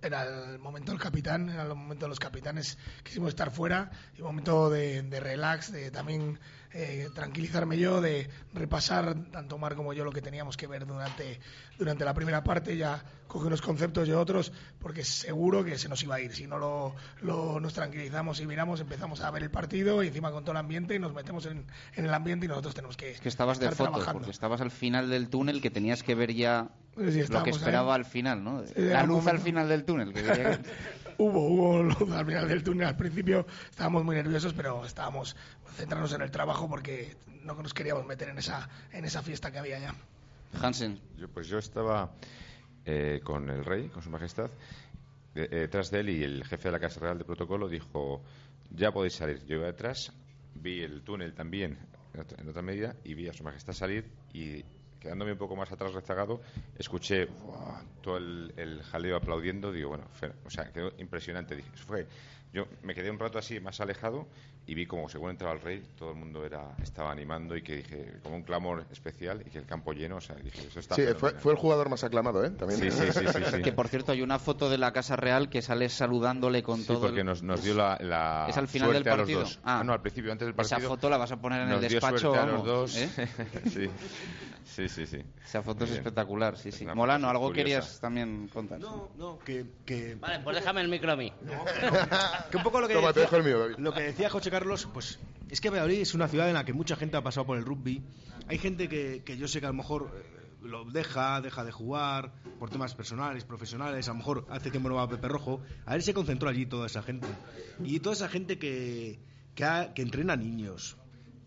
era 0.00 0.22
el 0.22 0.58
momento 0.58 0.92
del 0.92 1.00
capitán, 1.00 1.48
era 1.48 1.62
el 1.62 1.68
momento 1.70 2.04
de 2.04 2.10
los 2.10 2.20
capitanes. 2.20 2.78
Quisimos 3.02 3.30
estar 3.30 3.50
fuera 3.50 3.90
y 4.16 4.22
momento 4.22 4.70
de 4.70 5.20
relax, 5.20 5.72
de 5.72 5.90
también 5.90 6.38
eh, 6.72 7.08
tranquilizarme 7.14 7.78
yo, 7.78 8.00
de 8.00 8.28
repasar, 8.54 9.14
tanto 9.30 9.56
Omar 9.56 9.74
como 9.74 9.92
yo, 9.92 10.04
lo 10.04 10.12
que 10.12 10.20
teníamos 10.22 10.56
que 10.56 10.66
ver 10.66 10.86
durante, 10.86 11.40
durante 11.78 12.04
la 12.04 12.14
primera 12.14 12.44
parte, 12.44 12.76
ya 12.76 13.02
coge 13.26 13.46
unos 13.46 13.60
conceptos 13.62 14.08
y 14.08 14.12
otros, 14.12 14.52
porque 14.78 15.04
seguro 15.04 15.64
que 15.64 15.78
se 15.78 15.88
nos 15.88 16.02
iba 16.02 16.14
a 16.16 16.20
ir. 16.20 16.34
Si 16.34 16.46
no 16.46 16.58
lo, 16.58 16.94
lo- 17.22 17.60
nos 17.60 17.74
tranquilizamos 17.74 18.40
y 18.40 18.46
miramos, 18.46 18.80
empezamos 18.80 19.20
a 19.20 19.30
ver 19.30 19.42
el 19.42 19.50
partido 19.50 20.02
y 20.02 20.08
encima 20.08 20.30
con 20.30 20.44
todo 20.44 20.52
el 20.52 20.58
ambiente 20.58 20.94
y 20.94 20.98
nos 20.98 21.12
metemos 21.14 21.46
en, 21.46 21.66
en 21.94 22.04
el 22.04 22.12
ambiente 22.14 22.46
y 22.46 22.48
nosotros 22.48 22.74
tenemos 22.74 22.96
que, 22.96 23.10
Es 23.12 23.20
que 23.20 23.28
estabas 23.28 23.58
de 23.58 23.66
fotos, 23.70 23.76
trabajando. 23.92 24.12
porque 24.20 24.30
estabas 24.30 24.60
al 24.60 24.70
final 24.70 25.10
del 25.10 25.28
túnel 25.28 25.60
que 25.60 25.70
tenías 25.70 26.02
que 26.02 26.14
ver 26.14 26.32
ya 26.34 26.68
Sí, 26.96 27.22
lo 27.28 27.42
que 27.44 27.50
esperaba 27.50 27.94
ahí. 27.94 28.00
al 28.00 28.04
final, 28.04 28.42
¿no? 28.42 28.62
La 28.76 29.04
luz 29.04 29.26
al 29.28 29.38
final 29.38 29.68
del 29.68 29.84
túnel. 29.84 30.12
Que 30.12 30.22
quería 30.22 30.50
que- 30.58 30.58
Hubo, 31.18 31.48
hubo 31.48 31.82
luz 31.82 32.10
al 32.12 32.24
final 32.26 32.48
del 32.48 32.62
túnel. 32.62 32.86
Al 32.86 32.96
principio 32.96 33.46
estábamos 33.70 34.04
muy 34.04 34.16
nerviosos, 34.16 34.52
pero 34.54 34.84
estábamos 34.84 35.36
centrarnos 35.74 36.12
en 36.12 36.22
el 36.22 36.30
trabajo 36.30 36.68
porque 36.68 37.16
no 37.42 37.54
nos 37.54 37.74
queríamos 37.74 38.06
meter 38.06 38.28
en 38.28 38.38
esa, 38.38 38.68
en 38.92 39.04
esa 39.04 39.22
fiesta 39.22 39.50
que 39.50 39.58
había 39.58 39.78
ya. 39.80 39.94
Hansen. 40.62 41.00
Yo, 41.16 41.28
pues 41.28 41.48
yo 41.48 41.58
estaba 41.58 42.12
eh, 42.84 43.20
con 43.24 43.50
el 43.50 43.64
rey, 43.64 43.88
con 43.88 44.02
su 44.02 44.10
majestad, 44.10 44.48
de- 45.34 45.44
eh, 45.44 45.48
detrás 45.60 45.90
de 45.90 46.00
él 46.00 46.08
y 46.10 46.22
el 46.22 46.44
jefe 46.44 46.68
de 46.68 46.72
la 46.72 46.78
Casa 46.80 47.00
Real 47.00 47.18
de 47.18 47.24
Protocolo 47.24 47.68
dijo, 47.68 48.22
ya 48.70 48.92
podéis 48.92 49.14
salir. 49.14 49.44
Yo 49.44 49.56
iba 49.56 49.66
detrás, 49.66 50.12
vi 50.54 50.82
el 50.82 51.02
túnel 51.02 51.34
también 51.34 51.78
en 52.14 52.20
otra, 52.20 52.40
en 52.40 52.48
otra 52.48 52.62
medida 52.62 52.94
y 53.04 53.14
vi 53.14 53.28
a 53.28 53.32
su 53.32 53.42
majestad 53.44 53.72
salir 53.72 54.08
y 54.32 54.64
quedándome 55.08 55.32
un 55.32 55.38
poco 55.38 55.56
más 55.56 55.72
atrás 55.72 55.94
rezagado, 55.94 56.42
escuché 56.78 57.28
todo 58.02 58.18
el, 58.18 58.82
jaleo 58.90 59.16
aplaudiendo. 59.16 59.72
Digo, 59.72 59.88
bueno, 59.88 60.04
o 60.44 60.50
sea, 60.50 60.70
quedó 60.70 60.92
impresionante. 60.98 61.56
Dije, 61.56 61.70
fue, 61.86 62.06
yo 62.52 62.66
me 62.82 62.94
quedé 62.94 63.10
un 63.10 63.18
rato 63.18 63.38
así, 63.38 63.58
más 63.58 63.80
alejado, 63.80 64.26
y 64.68 64.74
vi 64.74 64.86
como 64.86 65.08
según 65.08 65.30
entraba 65.30 65.54
el 65.54 65.60
rey, 65.62 65.82
todo 65.98 66.10
el 66.10 66.16
mundo 66.16 66.44
era, 66.44 66.76
estaba 66.82 67.10
animando 67.10 67.56
y 67.56 67.62
que 67.62 67.76
dije, 67.76 68.20
como 68.22 68.36
un 68.36 68.42
clamor 68.42 68.84
especial 68.92 69.42
y 69.46 69.50
que 69.50 69.58
el 69.58 69.64
campo 69.66 69.92
lleno, 69.94 70.16
o 70.16 70.20
sea, 70.20 70.36
dije, 70.36 70.66
eso 70.68 70.78
está 70.78 70.94
Sí, 70.94 71.02
fue, 71.02 71.14
fenomenal". 71.14 71.40
fue 71.42 71.52
el 71.52 71.58
jugador 71.58 71.88
más 71.88 72.04
aclamado, 72.04 72.44
¿eh? 72.44 72.50
También. 72.50 72.78
Sí, 72.80 72.90
sí, 72.90 73.06
sí, 73.12 73.26
sí, 73.26 73.42
sí. 73.50 73.62
Que 73.62 73.72
por 73.72 73.88
cierto 73.88 74.12
hay 74.12 74.20
una 74.22 74.38
foto 74.38 74.68
de 74.68 74.76
la 74.78 74.92
Casa 74.92 75.16
Real 75.16 75.48
que 75.48 75.62
sale 75.62 75.88
saludándole 75.88 76.62
con 76.62 76.80
Sí, 76.80 76.86
todo. 76.86 77.00
porque 77.00 77.20
el- 77.20 77.26
nos, 77.26 77.42
nos 77.42 77.62
dio 77.64 77.74
la, 77.74 77.96
la 78.00 78.46
Es 78.48 78.56
al 78.58 78.68
final 78.68 78.90
suerte 78.90 79.04
del 79.04 79.12
a 79.12 79.16
los 79.16 79.22
partido. 79.22 79.40
dos. 79.40 79.60
Ah. 79.64 79.82
no, 79.84 79.92
al 79.94 80.02
principio, 80.02 80.30
antes 80.32 80.46
del 80.46 80.54
Esa 80.60 80.76
partido. 80.76 80.88
foto 80.90 81.08
la 81.10 81.16
vas 81.16 81.32
a 81.32 81.36
poner 81.40 81.60
en 81.62 81.68
el 81.68 81.72
nos 81.72 81.80
dio 81.80 81.88
despacho, 81.88 82.18
suerte 82.18 82.38
a 82.38 82.46
los 82.46 82.64
dos. 82.64 82.96
¿eh? 82.96 83.08
sí, 83.72 83.90
sí, 84.64 84.88
sí, 84.88 85.06
sí. 85.06 85.24
Esa 85.44 85.62
foto 85.62 85.84
es 85.84 85.92
espectacular, 85.92 86.58
sí, 86.58 86.70
sí. 86.72 86.84
Molano, 86.84 87.30
algo 87.30 87.46
curiosa. 87.46 87.56
querías 87.64 88.00
también 88.00 88.48
contar. 88.48 88.78
No, 88.78 89.08
no, 89.16 89.38
que, 89.38 89.64
que, 89.86 90.14
Vale, 90.16 90.40
pues 90.40 90.56
déjame 90.56 90.82
el 90.82 90.88
micro 90.88 91.10
a 91.12 91.16
mí. 91.16 91.32
que 92.50 92.56
un 92.58 92.62
poco 92.62 92.80
lo 92.82 92.86
que, 92.88 92.94
Toma, 92.94 93.12
te 93.14 93.20
decía, 93.20 93.22
dejo 93.22 93.36
el 93.36 93.44
mío, 93.44 93.58
David. 93.60 93.74
lo 93.78 93.92
que 93.94 94.02
decía 94.02 94.28
José 94.28 94.50
Carlos, 94.58 94.88
pues 94.92 95.20
es 95.50 95.60
que 95.60 95.70
Valladolid 95.70 96.00
es 96.00 96.14
una 96.14 96.26
ciudad 96.26 96.48
en 96.48 96.54
la 96.54 96.64
que 96.64 96.72
mucha 96.72 96.96
gente 96.96 97.16
ha 97.16 97.22
pasado 97.22 97.46
por 97.46 97.58
el 97.58 97.64
rugby. 97.64 98.02
Hay 98.48 98.58
gente 98.58 98.88
que, 98.88 99.22
yo 99.38 99.46
sé 99.46 99.60
que 99.60 99.66
a 99.66 99.68
lo 99.68 99.74
mejor 99.76 100.10
eh, 100.12 100.66
lo 100.66 100.84
deja, 100.84 101.40
deja 101.40 101.64
de 101.64 101.70
jugar 101.70 102.32
por 102.58 102.68
temas 102.68 102.92
personales, 102.96 103.44
profesionales, 103.44 104.08
a 104.08 104.10
lo 104.10 104.16
mejor 104.18 104.46
hace 104.50 104.72
tiempo 104.72 104.88
no 104.88 104.96
va 104.96 105.02
a 105.04 105.08
Pepe 105.08 105.28
Rojo. 105.28 105.60
A 105.86 105.92
ver, 105.92 106.02
se 106.02 106.12
concentró 106.12 106.48
allí 106.48 106.66
toda 106.66 106.86
esa 106.86 107.02
gente. 107.02 107.28
Y 107.84 108.00
toda 108.00 108.14
esa 108.16 108.28
gente 108.28 108.58
que, 108.58 109.20
que, 109.54 109.62
ha- 109.64 109.92
entrena 109.94 110.34
niños, 110.34 110.96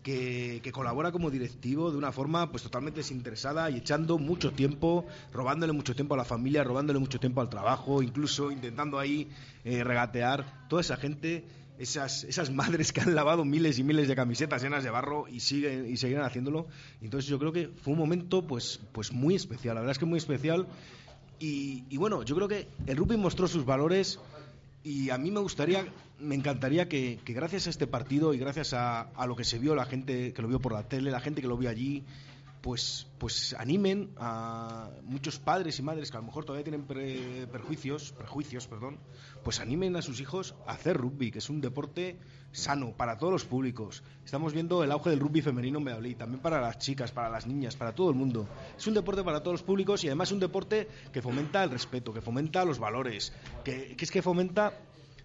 que, 0.02 0.60
que 0.64 0.72
colabora 0.72 1.12
como 1.12 1.30
directivo 1.30 1.90
de 1.90 1.98
una 1.98 2.12
forma 2.12 2.50
pues 2.50 2.62
totalmente 2.62 3.00
desinteresada 3.00 3.68
y 3.68 3.76
echando 3.76 4.16
mucho 4.18 4.52
tiempo, 4.52 5.06
robándole 5.34 5.72
mucho 5.74 5.94
tiempo 5.94 6.14
a 6.14 6.16
la 6.16 6.24
familia, 6.24 6.64
robándole 6.64 6.98
mucho 6.98 7.20
tiempo 7.20 7.42
al 7.42 7.50
trabajo, 7.50 8.02
incluso 8.02 8.50
intentando 8.50 8.98
ahí 8.98 9.28
eh, 9.64 9.84
regatear. 9.84 10.66
Toda 10.68 10.80
esa 10.80 10.96
gente, 10.96 11.44
esas, 11.82 12.22
esas 12.24 12.50
madres 12.50 12.92
que 12.92 13.00
han 13.00 13.14
lavado 13.14 13.44
miles 13.44 13.78
y 13.78 13.82
miles 13.82 14.06
de 14.06 14.14
camisetas 14.14 14.62
llenas 14.62 14.84
de 14.84 14.90
barro 14.90 15.26
y 15.28 15.40
siguen 15.40 15.90
y 15.90 15.96
seguirán 15.96 16.24
haciéndolo. 16.24 16.68
Entonces 17.00 17.28
yo 17.28 17.38
creo 17.40 17.52
que 17.52 17.68
fue 17.68 17.92
un 17.92 17.98
momento 17.98 18.46
pues, 18.46 18.80
pues 18.92 19.12
muy 19.12 19.34
especial, 19.34 19.74
la 19.74 19.80
verdad 19.80 19.92
es 19.92 19.98
que 19.98 20.06
muy 20.06 20.18
especial. 20.18 20.68
Y, 21.44 21.96
bueno, 21.96 22.22
yo 22.22 22.36
creo 22.36 22.46
que 22.46 22.68
el 22.86 22.96
rugby 22.96 23.16
mostró 23.16 23.48
sus 23.48 23.64
valores 23.64 24.20
y 24.84 25.10
a 25.10 25.18
mí 25.18 25.32
me 25.32 25.40
gustaría, 25.40 25.84
me 26.20 26.36
encantaría 26.36 26.88
que, 26.88 27.18
que 27.24 27.32
gracias 27.32 27.66
a 27.66 27.70
este 27.70 27.88
partido 27.88 28.32
y 28.32 28.38
gracias 28.38 28.74
a, 28.74 29.00
a 29.00 29.26
lo 29.26 29.34
que 29.34 29.42
se 29.42 29.58
vio, 29.58 29.74
la 29.74 29.84
gente 29.84 30.32
que 30.32 30.40
lo 30.40 30.46
vio 30.46 30.60
por 30.60 30.72
la 30.72 30.84
tele, 30.84 31.10
la 31.10 31.18
gente 31.18 31.42
que 31.42 31.48
lo 31.48 31.56
vio 31.56 31.68
allí, 31.68 32.04
pues, 32.62 33.08
pues 33.18 33.54
animen 33.58 34.10
a 34.16 34.90
muchos 35.02 35.38
padres 35.38 35.78
y 35.78 35.82
madres 35.82 36.10
que 36.10 36.16
a 36.16 36.20
lo 36.20 36.26
mejor 36.26 36.44
todavía 36.44 36.64
tienen 36.64 36.86
pre- 36.86 37.46
perjuicios, 37.48 38.12
prejuicios, 38.12 38.68
perdón, 38.68 38.98
pues 39.42 39.58
animen 39.60 39.96
a 39.96 40.02
sus 40.02 40.20
hijos 40.20 40.54
a 40.66 40.72
hacer 40.72 40.96
rugby, 40.96 41.32
que 41.32 41.40
es 41.40 41.50
un 41.50 41.60
deporte 41.60 42.16
sano 42.52 42.92
para 42.96 43.18
todos 43.18 43.32
los 43.32 43.44
públicos. 43.44 44.04
Estamos 44.24 44.52
viendo 44.52 44.84
el 44.84 44.92
auge 44.92 45.10
del 45.10 45.18
rugby 45.18 45.42
femenino 45.42 45.78
en 45.80 45.84
Valladolid, 45.86 46.16
también 46.16 46.40
para 46.40 46.60
las 46.60 46.78
chicas, 46.78 47.10
para 47.10 47.28
las 47.28 47.46
niñas, 47.46 47.74
para 47.74 47.94
todo 47.94 48.10
el 48.10 48.16
mundo. 48.16 48.46
Es 48.78 48.86
un 48.86 48.94
deporte 48.94 49.24
para 49.24 49.40
todos 49.40 49.54
los 49.54 49.62
públicos 49.64 50.04
y 50.04 50.06
además 50.06 50.30
un 50.30 50.38
deporte 50.38 50.88
que 51.12 51.20
fomenta 51.20 51.64
el 51.64 51.70
respeto, 51.70 52.12
que 52.12 52.20
fomenta 52.20 52.64
los 52.64 52.78
valores, 52.78 53.32
que, 53.64 53.96
que 53.96 54.04
es 54.04 54.10
que 54.10 54.22
fomenta 54.22 54.72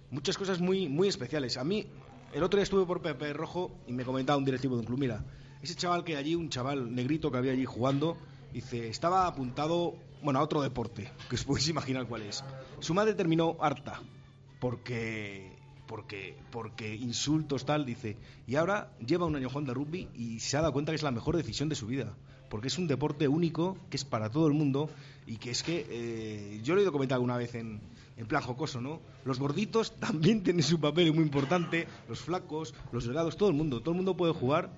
muchas 0.09 0.38
cosas 0.38 0.59
muy, 0.59 0.89
muy 0.89 1.07
especiales. 1.07 1.57
A 1.57 1.63
mí, 1.63 1.85
el 2.33 2.41
otro 2.41 2.57
día 2.57 2.63
estuve 2.63 2.85
por 2.85 3.01
Pepe 3.01 3.31
Rojo 3.33 3.77
y 3.85 3.91
me 3.93 4.03
comentaba 4.03 4.38
un 4.38 4.45
directivo 4.45 4.73
de 4.75 4.79
un 4.79 4.85
club, 4.88 4.99
mira, 4.99 5.23
ese 5.61 5.75
chaval 5.75 6.03
que 6.03 6.17
allí, 6.17 6.35
un 6.35 6.49
chaval 6.49 6.93
negrito 6.93 7.31
que 7.31 7.37
había 7.37 7.51
allí 7.51 7.65
jugando, 7.65 8.17
dice, 8.53 8.89
estaba 8.89 9.27
apuntado, 9.27 9.95
bueno, 10.21 10.39
a 10.39 10.43
otro 10.43 10.61
deporte, 10.61 11.11
que 11.29 11.35
os 11.35 11.43
podéis 11.43 11.69
imaginar 11.69 12.07
cuál 12.07 12.23
es. 12.23 12.43
Su 12.79 12.93
madre 12.93 13.13
terminó 13.13 13.57
harta, 13.59 14.01
porque 14.59 15.57
porque 15.87 16.35
porque 16.51 16.95
insultos 16.95 17.65
tal 17.65 17.85
dice 17.85 18.17
y 18.45 18.55
ahora 18.55 18.91
lleva 18.99 19.25
un 19.25 19.35
año 19.35 19.49
jugando 19.49 19.71
a 19.71 19.75
rugby 19.75 20.09
y 20.13 20.39
se 20.39 20.57
ha 20.57 20.61
dado 20.61 20.73
cuenta 20.73 20.91
que 20.91 20.97
es 20.97 21.03
la 21.03 21.11
mejor 21.11 21.37
decisión 21.37 21.69
de 21.69 21.75
su 21.75 21.87
vida 21.87 22.13
porque 22.49 22.67
es 22.67 22.77
un 22.77 22.87
deporte 22.87 23.27
único 23.27 23.77
que 23.89 23.97
es 23.97 24.05
para 24.05 24.29
todo 24.29 24.47
el 24.47 24.53
mundo 24.53 24.89
y 25.25 25.37
que 25.37 25.51
es 25.51 25.63
que 25.63 25.85
eh, 25.89 26.61
yo 26.63 26.73
lo 26.73 26.81
he 26.81 26.83
oído 26.83 26.91
comentar 26.91 27.15
alguna 27.15 27.37
vez 27.37 27.55
en, 27.55 27.79
en 28.17 28.27
plan 28.27 28.43
jocoso 28.43 28.81
no 28.81 28.99
los 29.23 29.39
gorditos 29.39 29.95
también 29.99 30.43
tienen 30.43 30.63
su 30.63 30.79
papel 30.79 31.13
muy 31.13 31.23
importante 31.23 31.87
los 32.09 32.19
flacos 32.19 32.75
los 32.91 33.05
delgados 33.05 33.37
todo 33.37 33.49
el 33.49 33.55
mundo 33.55 33.79
todo 33.79 33.91
el 33.91 33.97
mundo 33.97 34.17
puede 34.17 34.33
jugar 34.33 34.71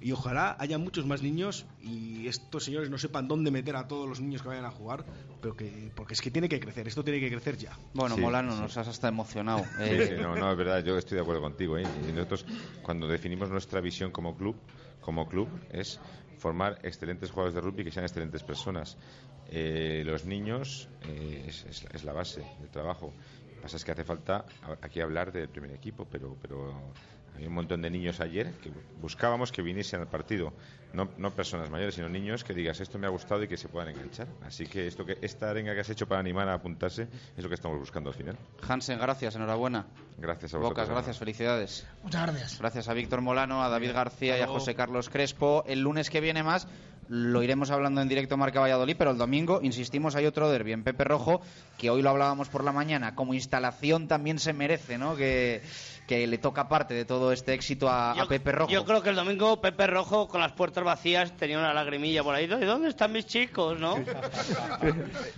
y 0.00 0.12
ojalá 0.12 0.56
haya 0.58 0.78
muchos 0.78 1.06
más 1.06 1.22
niños 1.22 1.66
y 1.82 2.26
estos 2.28 2.64
señores 2.64 2.90
no 2.90 2.98
sepan 2.98 3.28
dónde 3.28 3.50
meter 3.50 3.76
a 3.76 3.88
todos 3.88 4.08
los 4.08 4.20
niños 4.20 4.42
que 4.42 4.48
vayan 4.48 4.64
a 4.64 4.70
jugar, 4.70 5.04
pero 5.40 5.56
que 5.56 5.90
porque 5.94 6.14
es 6.14 6.20
que 6.20 6.30
tiene 6.30 6.48
que 6.48 6.60
crecer, 6.60 6.86
esto 6.88 7.02
tiene 7.04 7.20
que 7.20 7.30
crecer 7.30 7.56
ya. 7.56 7.76
Bueno, 7.94 8.14
Sí, 8.16 8.20
Molano, 8.20 8.52
sí. 8.54 8.60
nos 8.62 8.76
has 8.76 8.88
hasta 8.88 9.08
emocionado. 9.08 9.64
Eh, 9.78 10.04
sí, 10.16 10.22
no, 10.22 10.34
no, 10.36 10.50
es 10.50 10.56
verdad, 10.58 10.84
yo 10.84 10.96
estoy 10.98 11.16
de 11.16 11.22
acuerdo 11.22 11.40
contigo. 11.42 11.78
¿eh? 11.78 11.84
Y 12.08 12.12
nosotros, 12.12 12.44
cuando 12.82 13.06
definimos 13.08 13.50
nuestra 13.50 13.80
visión 13.80 14.10
como 14.10 14.36
club, 14.36 14.56
como 15.00 15.28
club, 15.28 15.48
es 15.70 15.98
formar 16.38 16.78
excelentes 16.82 17.30
jugadores 17.30 17.54
de 17.54 17.60
rugby 17.62 17.84
que 17.84 17.90
sean 17.90 18.04
excelentes 18.04 18.42
personas. 18.42 18.96
Eh, 19.48 20.02
los 20.04 20.24
niños 20.24 20.88
eh, 21.02 21.44
es, 21.48 21.64
es- 21.64 21.86
es 21.92 22.04
la 22.04 22.12
base 22.12 22.42
del 22.60 22.68
trabajo. 22.70 23.14
Lo 23.48 23.54
que 23.56 23.60
pasa 23.62 23.76
es 23.76 23.84
que 23.84 23.92
hace 23.92 24.04
falta 24.04 24.44
aquí 24.82 25.00
hablar 25.00 25.32
del 25.32 25.48
primer 25.48 25.70
equipo, 25.72 26.04
pero, 26.10 26.36
pero 26.42 26.92
hay 27.38 27.46
un 27.46 27.52
montón 27.52 27.82
de 27.82 27.90
niños 27.90 28.20
ayer 28.20 28.52
que 28.62 28.70
buscábamos 29.00 29.52
que 29.52 29.62
viniesen 29.62 30.00
al 30.00 30.08
partido. 30.08 30.52
No, 30.92 31.10
no 31.18 31.30
personas 31.32 31.68
mayores, 31.70 31.94
sino 31.94 32.08
niños 32.08 32.42
que 32.42 32.54
digas 32.54 32.80
esto 32.80 32.98
me 32.98 33.06
ha 33.06 33.10
gustado 33.10 33.42
y 33.42 33.48
que 33.48 33.56
se 33.56 33.68
puedan 33.68 33.90
enganchar. 33.90 34.28
Así 34.42 34.66
que 34.66 34.86
esto 34.86 35.04
que 35.04 35.18
esta 35.20 35.50
arenga 35.50 35.74
que 35.74 35.80
has 35.80 35.90
hecho 35.90 36.08
para 36.08 36.20
animar 36.20 36.48
a 36.48 36.54
apuntarse 36.54 37.08
es 37.36 37.42
lo 37.42 37.48
que 37.48 37.54
estamos 37.54 37.78
buscando 37.78 38.10
al 38.10 38.16
final. 38.16 38.38
Hansen, 38.66 38.98
gracias, 38.98 39.36
enhorabuena. 39.36 39.86
Gracias 40.16 40.54
a 40.54 40.58
vosotros. 40.58 40.86
Bocas, 40.86 40.88
gracias, 40.88 41.18
felicidades. 41.18 41.86
Muchas 42.02 42.22
gracias. 42.22 42.58
Gracias 42.58 42.88
a 42.88 42.94
Víctor 42.94 43.20
Molano, 43.20 43.62
a 43.62 43.68
David 43.68 43.92
García 43.92 44.38
y 44.38 44.40
a. 44.40 44.46
José 44.46 44.74
Carlos 44.74 45.10
Crespo. 45.10 45.64
El 45.66 45.80
lunes 45.80 46.08
que 46.08 46.20
viene 46.20 46.42
más 46.42 46.66
lo 47.08 47.42
iremos 47.42 47.70
hablando 47.70 48.00
en 48.00 48.08
directo 48.08 48.36
Marca 48.36 48.60
Valladolid, 48.60 48.96
pero 48.98 49.12
el 49.12 49.18
domingo, 49.18 49.60
insistimos, 49.62 50.16
hay 50.16 50.26
otro 50.26 50.50
derbi 50.50 50.72
en 50.72 50.82
Pepe 50.82 51.04
Rojo, 51.04 51.40
que 51.78 51.90
hoy 51.90 52.02
lo 52.02 52.10
hablábamos 52.10 52.48
por 52.48 52.64
la 52.64 52.72
mañana. 52.72 53.14
Como 53.14 53.34
instalación 53.34 54.08
también 54.08 54.38
se 54.38 54.52
merece, 54.52 54.98
¿no? 54.98 55.14
Que, 55.14 55.62
que 56.06 56.26
le 56.26 56.38
toca 56.38 56.68
parte 56.68 56.94
de 56.94 57.04
todo 57.04 57.32
este 57.32 57.52
éxito 57.54 57.88
a, 57.88 58.12
a 58.12 58.28
Pepe 58.28 58.52
Rojo. 58.52 58.70
Yo 58.70 58.84
creo 58.84 59.02
que 59.02 59.10
el 59.10 59.16
domingo 59.16 59.60
Pepe 59.60 59.86
Rojo 59.86 60.28
con 60.28 60.40
las 60.40 60.52
puertas 60.52 60.84
vacías 60.84 61.36
tenía 61.36 61.58
una 61.58 61.74
lagrimilla 61.74 62.22
por 62.22 62.34
ahí. 62.34 62.46
¿De 62.46 62.64
dónde 62.64 62.88
están 62.88 63.12
mis 63.12 63.26
chicos, 63.26 63.78
no? 63.78 63.96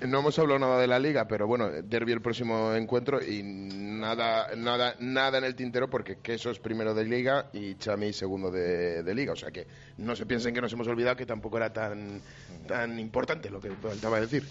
No 0.07 0.21
hemos 0.21 0.39
hablado 0.39 0.59
nada 0.59 0.79
de 0.79 0.87
la 0.87 0.99
liga, 0.99 1.27
pero 1.27 1.47
bueno, 1.47 1.69
derby 1.69 2.13
el 2.13 2.21
próximo 2.21 2.75
encuentro 2.75 3.23
y 3.23 3.43
nada, 3.43 4.49
nada, 4.57 4.95
nada 5.01 5.39
en 5.39 5.45
el 5.45 5.55
tintero 5.55 5.89
porque 5.89 6.19
Queso 6.21 6.51
es 6.51 6.59
primero 6.59 6.95
de 6.95 7.05
liga 7.05 7.47
y 7.53 7.75
Chami 7.77 8.13
segundo 8.13 8.51
de, 8.51 9.03
de 9.03 9.15
liga. 9.15 9.33
O 9.33 9.37
sea 9.37 9.51
que 9.51 9.67
no 9.99 10.15
se 10.17 10.27
piensen 10.27 10.55
que 10.55 10.61
nos 10.61 10.73
hemos 10.73 10.87
olvidado 10.89 11.17
que 11.17 11.27
tampoco 11.27 11.57
era 11.57 11.73
tan, 11.73 12.21
tan 12.67 12.99
importante 12.99 13.51
lo 13.51 13.61
que 13.61 13.71
faltaba 13.71 14.21
decir. 14.21 14.45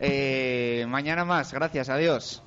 Eh, 0.00 0.84
mañana 0.88 1.24
más, 1.24 1.52
gracias, 1.52 1.88
adiós. 1.88 2.42